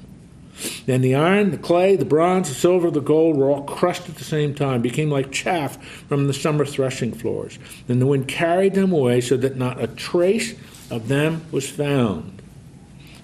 Then 0.87 1.01
the 1.01 1.15
iron, 1.15 1.51
the 1.51 1.59
clay, 1.59 1.97
the 1.97 2.05
bronze, 2.05 2.49
the 2.49 2.55
silver, 2.55 2.91
the 2.91 3.01
gold 3.01 3.37
were 3.37 3.51
all 3.51 3.63
crushed 3.63 4.09
at 4.09 4.17
the 4.17 4.25
same 4.25 4.55
time, 4.55 4.83
became 4.83 5.11
like 5.11 5.33
chaff 5.33 5.83
from 6.09 6.27
the 6.27 6.35
summer 6.35 6.67
threshing 6.67 7.13
floors. 7.13 7.59
Then 7.87 7.99
the 7.99 8.07
wind 8.07 8.29
carried 8.29 8.75
them 8.75 8.93
away 8.93 9.21
so 9.21 9.37
that 9.39 9.57
not 9.57 9.83
a 9.83 9.87
trace 9.87 10.55
of 10.91 11.09
them 11.09 11.43
was 11.51 11.69
found. 11.69 12.43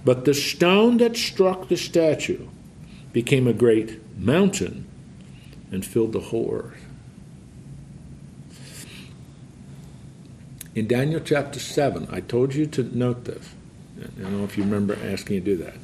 But 0.04 0.24
the 0.24 0.34
stone 0.34 0.98
that 0.98 1.16
struck 1.16 1.68
the 1.68 1.76
statue 1.76 2.46
became 3.12 3.46
a 3.46 3.52
great 3.52 4.00
mountain 4.18 4.86
and 5.70 5.84
filled 5.84 6.12
the 6.12 6.20
whole 6.20 6.50
earth. 6.52 6.85
In 10.76 10.86
Daniel 10.86 11.20
chapter 11.20 11.58
7, 11.58 12.06
I 12.12 12.20
told 12.20 12.54
you 12.54 12.66
to 12.66 12.82
note 12.82 13.24
this. 13.24 13.54
I 13.98 14.20
don't 14.20 14.36
know 14.36 14.44
if 14.44 14.58
you 14.58 14.64
remember 14.64 14.94
asking 15.02 15.36
you 15.36 15.40
to 15.40 15.46
do 15.46 15.56
that. 15.64 15.74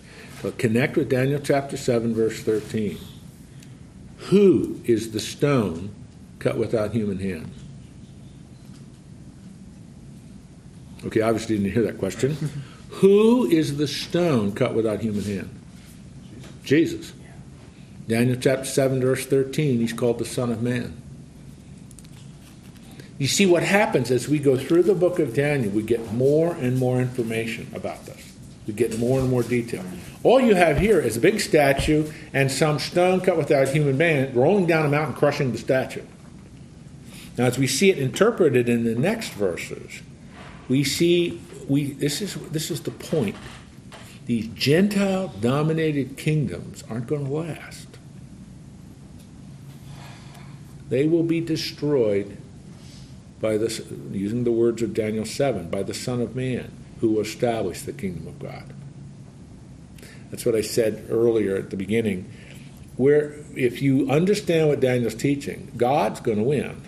But 0.42 0.58
connect 0.58 0.98
with 0.98 1.08
Daniel 1.08 1.40
chapter 1.42 1.78
7, 1.78 2.14
verse 2.14 2.40
13. 2.42 2.98
Who 4.28 4.82
is 4.84 5.12
the 5.12 5.20
stone 5.20 5.94
cut 6.40 6.58
without 6.58 6.92
human 6.92 7.18
hands? 7.20 7.58
Okay, 11.06 11.22
obviously 11.22 11.56
you 11.56 11.62
didn't 11.62 11.72
hear 11.72 11.90
that 11.90 11.98
question. 11.98 12.36
Who 12.96 13.46
is 13.46 13.78
the 13.78 13.88
stone 13.88 14.52
cut 14.52 14.74
without 14.74 15.00
human 15.00 15.24
hand? 15.24 15.58
Jesus. 16.64 17.14
Daniel 18.06 18.36
chapter 18.38 18.66
7, 18.66 19.00
verse 19.00 19.24
13, 19.24 19.80
he's 19.80 19.94
called 19.94 20.18
the 20.18 20.26
Son 20.26 20.52
of 20.52 20.62
Man. 20.62 21.01
You 23.22 23.28
see 23.28 23.46
what 23.46 23.62
happens 23.62 24.10
as 24.10 24.28
we 24.28 24.40
go 24.40 24.56
through 24.56 24.82
the 24.82 24.96
book 24.96 25.20
of 25.20 25.32
Daniel, 25.32 25.70
we 25.70 25.84
get 25.84 26.12
more 26.12 26.54
and 26.56 26.76
more 26.76 27.00
information 27.00 27.70
about 27.72 28.04
this. 28.04 28.32
We 28.66 28.74
get 28.74 28.98
more 28.98 29.20
and 29.20 29.30
more 29.30 29.44
detail. 29.44 29.84
All 30.24 30.40
you 30.40 30.56
have 30.56 30.78
here 30.78 30.98
is 30.98 31.18
a 31.18 31.20
big 31.20 31.38
statue 31.38 32.10
and 32.34 32.50
some 32.50 32.80
stone 32.80 33.20
cut 33.20 33.36
without 33.36 33.68
human 33.68 34.00
hand 34.00 34.34
rolling 34.34 34.66
down 34.66 34.86
a 34.86 34.88
mountain, 34.88 35.14
crushing 35.14 35.52
the 35.52 35.58
statue. 35.58 36.02
Now, 37.38 37.44
as 37.44 37.58
we 37.58 37.68
see 37.68 37.90
it 37.90 37.98
interpreted 38.00 38.68
in 38.68 38.82
the 38.82 38.96
next 38.96 39.34
verses, 39.34 40.02
we 40.68 40.82
see 40.82 41.40
we 41.68 41.92
this 41.92 42.20
is 42.22 42.34
this 42.50 42.72
is 42.72 42.80
the 42.80 42.90
point. 42.90 43.36
These 44.26 44.48
Gentile 44.48 45.28
dominated 45.40 46.16
kingdoms 46.16 46.82
aren't 46.90 47.06
going 47.06 47.26
to 47.26 47.30
last. 47.30 47.86
They 50.88 51.06
will 51.06 51.22
be 51.22 51.40
destroyed 51.40 52.36
by 53.42 53.58
this 53.58 53.82
using 54.10 54.44
the 54.44 54.52
words 54.52 54.80
of 54.80 54.94
Daniel 54.94 55.26
7 55.26 55.68
by 55.68 55.82
the 55.82 55.92
Son 55.92 56.22
of 56.22 56.34
Man 56.34 56.72
who 57.00 57.10
will 57.10 57.20
establish 57.20 57.82
the 57.82 57.92
kingdom 57.92 58.26
of 58.26 58.38
God. 58.38 58.72
That's 60.30 60.46
what 60.46 60.54
I 60.54 60.62
said 60.62 61.06
earlier 61.10 61.56
at 61.56 61.68
the 61.68 61.76
beginning. 61.76 62.32
Where 62.96 63.34
if 63.54 63.82
you 63.82 64.08
understand 64.10 64.68
what 64.68 64.80
Daniel's 64.80 65.14
teaching, 65.14 65.72
God's 65.76 66.20
going 66.20 66.38
to 66.38 66.44
win. 66.44 66.80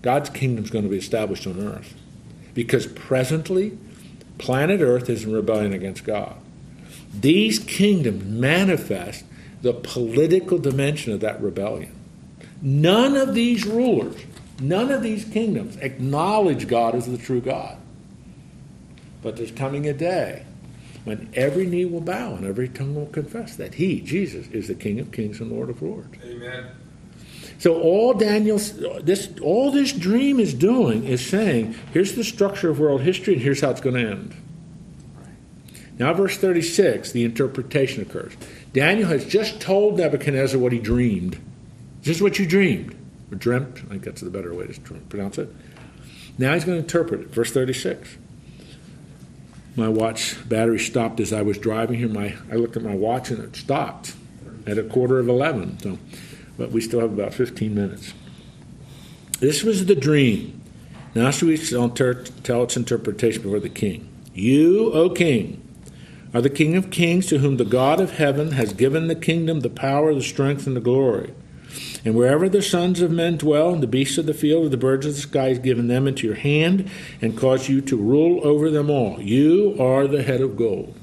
God's 0.00 0.30
kingdom 0.30 0.64
is 0.64 0.70
going 0.70 0.84
to 0.84 0.90
be 0.90 0.96
established 0.96 1.46
on 1.46 1.60
earth. 1.60 1.94
Because 2.54 2.86
presently, 2.86 3.76
planet 4.38 4.80
Earth 4.80 5.10
is 5.10 5.24
in 5.24 5.32
rebellion 5.32 5.72
against 5.72 6.04
God. 6.04 6.36
These 7.12 7.58
kingdoms 7.58 8.24
manifest 8.24 9.24
the 9.62 9.74
political 9.74 10.58
dimension 10.58 11.12
of 11.12 11.20
that 11.20 11.40
rebellion. 11.42 11.94
None 12.62 13.16
of 13.16 13.34
these 13.34 13.66
rulers, 13.66 14.20
none 14.60 14.90
of 14.90 15.02
these 15.02 15.24
kingdoms 15.24 15.76
acknowledge 15.76 16.68
God 16.68 16.94
as 16.94 17.06
the 17.06 17.18
true 17.18 17.40
God. 17.40 17.78
But 19.22 19.36
there's 19.36 19.50
coming 19.50 19.86
a 19.86 19.92
day 19.92 20.44
when 21.04 21.30
every 21.34 21.66
knee 21.66 21.84
will 21.84 22.00
bow 22.00 22.34
and 22.34 22.44
every 22.44 22.68
tongue 22.68 22.94
will 22.94 23.06
confess 23.06 23.56
that 23.56 23.74
He, 23.74 24.00
Jesus, 24.00 24.46
is 24.48 24.68
the 24.68 24.74
King 24.74 25.00
of 25.00 25.12
kings 25.12 25.40
and 25.40 25.50
Lord 25.50 25.70
of 25.70 25.82
lords. 25.82 26.16
Amen. 26.24 26.66
So 27.58 27.78
all 27.78 28.14
Daniel's 28.14 28.72
this 29.02 29.28
all 29.42 29.70
this 29.70 29.92
dream 29.92 30.40
is 30.40 30.54
doing 30.54 31.04
is 31.04 31.24
saying, 31.24 31.74
here's 31.92 32.14
the 32.14 32.24
structure 32.24 32.70
of 32.70 32.80
world 32.80 33.02
history 33.02 33.34
and 33.34 33.42
here's 33.42 33.60
how 33.60 33.70
it's 33.70 33.82
going 33.82 33.96
to 33.96 34.10
end. 34.10 34.34
Now 35.98 36.14
verse 36.14 36.38
36, 36.38 37.12
the 37.12 37.24
interpretation 37.24 38.00
occurs. 38.00 38.32
Daniel 38.72 39.08
has 39.08 39.26
just 39.26 39.60
told 39.60 39.98
Nebuchadnezzar 39.98 40.58
what 40.58 40.72
he 40.72 40.78
dreamed. 40.78 41.38
Just 42.00 42.22
what 42.22 42.38
you 42.38 42.46
dreamed. 42.46 42.96
Or 43.30 43.36
dreamt, 43.36 43.82
I 43.84 43.88
think 43.88 44.04
that's 44.04 44.20
the 44.20 44.30
better 44.30 44.54
way 44.54 44.66
to 44.66 44.80
pronounce 45.08 45.38
it. 45.38 45.54
Now 46.38 46.54
he's 46.54 46.64
going 46.64 46.78
to 46.78 46.82
interpret 46.82 47.20
it. 47.20 47.28
Verse 47.28 47.52
36. 47.52 48.16
My 49.76 49.88
watch 49.88 50.36
battery 50.48 50.78
stopped 50.78 51.20
as 51.20 51.32
I 51.32 51.42
was 51.42 51.58
driving 51.58 51.98
here. 51.98 52.08
My 52.08 52.34
I 52.50 52.56
looked 52.56 52.76
at 52.76 52.82
my 52.82 52.94
watch 52.94 53.30
and 53.30 53.42
it 53.42 53.54
stopped 53.56 54.14
at 54.66 54.78
a 54.78 54.82
quarter 54.82 55.18
of 55.18 55.28
11. 55.28 55.78
So 55.78 55.98
but 56.58 56.72
we 56.72 56.80
still 56.80 57.00
have 57.00 57.12
about 57.12 57.32
15 57.32 57.74
minutes. 57.74 58.12
This 59.38 59.62
was 59.62 59.86
the 59.86 59.94
dream. 59.94 60.60
Now 61.14 61.30
shall 61.30 61.48
we 61.48 61.56
tell 61.56 62.62
its 62.62 62.76
interpretation 62.76 63.42
before 63.42 63.60
the 63.60 63.70
king. 63.70 64.08
You, 64.34 64.92
O 64.92 65.10
king, 65.10 65.66
are 66.32 66.40
the 66.40 66.50
king 66.50 66.76
of 66.76 66.90
kings 66.90 67.26
to 67.26 67.38
whom 67.38 67.56
the 67.56 67.64
God 67.64 68.00
of 68.00 68.12
heaven 68.12 68.52
has 68.52 68.72
given 68.72 69.08
the 69.08 69.14
kingdom, 69.14 69.60
the 69.60 69.70
power, 69.70 70.14
the 70.14 70.22
strength, 70.22 70.66
and 70.66 70.76
the 70.76 70.80
glory. 70.80 71.32
And 72.04 72.14
wherever 72.14 72.48
the 72.48 72.62
sons 72.62 73.00
of 73.00 73.10
men 73.10 73.36
dwell, 73.36 73.72
and 73.72 73.82
the 73.82 73.86
beasts 73.86 74.18
of 74.18 74.26
the 74.26 74.34
field, 74.34 74.64
and 74.64 74.72
the 74.72 74.76
birds 74.76 75.06
of 75.06 75.14
the 75.14 75.20
sky, 75.20 75.48
has 75.48 75.58
given 75.58 75.88
them 75.88 76.08
into 76.08 76.26
your 76.26 76.36
hand, 76.36 76.90
and 77.20 77.36
caused 77.36 77.68
you 77.68 77.80
to 77.82 77.96
rule 77.96 78.40
over 78.46 78.70
them 78.70 78.90
all. 78.90 79.20
You 79.20 79.76
are 79.78 80.06
the 80.06 80.22
head 80.22 80.40
of 80.40 80.56
gold. 80.56 80.94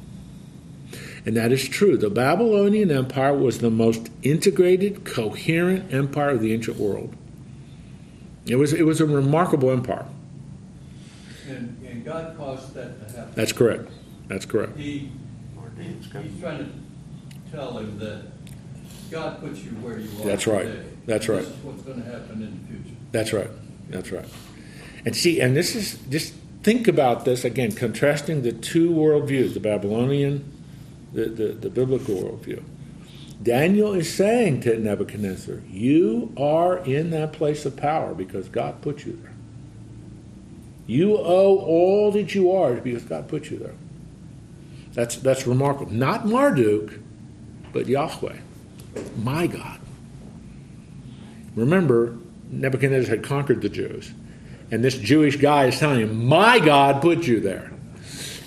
And 1.26 1.36
that 1.36 1.52
is 1.52 1.68
true. 1.68 1.98
The 1.98 2.10
Babylonian 2.10 2.90
Empire 2.90 3.34
was 3.34 3.60
the 3.60 3.70
most 3.70 4.10
integrated, 4.24 5.04
coherent 5.04 5.94
empire 5.94 6.30
of 6.30 6.42
the 6.42 6.54
ancient 6.54 6.78
world. 6.78 7.14
It 8.46 8.56
was, 8.56 8.72
it 8.72 8.84
was 8.84 9.02
a 9.02 9.06
remarkable 9.06 9.70
empire. 9.72 10.06
And, 11.50 11.86
and 11.86 12.06
God 12.06 12.38
caused 12.38 12.74
that 12.76 13.06
to 13.10 13.18
happen. 13.18 13.34
That's 13.36 13.52
correct. 13.52 13.90
That's 14.30 14.46
correct. 14.46 14.78
He, 14.78 15.12
he's 15.78 16.08
trying 16.40 16.60
to 16.60 16.70
tell 17.52 17.78
him 17.78 18.00
that 18.00 18.24
God 19.12 19.40
puts 19.40 19.60
you 19.64 19.72
where 19.72 20.00
you 20.00 20.10
are. 20.22 20.26
That's 20.26 20.48
right. 20.48 20.66
Today. 20.66 20.90
That's 21.06 21.30
right. 21.30 21.40
This 21.40 21.50
is 21.50 21.64
what's 21.64 21.82
going 21.84 22.04
to 22.04 22.10
happen 22.10 22.42
in 22.42 22.60
the 22.62 22.68
future. 22.68 22.96
That's 23.12 23.34
right. 23.34 23.50
That's 23.90 24.12
right. 24.12 24.26
And 25.06 25.16
see, 25.16 25.40
and 25.40 25.56
this 25.56 25.76
is 25.76 25.98
just 26.10 26.34
think 26.64 26.88
about 26.88 27.26
this 27.26 27.46
again, 27.46 27.72
contrasting 27.72 28.42
the 28.42 28.52
two 28.52 28.92
worldviews, 28.92 29.54
the 29.54 29.60
Babylonian 29.60 30.54
the, 31.14 31.26
the, 31.26 31.48
the 31.54 31.70
biblical 31.70 32.16
worldview. 32.16 32.64
Daniel 33.42 33.94
is 33.94 34.14
saying 34.14 34.62
to 34.62 34.78
Nebuchadnezzar, 34.78 35.62
You 35.70 36.34
are 36.38 36.78
in 36.80 37.12
that 37.12 37.34
place 37.34 37.66
of 37.66 37.76
power 37.78 38.14
because 38.14 38.50
God 38.50 38.82
put 38.82 39.06
you 39.06 39.14
there. 39.22 39.34
You 40.86 41.18
owe 41.18 41.58
all 41.58 42.12
that 42.12 42.34
you 42.34 42.52
are 42.52 42.74
because 42.76 43.04
God 43.04 43.28
put 43.28 43.50
you 43.52 43.58
there. 43.58 43.76
That's, 44.94 45.18
that's 45.18 45.46
remarkable. 45.46 45.92
Not 45.92 46.26
Marduk, 46.26 47.00
but 47.74 47.88
Yahweh, 47.88 48.38
my 49.18 49.48
God. 49.48 49.80
Remember, 51.56 52.18
Nebuchadnezzar 52.50 53.16
had 53.16 53.24
conquered 53.24 53.62
the 53.62 53.70
Jews. 53.70 54.14
And 54.70 54.84
this 54.84 54.98
Jewish 54.98 55.38
guy 55.38 55.66
is 55.66 55.80
telling 55.80 56.02
him, 56.02 56.26
My 56.26 56.60
God 56.60 57.02
put 57.02 57.26
you 57.26 57.40
there. 57.40 57.72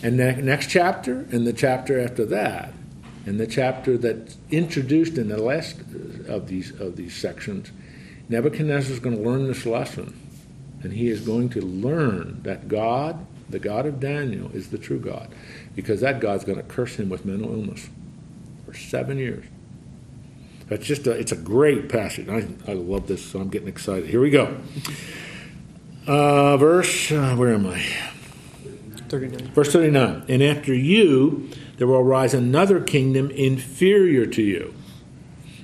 And 0.02 0.18
the 0.18 0.32
next 0.32 0.68
chapter, 0.68 1.26
and 1.30 1.46
the 1.46 1.52
chapter 1.52 2.00
after 2.00 2.24
that, 2.26 2.72
and 3.26 3.38
the 3.38 3.46
chapter 3.46 3.98
that's 3.98 4.36
introduced 4.50 5.18
in 5.18 5.28
the 5.28 5.36
last 5.38 5.80
uh, 5.80 6.32
of 6.32 6.48
these 6.48 6.78
of 6.80 6.96
these 6.96 7.14
sections, 7.14 7.70
Nebuchadnezzar 8.28 8.92
is 8.92 9.00
going 9.00 9.16
to 9.16 9.22
learn 9.22 9.46
this 9.46 9.66
lesson, 9.66 10.18
and 10.82 10.92
he 10.92 11.08
is 11.08 11.20
going 11.20 11.50
to 11.50 11.60
learn 11.60 12.40
that 12.44 12.68
God, 12.68 13.26
the 13.50 13.58
God 13.58 13.84
of 13.84 14.00
Daniel, 14.00 14.50
is 14.52 14.70
the 14.70 14.78
true 14.78 15.00
God, 15.00 15.28
because 15.74 16.00
that 16.00 16.20
God's 16.20 16.44
going 16.44 16.58
to 16.58 16.64
curse 16.64 16.96
him 16.96 17.10
with 17.10 17.26
mental 17.26 17.52
illness 17.52 17.90
for 18.64 18.74
seven 18.74 19.18
years. 19.18 19.44
That's 20.70 20.86
just 20.86 21.06
a, 21.08 21.10
it's 21.10 21.32
a 21.32 21.36
great 21.36 21.88
passage. 21.88 22.28
I, 22.28 22.46
I 22.66 22.74
love 22.74 23.08
this, 23.08 23.24
so 23.24 23.40
I'm 23.40 23.48
getting 23.48 23.68
excited. 23.68 24.08
Here 24.08 24.20
we 24.20 24.30
go. 24.30 24.56
Uh, 26.06 26.56
verse, 26.56 27.10
uh, 27.10 27.34
where 27.34 27.52
am 27.52 27.66
I? 27.66 27.84
39. 29.08 29.48
Verse 29.48 29.72
39. 29.72 30.24
And 30.28 30.42
after 30.42 30.72
you, 30.72 31.50
there 31.76 31.88
will 31.88 31.96
arise 31.96 32.34
another 32.34 32.80
kingdom 32.80 33.30
inferior 33.32 34.26
to 34.26 34.42
you. 34.42 34.72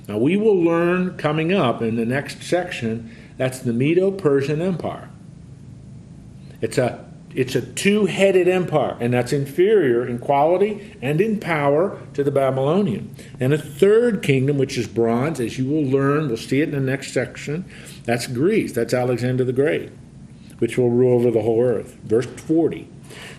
Now, 0.09 0.17
we 0.17 0.35
will 0.35 0.61
learn 0.61 1.17
coming 1.17 1.53
up 1.53 1.81
in 1.81 1.95
the 1.95 2.05
next 2.05 2.43
section 2.43 3.15
that's 3.37 3.59
the 3.59 3.71
Medo 3.71 4.11
Persian 4.11 4.61
Empire. 4.61 5.09
It's 6.59 6.77
a 6.77 7.06
It's 7.35 7.55
a 7.55 7.61
two 7.61 8.05
headed 8.05 8.47
empire, 8.47 8.97
and 8.99 9.13
that's 9.13 9.33
inferior 9.33 10.07
in 10.07 10.17
quality 10.17 10.95
and 11.01 11.19
in 11.19 11.39
power 11.39 11.99
to 12.13 12.23
the 12.23 12.31
Babylonian. 12.31 13.13
And 13.39 13.53
a 13.53 13.57
third 13.57 14.23
kingdom, 14.23 14.57
which 14.57 14.77
is 14.77 14.87
bronze, 14.87 15.39
as 15.39 15.59
you 15.59 15.65
will 15.65 15.83
learn, 15.83 16.29
we'll 16.29 16.37
see 16.37 16.61
it 16.61 16.69
in 16.69 16.75
the 16.75 16.91
next 16.91 17.13
section, 17.13 17.65
that's 18.05 18.25
Greece. 18.25 18.71
That's 18.71 18.93
Alexander 18.93 19.43
the 19.43 19.53
Great, 19.53 19.91
which 20.59 20.77
will 20.77 20.89
rule 20.89 21.15
over 21.15 21.29
the 21.29 21.41
whole 21.41 21.61
earth. 21.61 21.97
Verse 22.03 22.25
40. 22.25 22.87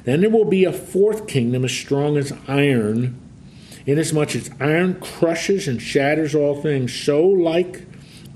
Then 0.05 0.21
there 0.21 0.31
will 0.31 0.45
be 0.45 0.65
a 0.65 0.73
fourth 0.73 1.27
kingdom 1.27 1.65
as 1.65 1.73
strong 1.73 2.17
as 2.19 2.33
iron, 2.47 3.19
inasmuch 3.87 4.37
as 4.37 4.51
iron 4.61 5.01
crushes 5.01 5.67
and 5.67 5.81
shatters 5.81 6.35
all 6.35 6.61
things, 6.61 6.95
so 6.95 7.27
like 7.27 7.87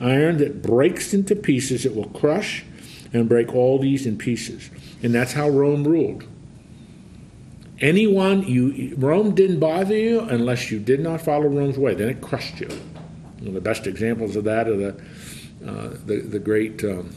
iron 0.01 0.39
that 0.39 0.63
breaks 0.63 1.13
into 1.15 1.37
pieces, 1.37 1.85
it 1.85 1.95
will 1.95 2.09
crush 2.09 2.65
and 3.13 3.29
break 3.29 3.55
all 3.55 3.79
these 3.79 4.07
in 4.07 4.17
pieces. 4.17 4.71
And 5.03 5.15
that's 5.15 5.33
how 5.33 5.49
Rome 5.49 5.85
ruled. 5.85 6.25
Anyone 7.81 8.45
you 8.45 8.95
Rome 8.97 9.35
didn't 9.35 9.59
bother 9.59 9.97
you 9.97 10.21
unless 10.21 10.71
you 10.71 10.79
did 10.79 11.01
not 11.01 11.21
follow 11.21 11.49
Rome's 11.49 11.77
way. 11.77 11.95
Then 11.95 12.09
it 12.09 12.21
crushed 12.21 12.61
you. 12.61 12.69
One 13.39 13.49
of 13.49 13.55
the 13.55 13.61
best 13.61 13.89
examples 13.89 14.37
of 14.37 14.45
that 14.45 14.69
are 14.69 14.77
the 14.77 15.03
uh, 15.67 15.97
the, 16.07 16.21
the 16.21 16.39
great 16.39 16.85
um, 16.85 17.13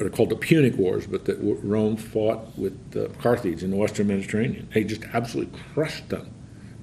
are 0.00 0.08
called 0.10 0.30
the 0.30 0.36
Punic 0.36 0.76
Wars, 0.76 1.06
but 1.06 1.24
that 1.24 1.38
Rome 1.40 1.96
fought 1.96 2.56
with 2.56 2.92
the 2.92 3.08
Carthage 3.20 3.62
in 3.62 3.70
the 3.70 3.76
Western 3.76 4.06
Mediterranean. 4.06 4.68
They 4.72 4.84
just 4.84 5.02
absolutely 5.12 5.58
crushed 5.72 6.08
them, 6.08 6.32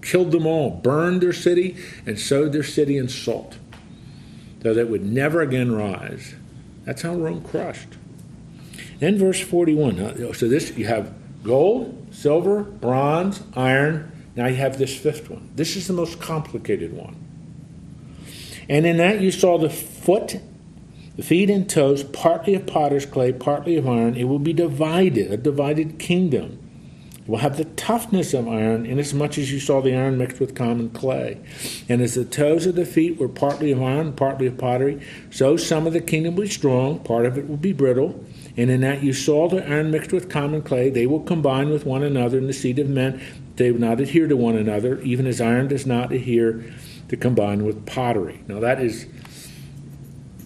killed 0.02 0.32
them 0.32 0.46
all, 0.46 0.70
burned 0.70 1.22
their 1.22 1.34
city, 1.34 1.78
and 2.06 2.20
sowed 2.20 2.52
their 2.52 2.64
city 2.64 2.98
in 2.98 3.08
salt, 3.08 3.58
so 4.62 4.74
that 4.74 4.82
it 4.82 4.90
would 4.90 5.06
never 5.06 5.42
again 5.42 5.72
rise. 5.72 6.36
That's 6.84 7.02
how 7.02 7.16
Rome 7.16 7.42
crushed. 7.42 7.98
Then 9.02 9.18
verse 9.18 9.42
41. 9.42 10.34
So 10.36 10.48
this 10.48 10.78
you 10.78 10.86
have 10.86 11.12
gold, 11.44 12.08
silver, 12.12 12.62
bronze, 12.62 13.42
iron. 13.56 14.12
Now 14.36 14.46
you 14.46 14.56
have 14.58 14.78
this 14.78 14.96
fifth 14.96 15.28
one. 15.30 15.50
This 15.56 15.76
is 15.76 15.88
the 15.88 15.94
most 15.94 16.22
complicated 16.22 16.94
one. 16.94 17.16
And 18.70 18.86
in 18.86 18.98
that 18.98 19.20
you 19.20 19.32
saw 19.32 19.58
the 19.58 19.72
foot 19.72 20.40
the 21.18 21.24
feet 21.24 21.50
and 21.50 21.70
toes, 21.70 22.04
partly 22.04 22.56
of 22.56 22.66
potter's 22.66 23.06
clay, 23.06 23.34
partly 23.34 23.76
of 23.76 23.88
iron, 23.88 24.16
it 24.16 24.26
will 24.26 24.40
be 24.40 24.54
divided, 24.54 25.32
a 25.32 25.38
divided 25.38 26.00
kingdom. 26.00 26.58
It 27.18 27.28
will 27.28 27.40
have 27.40 27.58
the 27.58 27.66
toughness 27.66 28.34
of 28.34 28.48
iron, 28.48 28.86
inasmuch 28.86 29.38
as 29.38 29.52
you 29.52 29.60
saw 29.60 29.82
the 29.82 29.94
iron 29.94 30.18
mixed 30.18 30.40
with 30.40 30.56
common 30.56 30.90
clay. 30.92 31.40
And 31.90 32.02
as 32.02 32.16
the 32.16 32.24
toes 32.24 32.66
of 32.66 32.76
the 32.76 32.86
feet 32.86 33.20
were 33.20 33.28
partly 33.28 33.72
of 33.72 33.82
iron, 33.82 34.14
partly 34.14 34.48
of 34.48 34.58
pottery, 34.58 35.02
so 35.30 35.58
some 35.58 35.86
of 35.86 35.94
the 35.94 36.02
kingdom 36.02 36.36
will 36.36 36.44
be 36.44 36.50
strong, 36.50 37.00
part 37.00 37.26
of 37.26 37.38
it 37.38 37.50
will 37.50 37.58
be 37.58 37.74
brittle. 37.74 38.24
And 38.58 38.70
in 38.70 38.82
that 38.82 39.02
you 39.04 39.14
saw 39.14 39.48
the 39.48 39.66
iron 39.68 39.92
mixed 39.92 40.12
with 40.12 40.30
common 40.30 40.62
clay, 40.62 40.90
they 40.90 41.08
will 41.08 41.22
combine 41.22 41.70
with 41.70 41.86
one 41.86 42.04
another 42.04 42.38
in 42.38 42.48
the 42.48 42.54
seed 42.54 42.80
of 42.80 42.90
men. 42.90 43.22
They 43.56 43.72
will 43.72 43.80
not 43.80 44.02
adhere 44.02 44.28
to 44.28 44.36
one 44.36 44.58
another, 44.58 45.00
even 45.02 45.26
as 45.26 45.40
iron 45.40 45.68
does 45.68 45.86
not 45.86 46.12
adhere 46.12 46.64
to 47.08 47.18
combine 47.18 47.64
with 47.66 47.86
pottery. 47.86 48.44
Now 48.48 48.60
that 48.60 48.82
is 48.82 49.06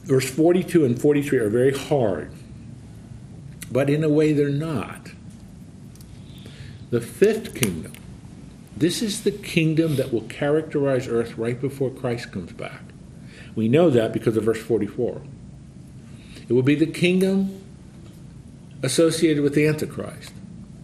verse 0.03 0.29
42 0.29 0.85
and 0.85 0.99
43 0.99 1.39
are 1.39 1.49
very 1.49 1.75
hard, 1.75 2.31
but 3.71 3.89
in 3.89 4.03
a 4.03 4.09
way 4.09 4.33
they're 4.33 4.49
not. 4.49 5.11
The 6.91 7.01
fifth 7.01 7.55
kingdom, 7.55 7.93
this 8.77 9.01
is 9.01 9.23
the 9.23 9.31
kingdom 9.31 9.95
that 9.95 10.13
will 10.13 10.21
characterize 10.21 11.07
earth 11.07 11.37
right 11.37 11.59
before 11.59 11.89
Christ 11.89 12.31
comes 12.31 12.51
back. 12.51 12.81
We 13.55 13.67
know 13.67 13.89
that 13.89 14.13
because 14.13 14.37
of 14.37 14.43
verse 14.43 14.61
44. 14.61 15.21
It 16.47 16.53
will 16.53 16.61
be 16.61 16.75
the 16.75 16.85
kingdom 16.85 17.64
associated 18.85 19.43
with 19.43 19.55
the 19.55 19.67
Antichrist. 19.67 20.31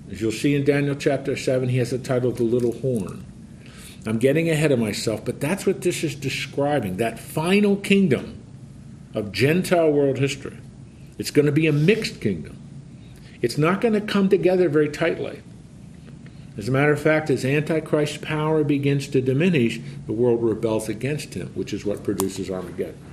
As 0.09 0.19
you'll 0.19 0.31
see 0.31 0.55
in 0.55 0.65
Daniel 0.65 0.95
chapter 0.95 1.37
7, 1.37 1.69
he 1.69 1.77
has 1.77 1.91
the 1.91 1.99
title 1.99 2.31
the 2.31 2.43
little 2.43 2.73
horn. 2.79 3.25
I'm 4.05 4.17
getting 4.17 4.49
ahead 4.49 4.71
of 4.71 4.79
myself, 4.79 5.23
but 5.23 5.39
that's 5.39 5.65
what 5.65 5.81
this 5.81 6.03
is 6.03 6.15
describing 6.15 6.97
that 6.97 7.19
final 7.19 7.75
kingdom 7.75 8.41
of 9.13 9.31
Gentile 9.31 9.91
world 9.91 10.17
history. 10.17 10.57
It's 11.19 11.31
going 11.31 11.45
to 11.45 11.51
be 11.51 11.67
a 11.67 11.71
mixed 11.71 12.19
kingdom. 12.19 12.57
It's 13.41 13.57
not 13.57 13.79
going 13.79 13.93
to 13.93 14.01
come 14.01 14.27
together 14.27 14.69
very 14.69 14.89
tightly. 14.89 15.43
As 16.57 16.67
a 16.67 16.71
matter 16.71 16.91
of 16.91 16.99
fact, 16.99 17.29
as 17.29 17.45
Antichrist's 17.45 18.17
power 18.17 18.63
begins 18.63 19.07
to 19.09 19.21
diminish, 19.21 19.79
the 20.07 20.13
world 20.13 20.43
rebels 20.43 20.89
against 20.89 21.35
him, 21.35 21.47
which 21.53 21.71
is 21.71 21.85
what 21.85 22.03
produces 22.03 22.49
Armageddon. 22.49 23.10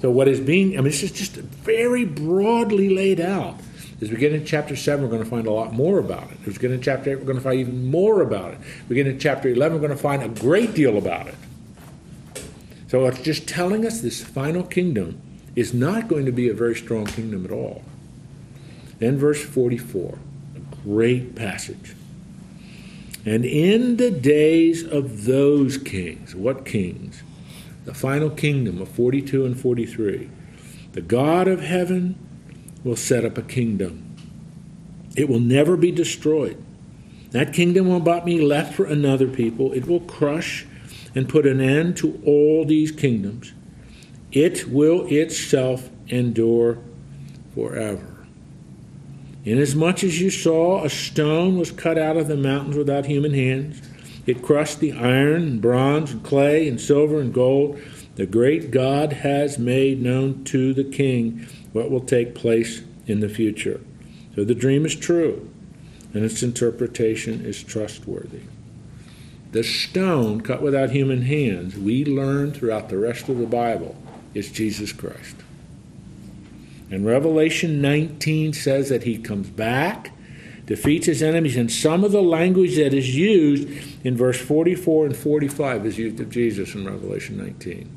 So, 0.00 0.10
what 0.10 0.28
is 0.28 0.40
being, 0.40 0.74
I 0.74 0.76
mean, 0.76 0.84
this 0.84 1.02
is 1.02 1.12
just 1.12 1.34
very 1.34 2.04
broadly 2.04 2.88
laid 2.90 3.20
out. 3.20 3.56
As 4.00 4.10
we 4.10 4.16
get 4.16 4.34
into 4.34 4.44
chapter 4.44 4.76
7, 4.76 5.02
we're 5.02 5.10
going 5.10 5.24
to 5.24 5.28
find 5.28 5.46
a 5.46 5.50
lot 5.50 5.72
more 5.72 5.98
about 5.98 6.30
it. 6.30 6.36
As 6.46 6.48
we 6.48 6.54
get 6.54 6.70
into 6.70 6.84
chapter 6.84 7.12
8, 7.12 7.18
we're 7.18 7.24
going 7.24 7.38
to 7.38 7.42
find 7.42 7.60
even 7.60 7.90
more 7.90 8.20
about 8.20 8.52
it. 8.52 8.58
As 8.60 8.88
We 8.90 8.96
get 8.96 9.06
into 9.06 9.18
chapter 9.18 9.48
11, 9.48 9.80
we're 9.80 9.86
going 9.86 9.96
to 9.96 10.02
find 10.02 10.22
a 10.22 10.28
great 10.28 10.74
deal 10.74 10.98
about 10.98 11.28
it. 11.28 11.34
So 12.88 13.06
it's 13.06 13.22
just 13.22 13.48
telling 13.48 13.86
us 13.86 14.00
this 14.00 14.22
final 14.22 14.62
kingdom 14.62 15.20
is 15.56 15.72
not 15.72 16.08
going 16.08 16.26
to 16.26 16.32
be 16.32 16.50
a 16.50 16.54
very 16.54 16.74
strong 16.74 17.06
kingdom 17.06 17.46
at 17.46 17.50
all. 17.50 17.82
Then, 18.98 19.16
verse 19.16 19.42
44, 19.42 20.18
a 20.54 20.76
great 20.84 21.34
passage. 21.34 21.94
And 23.24 23.44
in 23.44 23.96
the 23.96 24.10
days 24.10 24.84
of 24.84 25.24
those 25.24 25.78
kings, 25.78 26.34
what 26.34 26.64
kings? 26.64 27.22
The 27.86 27.94
final 27.94 28.30
kingdom 28.30 28.82
of 28.82 28.88
42 28.88 29.46
and 29.46 29.58
43, 29.58 30.28
the 30.92 31.00
God 31.00 31.48
of 31.48 31.60
heaven 31.60 32.18
will 32.84 32.96
set 32.96 33.24
up 33.24 33.38
a 33.38 33.42
kingdom. 33.42 34.14
It 35.16 35.28
will 35.28 35.40
never 35.40 35.76
be 35.76 35.90
destroyed. 35.90 36.62
That 37.30 37.54
kingdom 37.54 37.88
will 37.88 38.00
not 38.00 38.26
be 38.26 38.40
left 38.40 38.74
for 38.74 38.84
another 38.84 39.28
people. 39.28 39.72
It 39.72 39.86
will 39.86 40.00
crush 40.00 40.66
and 41.16 41.28
put 41.28 41.46
an 41.46 41.60
end 41.60 41.96
to 41.96 42.20
all 42.26 42.66
these 42.66 42.92
kingdoms, 42.92 43.54
it 44.32 44.68
will 44.68 45.06
itself 45.06 45.88
endure 46.08 46.78
forever. 47.54 48.26
Inasmuch 49.46 50.04
as 50.04 50.20
you 50.20 50.28
saw 50.28 50.84
a 50.84 50.90
stone 50.90 51.56
was 51.56 51.70
cut 51.70 51.96
out 51.96 52.18
of 52.18 52.28
the 52.28 52.36
mountains 52.36 52.76
without 52.76 53.06
human 53.06 53.32
hands, 53.32 53.80
it 54.26 54.42
crushed 54.42 54.80
the 54.80 54.92
iron 54.92 55.42
and 55.42 55.62
bronze 55.62 56.12
and 56.12 56.22
clay 56.22 56.68
and 56.68 56.80
silver 56.80 57.20
and 57.20 57.32
gold. 57.32 57.80
The 58.16 58.26
great 58.26 58.70
God 58.70 59.12
has 59.12 59.58
made 59.58 60.02
known 60.02 60.44
to 60.44 60.74
the 60.74 60.84
king 60.84 61.46
what 61.72 61.90
will 61.90 62.00
take 62.00 62.34
place 62.34 62.82
in 63.06 63.20
the 63.20 63.28
future. 63.28 63.80
So 64.34 64.44
the 64.44 64.54
dream 64.54 64.84
is 64.84 64.94
true, 64.94 65.48
and 66.12 66.24
its 66.24 66.42
interpretation 66.42 67.44
is 67.44 67.62
trustworthy. 67.62 68.42
The 69.52 69.62
stone 69.62 70.40
cut 70.40 70.60
without 70.60 70.90
human 70.90 71.22
hands, 71.22 71.76
we 71.76 72.04
learn 72.04 72.52
throughout 72.52 72.88
the 72.88 72.98
rest 72.98 73.28
of 73.28 73.38
the 73.38 73.46
Bible, 73.46 73.96
is 74.34 74.50
Jesus 74.50 74.92
Christ. 74.92 75.36
And 76.90 77.06
Revelation 77.06 77.80
19 77.80 78.52
says 78.52 78.88
that 78.88 79.04
he 79.04 79.18
comes 79.18 79.48
back, 79.48 80.12
defeats 80.66 81.06
his 81.06 81.22
enemies, 81.22 81.56
and 81.56 81.70
some 81.70 82.04
of 82.04 82.12
the 82.12 82.22
language 82.22 82.76
that 82.76 82.92
is 82.92 83.14
used 83.16 83.68
in 84.04 84.16
verse 84.16 84.40
44 84.40 85.06
and 85.06 85.16
45 85.16 85.86
is 85.86 85.98
used 85.98 86.20
of 86.20 86.30
Jesus 86.30 86.74
in 86.74 86.84
Revelation 86.84 87.38
19. 87.38 87.96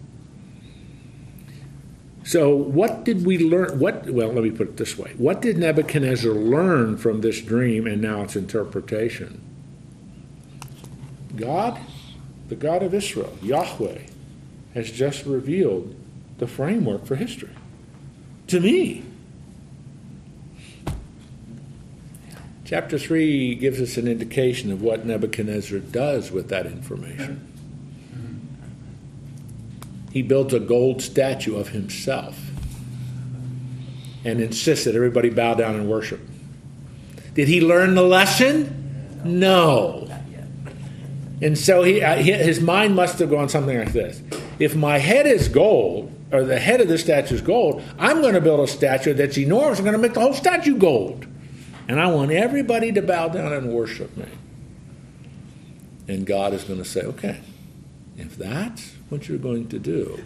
So, 2.23 2.55
what 2.55 3.05
did 3.05 3.25
we 3.25 3.39
learn? 3.39 3.79
What, 3.79 4.07
well, 4.11 4.31
let 4.31 4.43
me 4.43 4.51
put 4.51 4.67
it 4.67 4.77
this 4.77 4.97
way. 4.97 5.13
What 5.17 5.41
did 5.41 5.57
Nebuchadnezzar 5.57 6.31
learn 6.31 6.97
from 6.97 7.21
this 7.21 7.41
dream 7.41 7.87
and 7.87 8.01
now 8.01 8.21
its 8.21 8.35
interpretation? 8.35 9.41
God, 11.35 11.79
the 12.49 12.55
God 12.55 12.83
of 12.83 12.93
Israel, 12.93 13.35
Yahweh, 13.41 14.01
has 14.75 14.91
just 14.91 15.25
revealed 15.25 15.95
the 16.37 16.45
framework 16.45 17.05
for 17.05 17.15
history 17.15 17.55
to 18.47 18.59
me. 18.59 19.03
Chapter 22.69 22.99
3 22.99 23.55
gives 23.55 23.81
us 23.81 23.97
an 23.97 24.07
indication 24.07 24.71
of 24.71 24.83
what 24.83 25.03
Nebuchadnezzar 25.03 25.79
does 25.79 26.29
with 26.29 26.49
that 26.49 26.67
information. 26.67 27.51
He 30.11 30.21
builds 30.21 30.53
a 30.53 30.59
gold 30.59 31.01
statue 31.01 31.55
of 31.55 31.69
himself 31.69 32.39
and 34.23 34.39
insists 34.39 34.85
that 34.85 34.93
everybody 34.93 35.31
bow 35.31 35.55
down 35.55 35.77
and 35.77 35.89
worship. 35.89 36.19
Did 37.33 37.47
he 37.47 37.59
learn 37.59 37.95
the 37.95 38.03
lesson? 38.03 39.23
No. 39.25 40.07
And 41.41 41.57
so 41.57 41.81
he, 41.81 42.03
uh, 42.03 42.17
his 42.17 42.61
mind 42.61 42.95
must 42.95 43.17
have 43.17 43.31
gone 43.31 43.49
something 43.49 43.79
like 43.79 43.93
this 43.93 44.21
If 44.59 44.75
my 44.75 44.99
head 44.99 45.25
is 45.25 45.47
gold, 45.47 46.13
or 46.31 46.43
the 46.43 46.59
head 46.59 46.81
of 46.81 46.87
the 46.87 46.99
statue 46.99 47.33
is 47.33 47.41
gold, 47.41 47.81
I'm 47.97 48.21
going 48.21 48.35
to 48.35 48.41
build 48.41 48.59
a 48.59 48.67
statue 48.67 49.15
that's 49.15 49.39
enormous. 49.39 49.79
I'm 49.79 49.85
going 49.85 49.93
to 49.93 49.99
make 49.99 50.13
the 50.13 50.19
whole 50.19 50.35
statue 50.35 50.77
gold. 50.77 51.25
And 51.89 51.99
I 51.99 52.05
want 52.05 52.29
everybody 52.29 52.91
to 52.91 53.01
bow 53.01 53.29
down 53.29 53.51
and 53.51 53.73
worship 53.73 54.15
me. 54.15 54.27
And 56.07 56.23
God 56.23 56.53
is 56.53 56.63
going 56.63 56.77
to 56.77 56.85
say, 56.85 57.01
okay, 57.01 57.41
if 58.15 58.37
that's 58.37 58.93
what 59.09 59.27
you're 59.27 59.39
going 59.39 59.67
to 59.69 59.79
do, 59.79 60.23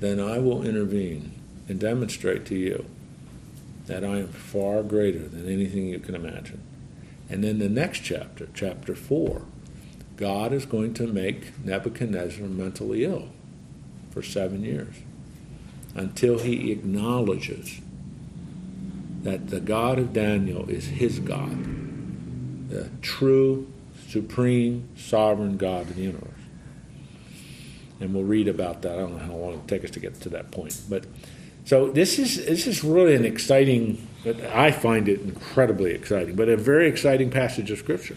then 0.00 0.18
I 0.18 0.38
will 0.38 0.66
intervene 0.66 1.34
and 1.68 1.78
demonstrate 1.78 2.46
to 2.46 2.54
you 2.54 2.86
that 3.86 4.02
I 4.02 4.20
am 4.20 4.28
far 4.28 4.82
greater 4.82 5.28
than 5.28 5.46
anything 5.46 5.88
you 5.88 5.98
can 5.98 6.14
imagine. 6.14 6.62
And 7.28 7.44
then 7.44 7.58
the 7.58 7.68
next 7.68 7.98
chapter, 7.98 8.48
chapter 8.54 8.94
4, 8.94 9.42
God 10.16 10.54
is 10.54 10.64
going 10.64 10.94
to 10.94 11.06
make 11.06 11.62
Nebuchadnezzar 11.62 12.46
mentally 12.46 13.04
ill 13.04 13.28
for 14.10 14.22
seven 14.22 14.64
years 14.64 14.94
until 15.94 16.38
he 16.38 16.72
acknowledges 16.72 17.82
that 19.28 19.48
the 19.48 19.60
God 19.60 19.98
of 19.98 20.14
Daniel 20.14 20.68
is 20.70 20.86
his 20.86 21.18
God, 21.18 21.50
the 22.70 22.88
true, 23.02 23.70
supreme, 24.08 24.88
sovereign 24.96 25.58
God 25.58 25.82
of 25.82 25.96
the 25.96 26.02
universe. 26.02 26.30
And 28.00 28.14
we'll 28.14 28.24
read 28.24 28.48
about 28.48 28.80
that. 28.82 28.92
I 28.92 28.96
don't 28.96 29.12
know 29.12 29.18
how 29.18 29.34
long 29.34 29.52
it'll 29.54 29.66
take 29.66 29.84
us 29.84 29.90
to 29.90 30.00
get 30.00 30.14
to 30.22 30.30
that 30.30 30.50
point. 30.50 30.80
But 30.88 31.04
so 31.66 31.90
this 31.90 32.18
is 32.18 32.46
this 32.46 32.66
is 32.66 32.82
really 32.82 33.14
an 33.14 33.26
exciting 33.26 34.06
I 34.50 34.70
find 34.70 35.08
it 35.08 35.20
incredibly 35.20 35.92
exciting, 35.92 36.34
but 36.34 36.48
a 36.48 36.56
very 36.56 36.88
exciting 36.88 37.30
passage 37.30 37.70
of 37.70 37.78
scripture. 37.78 38.16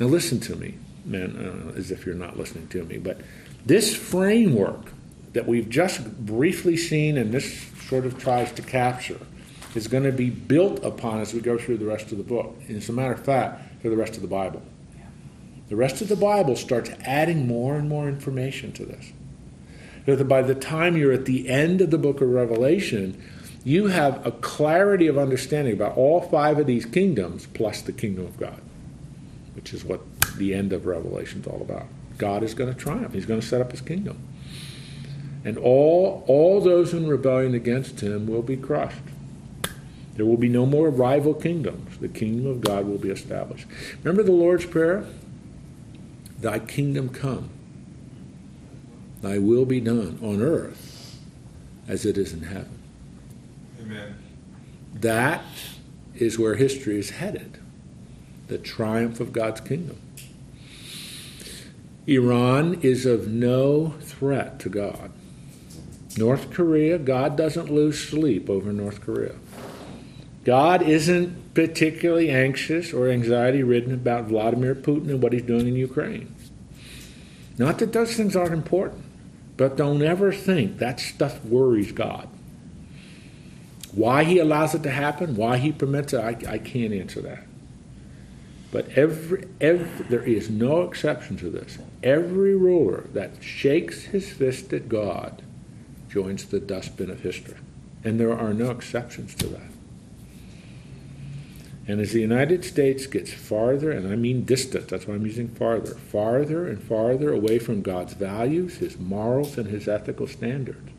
Now 0.00 0.06
listen 0.06 0.40
to 0.40 0.56
me, 0.56 0.74
man, 1.04 1.72
uh, 1.74 1.78
as 1.78 1.90
if 1.92 2.04
you're 2.04 2.14
not 2.14 2.36
listening 2.36 2.66
to 2.68 2.84
me, 2.84 2.98
but 2.98 3.20
this 3.64 3.94
framework 3.94 4.92
that 5.32 5.46
we've 5.46 5.68
just 5.68 6.26
briefly 6.26 6.76
seen 6.76 7.16
and 7.16 7.32
this 7.32 7.70
sort 7.88 8.04
of 8.04 8.18
tries 8.18 8.50
to 8.52 8.62
capture 8.62 9.20
is 9.74 9.88
going 9.88 10.04
to 10.04 10.12
be 10.12 10.30
built 10.30 10.82
upon 10.84 11.20
as 11.20 11.34
we 11.34 11.40
go 11.40 11.58
through 11.58 11.78
the 11.78 11.86
rest 11.86 12.12
of 12.12 12.18
the 12.18 12.24
book. 12.24 12.56
And 12.68 12.76
as 12.76 12.88
a 12.88 12.92
matter 12.92 13.12
of 13.12 13.24
fact, 13.24 13.82
for 13.82 13.90
the 13.90 13.96
rest 13.96 14.16
of 14.16 14.22
the 14.22 14.28
Bible. 14.28 14.62
The 15.68 15.76
rest 15.76 16.00
of 16.00 16.08
the 16.08 16.16
Bible 16.16 16.56
starts 16.56 16.90
adding 17.02 17.46
more 17.46 17.76
and 17.76 17.88
more 17.88 18.08
information 18.08 18.72
to 18.72 18.84
this. 18.84 19.12
That 20.06 20.28
by 20.28 20.42
the 20.42 20.54
time 20.54 20.96
you're 20.96 21.12
at 21.12 21.24
the 21.24 21.48
end 21.48 21.80
of 21.80 21.90
the 21.90 21.98
book 21.98 22.20
of 22.20 22.28
Revelation, 22.28 23.20
you 23.64 23.88
have 23.88 24.24
a 24.24 24.30
clarity 24.30 25.08
of 25.08 25.18
understanding 25.18 25.72
about 25.72 25.96
all 25.96 26.20
five 26.20 26.58
of 26.58 26.66
these 26.66 26.86
kingdoms 26.86 27.46
plus 27.46 27.80
the 27.80 27.92
kingdom 27.92 28.24
of 28.24 28.38
God, 28.38 28.60
which 29.54 29.74
is 29.74 29.84
what 29.84 30.00
the 30.36 30.54
end 30.54 30.72
of 30.72 30.86
Revelation 30.86 31.40
is 31.40 31.46
all 31.46 31.60
about. 31.60 31.86
God 32.18 32.42
is 32.42 32.54
going 32.54 32.72
to 32.72 32.78
triumph. 32.78 33.12
He's 33.12 33.26
going 33.26 33.40
to 33.40 33.46
set 33.46 33.60
up 33.60 33.72
his 33.72 33.80
kingdom. 33.80 34.18
And 35.44 35.58
all, 35.58 36.24
all 36.26 36.60
those 36.60 36.92
in 36.92 37.06
rebellion 37.08 37.54
against 37.54 38.00
him 38.00 38.26
will 38.26 38.42
be 38.42 38.56
crushed. 38.56 39.02
There 40.16 40.26
will 40.26 40.36
be 40.36 40.48
no 40.48 40.66
more 40.66 40.90
rival 40.90 41.34
kingdoms. 41.34 41.98
The 41.98 42.08
kingdom 42.08 42.46
of 42.46 42.60
God 42.62 42.86
will 42.86 42.98
be 42.98 43.10
established. 43.10 43.66
Remember 44.02 44.22
the 44.22 44.32
Lord's 44.32 44.66
Prayer? 44.66 45.06
Thy 46.40 46.58
kingdom 46.58 47.08
come, 47.08 47.48
thy 49.22 49.38
will 49.38 49.64
be 49.64 49.80
done 49.80 50.18
on 50.22 50.42
earth 50.42 51.18
as 51.88 52.04
it 52.04 52.18
is 52.18 52.32
in 52.32 52.42
heaven. 52.42 52.78
Amen. 53.80 54.16
That 54.94 55.44
is 56.14 56.38
where 56.38 56.54
history 56.54 56.98
is 56.98 57.10
headed 57.10 57.58
the 58.48 58.58
triumph 58.58 59.18
of 59.18 59.32
God's 59.32 59.60
kingdom. 59.60 60.00
Iran 62.06 62.78
is 62.82 63.04
of 63.04 63.26
no 63.26 63.94
threat 64.00 64.60
to 64.60 64.68
God. 64.68 65.10
North 66.16 66.50
Korea, 66.50 66.98
God 66.98 67.36
doesn't 67.36 67.70
lose 67.70 68.08
sleep 68.08 68.48
over 68.48 68.72
North 68.72 69.00
Korea. 69.00 69.34
God 70.46 70.80
isn't 70.80 71.54
particularly 71.54 72.30
anxious 72.30 72.92
or 72.92 73.08
anxiety 73.08 73.64
ridden 73.64 73.92
about 73.92 74.26
Vladimir 74.26 74.76
Putin 74.76 75.08
and 75.08 75.20
what 75.20 75.32
he's 75.32 75.42
doing 75.42 75.66
in 75.66 75.74
Ukraine. 75.74 76.32
Not 77.58 77.80
that 77.80 77.92
those 77.92 78.14
things 78.14 78.36
aren't 78.36 78.52
important, 78.52 79.02
but 79.56 79.76
don't 79.76 80.00
ever 80.02 80.32
think 80.32 80.78
that 80.78 81.00
stuff 81.00 81.44
worries 81.44 81.90
God. 81.90 82.28
Why 83.90 84.22
he 84.22 84.38
allows 84.38 84.72
it 84.72 84.84
to 84.84 84.90
happen, 84.90 85.34
why 85.34 85.56
he 85.56 85.72
permits 85.72 86.12
it, 86.12 86.20
I, 86.20 86.36
I 86.48 86.58
can't 86.58 86.94
answer 86.94 87.20
that. 87.22 87.44
But 88.70 88.90
every, 88.90 89.48
every, 89.60 90.06
there 90.06 90.22
is 90.22 90.48
no 90.48 90.82
exception 90.82 91.36
to 91.38 91.50
this. 91.50 91.78
Every 92.04 92.54
ruler 92.54 93.08
that 93.14 93.42
shakes 93.42 94.04
his 94.04 94.30
fist 94.32 94.72
at 94.72 94.88
God 94.88 95.42
joins 96.08 96.44
the 96.44 96.60
dustbin 96.60 97.10
of 97.10 97.22
history. 97.22 97.58
And 98.04 98.20
there 98.20 98.38
are 98.38 98.54
no 98.54 98.70
exceptions 98.70 99.34
to 99.36 99.48
that. 99.48 99.75
And 101.88 102.00
as 102.00 102.12
the 102.12 102.20
United 102.20 102.64
States 102.64 103.06
gets 103.06 103.32
farther, 103.32 103.92
and 103.92 104.12
I 104.12 104.16
mean 104.16 104.44
distant, 104.44 104.88
that's 104.88 105.06
why 105.06 105.14
I'm 105.14 105.24
using 105.24 105.48
farther, 105.48 105.94
farther 105.94 106.66
and 106.66 106.82
farther 106.82 107.32
away 107.32 107.60
from 107.60 107.82
God's 107.82 108.14
values, 108.14 108.78
His 108.78 108.98
morals, 108.98 109.56
and 109.56 109.68
His 109.68 109.86
ethical 109.86 110.26
standards, 110.26 110.90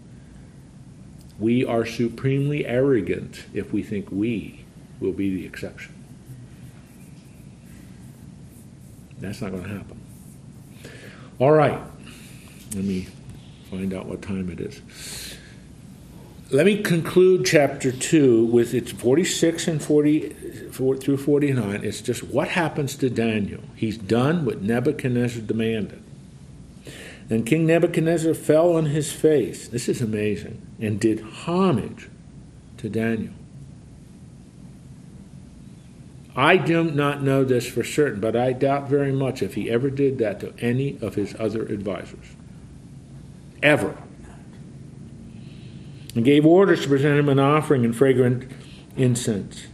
we 1.39 1.65
are 1.65 1.85
supremely 1.85 2.65
arrogant 2.65 3.45
if 3.53 3.73
we 3.73 3.83
think 3.83 4.09
we 4.11 4.65
will 4.99 5.11
be 5.11 5.29
the 5.35 5.45
exception. 5.45 5.93
That's 9.19 9.41
not 9.41 9.51
going 9.51 9.63
to 9.63 9.69
happen. 9.69 9.99
All 11.39 11.51
right. 11.51 11.81
Let 12.75 12.83
me 12.83 13.07
find 13.69 13.93
out 13.93 14.07
what 14.07 14.21
time 14.21 14.49
it 14.49 14.59
is. 14.59 14.81
Let 16.49 16.65
me 16.65 16.81
conclude 16.81 17.45
chapter 17.45 17.91
2 17.91 18.45
with 18.45 18.73
its 18.73 18.93
46 18.93 19.67
and 19.67 19.83
40 19.83 20.29
through 20.71 21.17
49. 21.17 21.83
It's 21.83 21.99
just 21.99 22.23
what 22.23 22.47
happens 22.47 22.95
to 22.97 23.09
Daniel. 23.09 23.61
He's 23.75 23.97
done 23.97 24.45
what 24.45 24.61
Nebuchadnezzar 24.61 25.41
demanded. 25.41 26.01
Then 27.27 27.43
King 27.43 27.65
Nebuchadnezzar 27.65 28.33
fell 28.33 28.77
on 28.77 28.85
his 28.85 29.11
face. 29.11 29.67
This 29.67 29.89
is 29.89 30.01
amazing. 30.01 30.61
And 30.79 31.01
did 31.01 31.19
homage 31.19 32.07
to 32.77 32.87
Daniel. 32.87 33.33
I 36.33 36.55
do 36.55 36.85
not 36.85 37.21
know 37.21 37.43
this 37.43 37.67
for 37.67 37.83
certain, 37.83 38.21
but 38.21 38.37
I 38.37 38.53
doubt 38.53 38.87
very 38.87 39.11
much 39.11 39.41
if 39.41 39.55
he 39.55 39.69
ever 39.69 39.89
did 39.89 40.17
that 40.19 40.39
to 40.39 40.53
any 40.59 40.97
of 41.01 41.15
his 41.15 41.35
other 41.37 41.63
advisors. 41.63 42.35
Ever. 43.61 43.97
And 46.17 46.25
gave 46.25 46.47
orders 46.47 46.81
to 46.81 46.87
present 46.87 47.19
him 47.19 47.29
an 47.29 47.37
offering 47.37 47.85
and 47.85 47.95
fragrant 47.95 48.49
incense. 48.95 49.67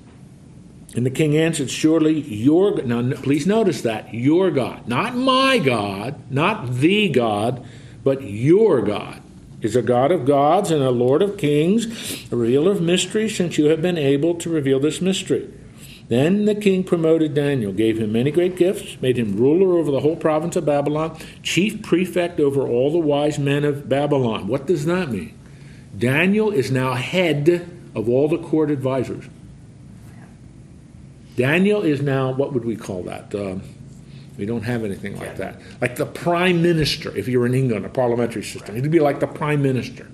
And 0.93 1.05
the 1.05 1.09
king 1.09 1.37
answered, 1.37 1.69
Surely 1.69 2.19
your 2.19 2.75
God, 2.75 2.85
now 2.85 3.15
please 3.21 3.47
notice 3.47 3.81
that 3.83 4.13
your 4.13 4.51
God, 4.51 4.85
not 4.85 5.15
my 5.15 5.57
God, 5.57 6.29
not 6.29 6.73
the 6.73 7.07
God, 7.07 7.65
but 8.03 8.23
your 8.23 8.81
God, 8.81 9.21
is 9.61 9.77
a 9.77 9.81
God 9.81 10.11
of 10.11 10.25
gods 10.25 10.69
and 10.69 10.83
a 10.83 10.91
Lord 10.91 11.21
of 11.21 11.37
kings, 11.37 12.29
a 12.29 12.35
revealer 12.35 12.73
of 12.73 12.81
mysteries, 12.81 13.37
since 13.37 13.57
you 13.57 13.67
have 13.67 13.81
been 13.81 13.97
able 13.97 14.35
to 14.35 14.49
reveal 14.49 14.81
this 14.81 14.99
mystery. 14.99 15.49
Then 16.09 16.43
the 16.43 16.55
king 16.55 16.83
promoted 16.83 17.33
Daniel, 17.33 17.71
gave 17.71 17.99
him 17.99 18.11
many 18.11 18.31
great 18.31 18.57
gifts, 18.57 19.01
made 19.01 19.17
him 19.17 19.37
ruler 19.37 19.77
over 19.77 19.91
the 19.91 20.01
whole 20.01 20.17
province 20.17 20.57
of 20.57 20.65
Babylon, 20.65 21.17
chief 21.41 21.81
prefect 21.81 22.41
over 22.41 22.67
all 22.67 22.91
the 22.91 22.97
wise 22.97 23.39
men 23.39 23.63
of 23.63 23.87
Babylon. 23.87 24.49
What 24.49 24.67
does 24.67 24.83
that 24.87 25.09
mean? 25.09 25.39
Daniel 25.97 26.51
is 26.51 26.71
now 26.71 26.93
head 26.93 27.67
of 27.95 28.09
all 28.09 28.27
the 28.27 28.37
court 28.37 28.71
advisors. 28.71 29.25
Daniel 31.35 31.81
is 31.81 32.01
now, 32.01 32.31
what 32.31 32.53
would 32.53 32.65
we 32.65 32.75
call 32.75 33.03
that? 33.03 33.33
Um, 33.33 33.61
we 34.37 34.45
don't 34.45 34.63
have 34.63 34.83
anything 34.83 35.17
like 35.19 35.37
that. 35.37 35.61
Like 35.81 35.95
the 35.95 36.05
prime 36.05 36.61
minister, 36.61 37.15
if 37.15 37.27
you're 37.27 37.45
in 37.45 37.53
England, 37.53 37.85
a 37.85 37.89
parliamentary 37.89 38.43
system. 38.43 38.75
It'd 38.75 38.91
be 38.91 38.99
like 38.99 39.19
the 39.19 39.27
prime 39.27 39.61
minister. 39.61 40.07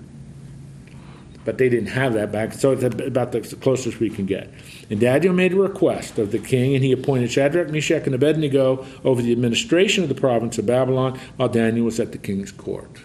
But 1.44 1.56
they 1.56 1.70
didn't 1.70 1.88
have 1.88 2.12
that 2.14 2.30
back, 2.30 2.52
so 2.52 2.72
it's 2.72 2.82
about 2.84 3.32
the 3.32 3.40
closest 3.40 3.98
we 3.98 4.10
can 4.10 4.26
get. 4.26 4.52
And 4.90 5.00
Daniel 5.00 5.32
made 5.32 5.54
a 5.54 5.56
request 5.56 6.18
of 6.18 6.32
the 6.32 6.38
king, 6.38 6.74
and 6.74 6.84
he 6.84 6.92
appointed 6.92 7.32
Shadrach, 7.32 7.70
Meshach, 7.70 8.04
and 8.04 8.14
Abednego 8.14 8.84
over 9.04 9.22
the 9.22 9.32
administration 9.32 10.02
of 10.02 10.10
the 10.10 10.14
province 10.14 10.58
of 10.58 10.66
Babylon 10.66 11.18
while 11.36 11.48
Daniel 11.48 11.86
was 11.86 11.98
at 11.98 12.12
the 12.12 12.18
king's 12.18 12.52
court. 12.52 13.00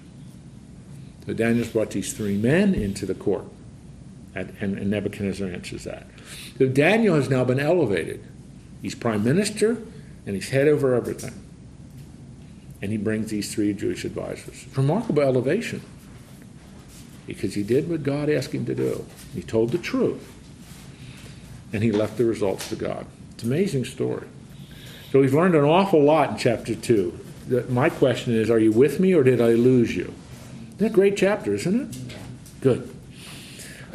So 1.26 1.34
Daniel's 1.34 1.70
brought 1.70 1.92
these 1.92 2.14
three 2.14 2.38
men 2.38 2.74
into 2.74 3.06
the 3.06 3.16
court, 3.16 3.46
and, 4.36 4.56
and 4.60 4.90
Nebuchadnezzar 4.90 5.48
answers 5.48 5.86
that. 5.86 6.08
So 6.58 6.68
Daniel 6.68 7.16
has 7.16 7.30
now 7.30 7.44
been 7.44 7.60
elevated. 7.60 8.24
He's 8.82 8.96
prime 8.96 9.24
minister 9.24 9.82
and 10.26 10.36
he's 10.36 10.50
head 10.50 10.68
over 10.68 10.96
everything. 10.96 11.34
And 12.82 12.92
he 12.92 12.98
brings 12.98 13.32
these 13.32 13.54
three 13.54 13.74
Jewish 13.74 14.06
advisors. 14.06 14.66
Remarkable 14.76 15.24
elevation. 15.24 15.82
Because 17.26 17.56
he 17.56 17.64
did 17.64 17.90
what 17.90 18.04
God 18.04 18.30
asked 18.30 18.54
him 18.54 18.66
to 18.66 18.76
do. 18.76 19.06
He 19.34 19.42
told 19.42 19.72
the 19.72 19.78
truth. 19.78 20.32
And 21.74 21.82
he 21.84 21.92
left 21.92 22.18
the 22.18 22.26
results 22.26 22.70
to 22.70 22.76
God. 22.76 23.06
It's 23.34 23.44
an 23.44 23.52
amazing 23.52 23.86
story. 23.86 24.28
So 25.12 25.22
we've 25.22 25.34
learned 25.34 25.56
an 25.56 25.64
awful 25.64 26.04
lot 26.04 26.32
in 26.32 26.38
chapter 26.38 26.76
2. 26.76 27.66
My 27.70 27.90
question 27.90 28.34
is 28.34 28.50
are 28.50 28.60
you 28.60 28.72
with 28.72 29.00
me 29.00 29.14
or 29.14 29.24
did 29.24 29.42
I 29.42 29.54
lose 29.54 29.96
you? 29.96 30.14
It's 30.78 30.84
a 30.84 30.90
great 30.90 31.16
chapter, 31.16 31.54
isn't 31.54 31.82
it? 31.96 31.98
Good. 32.60 32.94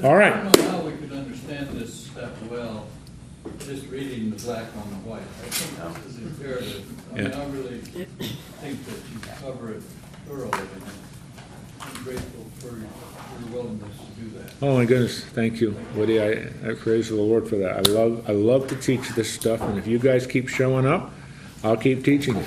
All 0.02 0.16
right. 0.16 0.32
I 0.32 0.42
don't 0.44 0.56
know 0.56 0.70
how 0.70 0.80
we 0.80 0.92
could 0.92 1.12
understand 1.12 1.68
this 1.78 2.08
that 2.14 2.30
well, 2.50 2.86
just 3.58 3.86
reading 3.88 4.30
the 4.30 4.36
black 4.36 4.64
on 4.78 4.88
the 4.88 4.96
white. 5.08 5.20
I 5.20 5.50
think 5.50 6.04
this 6.04 6.14
is 6.16 6.18
imperative. 6.22 7.12
I 7.12 7.16
mean, 7.16 7.26
Yeah. 7.26 7.38
I 7.38 7.44
really 7.48 7.78
think 7.80 8.86
that 8.86 8.96
you 9.12 9.20
cover 9.42 9.72
it 9.74 9.82
thoroughly. 10.26 10.58
I'm 11.82 12.02
grateful 12.02 12.46
for 12.60 12.68
your, 12.78 12.86
for 12.88 13.42
your 13.42 13.62
willingness 13.62 13.96
to 13.98 14.20
do 14.22 14.38
that. 14.38 14.52
Oh 14.62 14.78
my 14.78 14.86
goodness, 14.86 15.22
thank 15.22 15.60
you, 15.60 15.76
Woody. 15.94 16.18
I, 16.22 16.48
I 16.66 16.74
praise 16.74 17.10
the 17.10 17.16
Lord 17.16 17.46
for 17.46 17.56
that. 17.56 17.76
I 17.76 17.90
love 17.90 18.24
I 18.28 18.32
love 18.32 18.68
to 18.68 18.76
teach 18.76 19.10
this 19.10 19.30
stuff, 19.30 19.60
and 19.60 19.76
if 19.78 19.86
you 19.86 19.98
guys 19.98 20.26
keep 20.26 20.48
showing 20.48 20.86
up, 20.86 21.12
I'll 21.62 21.76
keep 21.76 22.04
teaching 22.04 22.36
it. 22.36 22.46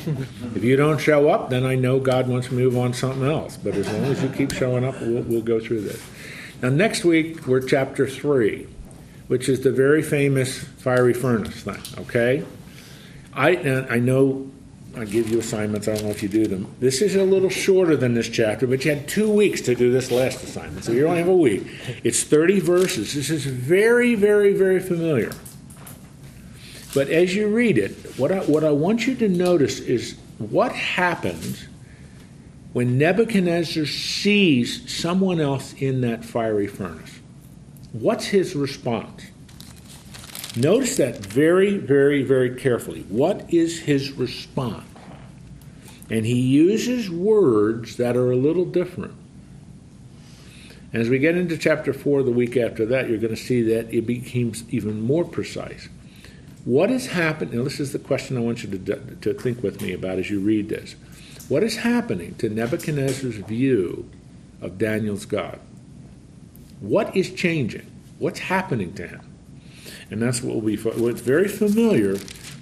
if 0.56 0.64
you 0.64 0.76
don't 0.76 1.00
show 1.00 1.30
up, 1.30 1.50
then 1.50 1.66
I 1.66 1.76
know 1.76 2.00
God 2.00 2.28
wants 2.28 2.48
to 2.48 2.54
move 2.54 2.78
on 2.78 2.94
something 2.94 3.24
else. 3.24 3.58
But 3.58 3.76
as 3.76 3.88
long 3.88 4.06
as 4.06 4.22
you 4.24 4.30
keep 4.30 4.52
showing 4.52 4.84
up, 4.84 5.00
we'll, 5.02 5.22
we'll 5.24 5.42
go 5.42 5.60
through 5.60 5.82
this. 5.82 6.02
Now 6.62 6.70
next 6.70 7.04
week 7.04 7.46
we're 7.46 7.62
chapter 7.62 8.08
three, 8.08 8.68
which 9.28 9.50
is 9.50 9.62
the 9.62 9.72
very 9.72 10.02
famous 10.02 10.58
fiery 10.64 11.14
furnace 11.14 11.62
thing. 11.62 11.82
Okay, 12.04 12.44
I 13.34 13.58
I 13.90 14.00
know 14.00 14.50
I 14.96 15.06
give 15.06 15.30
you 15.30 15.40
assignments. 15.40 15.88
I 15.88 15.96
don't 15.96 16.06
know 16.06 16.12
if 16.12 16.22
you 16.24 16.30
do 16.30 16.46
them. 16.46 16.74
This 16.80 17.02
is 17.02 17.16
a 17.16 17.24
little 17.24 17.50
shorter 17.50 17.98
than 17.98 18.14
this 18.14 18.30
chapter, 18.30 18.68
but 18.68 18.86
you 18.86 18.94
had 18.94 19.08
two 19.08 19.30
weeks 19.30 19.62
to 19.62 19.76
do 19.76 19.92
this 19.92 20.12
last 20.12 20.44
assignment, 20.44 20.86
so 20.86 20.92
you 20.92 21.08
only 21.08 21.18
have 21.20 21.28
a 21.28 21.36
week. 21.36 21.66
It's 22.04 22.24
30 22.24 22.60
verses. 22.60 23.14
This 23.14 23.30
is 23.30 23.46
very, 23.46 24.14
very, 24.16 24.54
very 24.54 24.80
familiar. 24.80 25.32
But 26.94 27.10
as 27.10 27.36
you 27.36 27.48
read 27.48 27.78
it, 27.78 27.92
what 28.18 28.32
I, 28.32 28.40
what 28.40 28.64
I 28.64 28.72
want 28.72 29.08
you 29.08 29.16
to 29.16 29.28
notice 29.28 29.80
is 29.80 30.16
what 30.38 30.72
happens 30.74 31.66
when 32.74 32.98
Nebuchadnezzar 32.98 33.86
sees 33.86 34.92
someone 34.92 35.40
else 35.40 35.74
in 35.74 36.02
that 36.02 36.26
fiery 36.26 36.68
furnace. 36.68 37.20
What's 37.94 38.26
his 38.26 38.56
response? 38.56 39.24
Notice 40.56 40.98
that 40.98 41.18
very, 41.18 41.78
very, 41.78 42.22
very 42.22 42.56
carefully. 42.56 43.06
What 43.10 43.52
is 43.52 43.80
his 43.80 44.12
response? 44.12 44.86
And 46.10 46.26
he 46.26 46.40
uses 46.40 47.10
words 47.10 47.98
that 47.98 48.16
are 48.16 48.32
a 48.32 48.36
little 48.36 48.66
different. 48.66 49.16
As 50.92 51.10
we 51.10 51.18
get 51.18 51.36
into 51.36 51.58
chapter 51.58 51.92
4 51.92 52.22
the 52.22 52.32
week 52.32 52.56
after 52.56 52.86
that, 52.88 53.10
you're 53.10 53.18
going 53.18 53.36
to 53.36 53.42
see 53.42 53.64
that 53.64 53.92
it 53.92 54.06
becomes 54.06 54.64
even 54.70 55.02
more 55.02 55.26
precise. 55.26 55.90
What 56.66 56.90
has 56.90 57.08
happened? 57.08 57.54
Now, 57.54 57.64
this 57.64 57.80
is 57.80 57.92
the 57.92 58.00
question 58.00 58.38
I 58.38 58.42
want 58.42 58.64
you 58.64 58.78
to, 58.78 58.96
to 59.16 59.34
think 59.34 59.62
with 59.62 59.82
me 59.82 59.94
about 59.94 60.18
as 60.18 60.30
you 60.30 60.40
read 60.40 60.70
this. 60.70 60.96
What 61.50 61.62
is 61.62 61.78
happening 61.78 62.36
to 62.36 62.50
Nebuchadnezzar's 62.50 63.36
view 63.36 64.10
of 64.62 64.78
Daniel's 64.78 65.26
God? 65.26 65.60
What 66.80 67.16
is 67.16 67.32
changing? 67.32 67.86
What's 68.18 68.40
happening 68.40 68.94
to 68.94 69.08
him? 69.08 69.22
And 70.10 70.22
that's 70.22 70.42
what 70.42 70.56
we'll 70.56 70.76
be. 70.76 70.82
Well, 70.82 71.08
it's 71.08 71.22
very 71.22 71.50
familiar, 71.50 72.14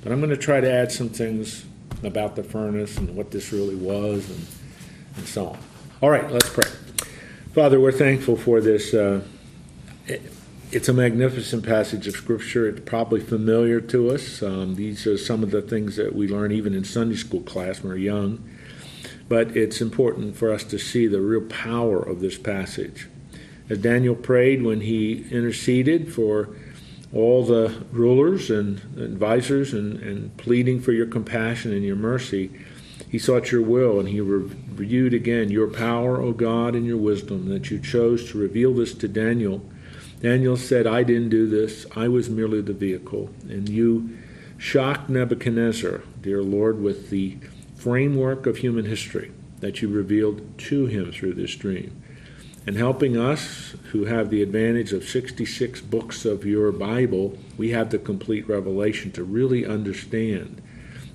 but 0.04 0.12
I'm 0.12 0.20
going 0.20 0.32
to 0.32 0.38
try 0.38 0.62
to 0.62 0.72
add 0.72 0.92
some 0.92 1.10
things 1.10 1.66
about 2.04 2.36
the 2.36 2.44
furnace 2.44 2.98
and 2.98 3.16
what 3.16 3.30
this 3.30 3.52
really 3.52 3.76
was 3.76 4.30
and, 4.30 4.48
and 5.18 5.28
so 5.28 5.48
on. 5.48 5.60
All 6.02 6.10
right, 6.10 6.30
let's 6.32 6.50
pray. 6.50 6.70
Father, 7.54 7.80
we're 7.80 7.92
thankful 7.92 8.36
for 8.36 8.62
this. 8.62 8.94
Uh, 8.94 9.22
it's 10.72 10.88
a 10.88 10.94
magnificent 10.94 11.66
passage 11.66 12.08
of 12.08 12.16
Scripture. 12.16 12.66
It's 12.68 12.80
probably 12.86 13.20
familiar 13.20 13.82
to 13.82 14.12
us. 14.12 14.42
Um, 14.42 14.76
these 14.76 15.06
are 15.06 15.18
some 15.18 15.44
of 15.44 15.52
the 15.52 15.62
things 15.62 15.98
that 15.98 16.16
we 16.16 16.30
learn 16.30 16.54
even 16.54 16.74
in 16.74 16.86
Sunday 16.86 17.18
school 17.18 17.42
class 17.42 17.82
when 17.82 17.92
we're 17.92 17.98
young. 17.98 18.50
But 19.28 19.56
it's 19.58 19.82
important 19.82 20.38
for 20.38 20.52
us 20.52 20.64
to 20.66 20.80
see 20.80 21.08
the 21.08 21.20
real 21.20 21.42
power 21.42 22.02
of 22.02 22.22
this 22.22 22.38
passage. 22.38 23.10
As 23.70 23.80
Daniel 23.80 24.16
prayed 24.16 24.64
when 24.64 24.82
he 24.82 25.26
interceded 25.30 26.14
for 26.14 26.56
all 27.14 27.46
the 27.46 27.84
rulers 27.92 28.50
and 28.50 28.78
advisors 28.98 29.74
and, 29.74 30.00
and 30.00 30.36
pleading 30.38 30.80
for 30.82 30.94
your 30.94 31.06
compassion 31.06 31.74
and 31.74 31.84
your 31.84 31.98
mercy, 31.98 32.50
he 33.10 33.20
sought 33.20 33.52
your 33.52 33.62
will 33.62 34.00
and 34.00 34.08
he 34.08 34.22
reviewed 34.22 35.14
again 35.14 35.50
your 35.50 35.68
power, 35.68 36.22
O 36.22 36.32
God, 36.32 36.76
and 36.76 36.86
your 36.86 36.98
wisdom 36.98 37.50
that 37.50 37.70
you 37.70 37.80
chose 37.80 38.32
to 38.32 38.38
reveal 38.38 38.74
this 38.74 38.94
to 38.94 39.10
Daniel 39.10 39.62
Daniel 40.22 40.56
said, 40.56 40.86
I 40.86 41.02
didn't 41.02 41.30
do 41.30 41.48
this, 41.48 41.86
I 41.96 42.08
was 42.08 42.30
merely 42.30 42.62
the 42.62 42.74
vehicle. 42.74 43.32
And 43.50 43.68
you 43.68 44.18
shocked 44.58 45.10
Nebuchadnezzar, 45.10 46.02
dear 46.22 46.44
Lord, 46.44 46.80
with 46.80 47.10
the 47.10 47.38
framework 47.76 48.46
of 48.46 48.58
human 48.58 48.86
history 48.86 49.32
that 49.60 49.82
you 49.82 49.90
revealed 49.90 50.58
to 50.60 50.86
him 50.86 51.12
through 51.12 51.34
this 51.34 51.56
dream. 51.56 52.04
And 52.68 52.78
helping 52.78 53.18
us 53.18 53.76
who 53.92 54.06
have 54.06 54.30
the 54.30 54.44
advantage 54.44 54.94
of 54.94 55.10
66 55.10 55.82
books 55.82 56.26
of 56.26 56.46
your 56.46 56.72
Bible, 56.72 57.36
we 57.58 57.72
have 57.72 57.90
the 57.90 57.98
complete 57.98 58.48
revelation 58.48 59.12
to 59.14 59.24
really 59.24 59.66
understand 59.66 60.62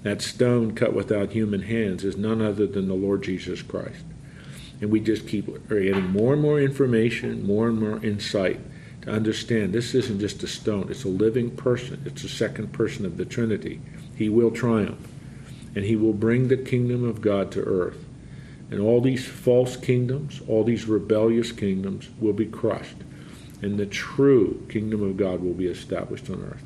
that 0.03 0.23
stone 0.23 0.75
cut 0.75 0.93
without 0.93 1.31
human 1.31 1.63
hands 1.63 2.05
is 2.05 2.17
none 2.17 2.43
other 2.43 2.67
than 2.67 2.89
the 2.89 2.95
Lord 2.95 3.23
Jesus 3.23 3.63
Christ. 3.63 4.05
And 4.81 4.91
we 4.91 4.99
just 4.99 5.29
keep 5.29 5.47
getting 5.69 6.11
more 6.11 6.33
and 6.33 6.43
more 6.43 6.61
information, 6.61 7.47
more 7.47 7.69
and 7.69 7.81
more 7.81 8.05
insight 8.05 8.61
to 9.07 9.13
understand 9.13 9.73
this 9.73 9.95
isn't 9.95 10.19
just 10.19 10.43
a 10.43 10.49
stone, 10.49 10.89
it's 10.91 11.05
a 11.05 11.09
living 11.09 11.53
person, 11.53 12.03
it's 12.05 12.23
the 12.23 12.29
second 12.29 12.73
person 12.73 13.07
of 13.07 13.17
the 13.17 13.25
Trinity. 13.25 13.81
He 14.17 14.29
will 14.29 14.51
triumph, 14.51 15.09
and 15.77 15.85
he 15.85 15.95
will 15.95 16.13
bring 16.13 16.49
the 16.49 16.57
kingdom 16.57 17.05
of 17.05 17.21
God 17.21 17.53
to 17.53 17.63
earth. 17.63 18.05
And 18.69 18.81
all 18.81 19.01
these 19.01 19.25
false 19.25 19.77
kingdoms, 19.77 20.41
all 20.49 20.65
these 20.65 20.87
rebellious 20.87 21.53
kingdoms 21.53 22.09
will 22.19 22.33
be 22.33 22.47
crushed, 22.47 22.97
and 23.63 23.79
the 23.79 23.87
true 23.87 24.67
kingdom 24.69 25.03
of 25.05 25.17
God 25.17 25.41
will 25.41 25.55
be 25.55 25.69
established 25.69 26.29
on 26.29 26.43
earth. 26.43 26.65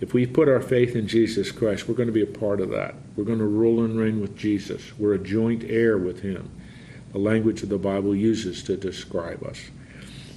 If 0.00 0.14
we 0.14 0.26
put 0.26 0.48
our 0.48 0.62
faith 0.62 0.96
in 0.96 1.06
Jesus 1.06 1.52
Christ, 1.52 1.86
we're 1.86 1.96
going 1.96 2.06
to 2.08 2.12
be 2.12 2.22
a 2.22 2.26
part 2.26 2.62
of 2.62 2.70
that. 2.70 2.94
We're 3.14 3.24
going 3.24 3.40
to 3.40 3.44
rule 3.44 3.84
and 3.84 3.98
reign 3.98 4.22
with 4.22 4.36
Jesus. 4.38 4.98
We're 4.98 5.14
a 5.14 5.18
joint 5.18 5.64
heir 5.64 5.98
with 5.98 6.20
him. 6.20 6.50
The 7.12 7.18
language 7.18 7.62
of 7.62 7.68
the 7.68 7.78
Bible 7.78 8.14
uses 8.14 8.62
to 8.62 8.76
describe 8.76 9.42
us. 9.42 9.60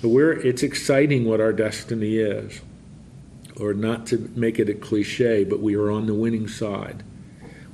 We're, 0.03 0.33
it's 0.33 0.63
exciting 0.63 1.25
what 1.25 1.39
our 1.39 1.53
destiny 1.53 2.17
is. 2.17 2.61
Or 3.57 3.73
not 3.73 4.07
to 4.07 4.31
make 4.35 4.57
it 4.57 4.69
a 4.69 4.73
cliche, 4.73 5.43
but 5.43 5.59
we 5.59 5.75
are 5.75 5.91
on 5.91 6.07
the 6.07 6.15
winning 6.15 6.47
side. 6.47 7.03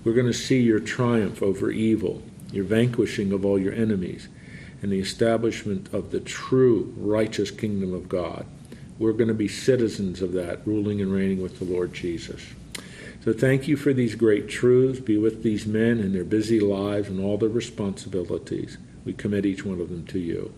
We're 0.03 0.13
going 0.13 0.27
to 0.27 0.33
see 0.33 0.59
your 0.59 0.79
triumph 0.79 1.41
over 1.41 1.71
evil, 1.71 2.21
your 2.51 2.65
vanquishing 2.65 3.31
of 3.31 3.45
all 3.45 3.57
your 3.57 3.73
enemies, 3.73 4.27
and 4.81 4.91
the 4.91 4.99
establishment 4.99 5.93
of 5.93 6.11
the 6.11 6.19
true 6.19 6.93
righteous 6.97 7.51
kingdom 7.51 7.93
of 7.93 8.09
God. 8.09 8.45
We're 8.99 9.13
going 9.13 9.27
to 9.29 9.33
be 9.33 9.47
citizens 9.47 10.21
of 10.21 10.33
that, 10.33 10.65
ruling 10.67 11.01
and 11.01 11.11
reigning 11.11 11.41
with 11.41 11.59
the 11.59 11.65
Lord 11.65 11.93
Jesus. 11.93 12.41
So 13.23 13.33
thank 13.33 13.67
you 13.67 13.77
for 13.77 13.93
these 13.93 14.15
great 14.15 14.49
truths. 14.49 14.99
Be 14.99 15.17
with 15.17 15.43
these 15.43 15.65
men 15.65 15.99
in 15.99 16.13
their 16.13 16.23
busy 16.23 16.59
lives 16.59 17.07
and 17.09 17.23
all 17.23 17.37
their 17.37 17.49
responsibilities. 17.49 18.77
We 19.05 19.13
commit 19.13 19.45
each 19.45 19.65
one 19.65 19.79
of 19.79 19.89
them 19.89 20.05
to 20.07 20.19
you. 20.19 20.53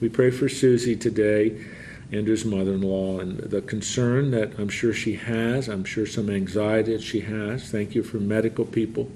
We 0.00 0.08
pray 0.08 0.30
for 0.30 0.48
Susie 0.48 0.96
today 0.96 1.62
and 2.10 2.26
his 2.26 2.46
mother 2.46 2.72
in 2.72 2.80
law 2.80 3.18
and 3.18 3.38
the 3.38 3.60
concern 3.60 4.30
that 4.30 4.58
I'm 4.58 4.70
sure 4.70 4.94
she 4.94 5.14
has. 5.14 5.68
I'm 5.68 5.84
sure 5.84 6.06
some 6.06 6.30
anxiety 6.30 6.94
that 6.94 7.02
she 7.02 7.20
has. 7.20 7.70
Thank 7.70 7.94
you 7.94 8.02
for 8.02 8.16
medical 8.16 8.64
people. 8.64 9.10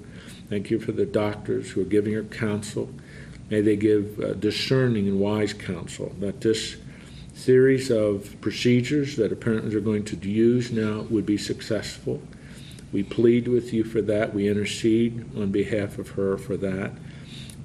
Thank 0.47 0.69
you 0.69 0.79
for 0.79 0.91
the 0.91 1.07
doctors 1.07 1.71
who 1.71 1.81
are 1.81 1.85
giving 1.85 2.13
her 2.13 2.23
counsel. 2.23 2.91
May 3.49 3.61
they 3.61 3.75
give 3.75 4.19
uh, 4.19 4.33
discerning 4.33 5.07
and 5.07 5.19
wise 5.19 5.53
counsel 5.53 6.15
that 6.19 6.41
this 6.41 6.77
series 7.33 7.89
of 7.89 8.39
procedures 8.41 9.15
that 9.15 9.31
apparently 9.31 9.71
they're 9.71 9.79
going 9.79 10.05
to 10.05 10.17
use 10.17 10.71
now 10.71 11.01
would 11.09 11.25
be 11.25 11.37
successful. 11.37 12.21
We 12.93 13.01
plead 13.01 13.47
with 13.47 13.73
you 13.73 13.83
for 13.83 14.03
that. 14.03 14.35
We 14.35 14.47
intercede 14.47 15.35
on 15.35 15.51
behalf 15.51 15.97
of 15.97 16.09
her 16.09 16.37
for 16.37 16.57
that. 16.57 16.91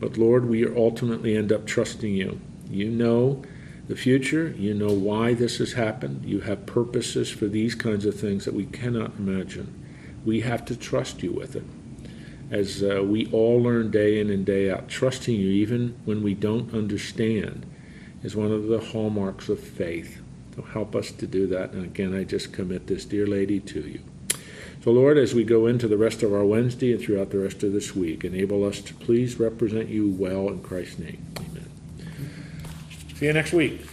But 0.01 0.16
Lord, 0.16 0.49
we 0.49 0.66
ultimately 0.66 1.37
end 1.37 1.53
up 1.53 1.66
trusting 1.66 2.14
you. 2.14 2.41
You 2.71 2.91
know 2.91 3.43
the 3.89 3.97
future. 3.97 4.55
You 4.57 4.73
know 4.73 4.93
why 4.93 5.35
this 5.35 5.59
has 5.59 5.73
happened. 5.73 6.25
You 6.25 6.41
have 6.41 6.64
purposes 6.64 7.29
for 7.29 7.47
these 7.47 7.75
kinds 7.75 8.07
of 8.07 8.18
things 8.18 8.45
that 8.45 8.55
we 8.55 8.66
cannot 8.66 9.16
imagine. 9.18 9.75
We 10.25 10.41
have 10.41 10.64
to 10.66 10.77
trust 10.77 11.23
you 11.23 11.33
with 11.33 11.57
it. 11.57 11.64
As 12.51 12.83
uh, 12.83 13.03
we 13.03 13.27
all 13.33 13.62
learn 13.62 13.91
day 13.91 14.21
in 14.21 14.31
and 14.31 14.45
day 14.45 14.71
out, 14.71 14.89
trusting 14.89 15.35
you 15.35 15.49
even 15.49 15.97
when 16.05 16.23
we 16.23 16.35
don't 16.35 16.75
understand 16.75 17.66
is 18.23 18.37
one 18.37 18.53
of 18.53 18.66
the 18.66 18.81
hallmarks 18.81 19.49
of 19.49 19.61
faith. 19.61 20.21
So 20.55 20.62
help 20.62 20.95
us 20.95 21.11
to 21.12 21.27
do 21.27 21.47
that. 21.49 21.73
And 21.73 21.85
again, 21.85 22.14
I 22.14 22.25
just 22.25 22.53
commit 22.53 22.87
this 22.87 23.05
dear 23.05 23.27
lady 23.27 23.61
to 23.61 23.81
you. 23.81 24.01
So, 24.83 24.93
Lord, 24.93 25.18
as 25.18 25.35
we 25.35 25.45
go 25.45 25.66
into 25.66 25.89
the 25.89 25.99
rest 25.99 26.23
of 26.23 26.33
our 26.33 26.45
Wednesday 26.45 26.93
and 26.93 27.03
throughout 27.03 27.31
the 27.31 27.39
rest 27.39 27.62
of 27.62 27.73
this 27.73 27.95
week, 27.95 28.25
enable 28.25 28.64
us 28.64 28.81
to 28.81 28.95
please 28.95 29.39
represent 29.39 29.89
you 29.89 30.11
well 30.11 30.49
in 30.49 30.62
Christ's 30.62 30.99
name. 30.99 31.27
See 33.21 33.27
you 33.27 33.35
next 33.35 33.53
week. 33.53 33.89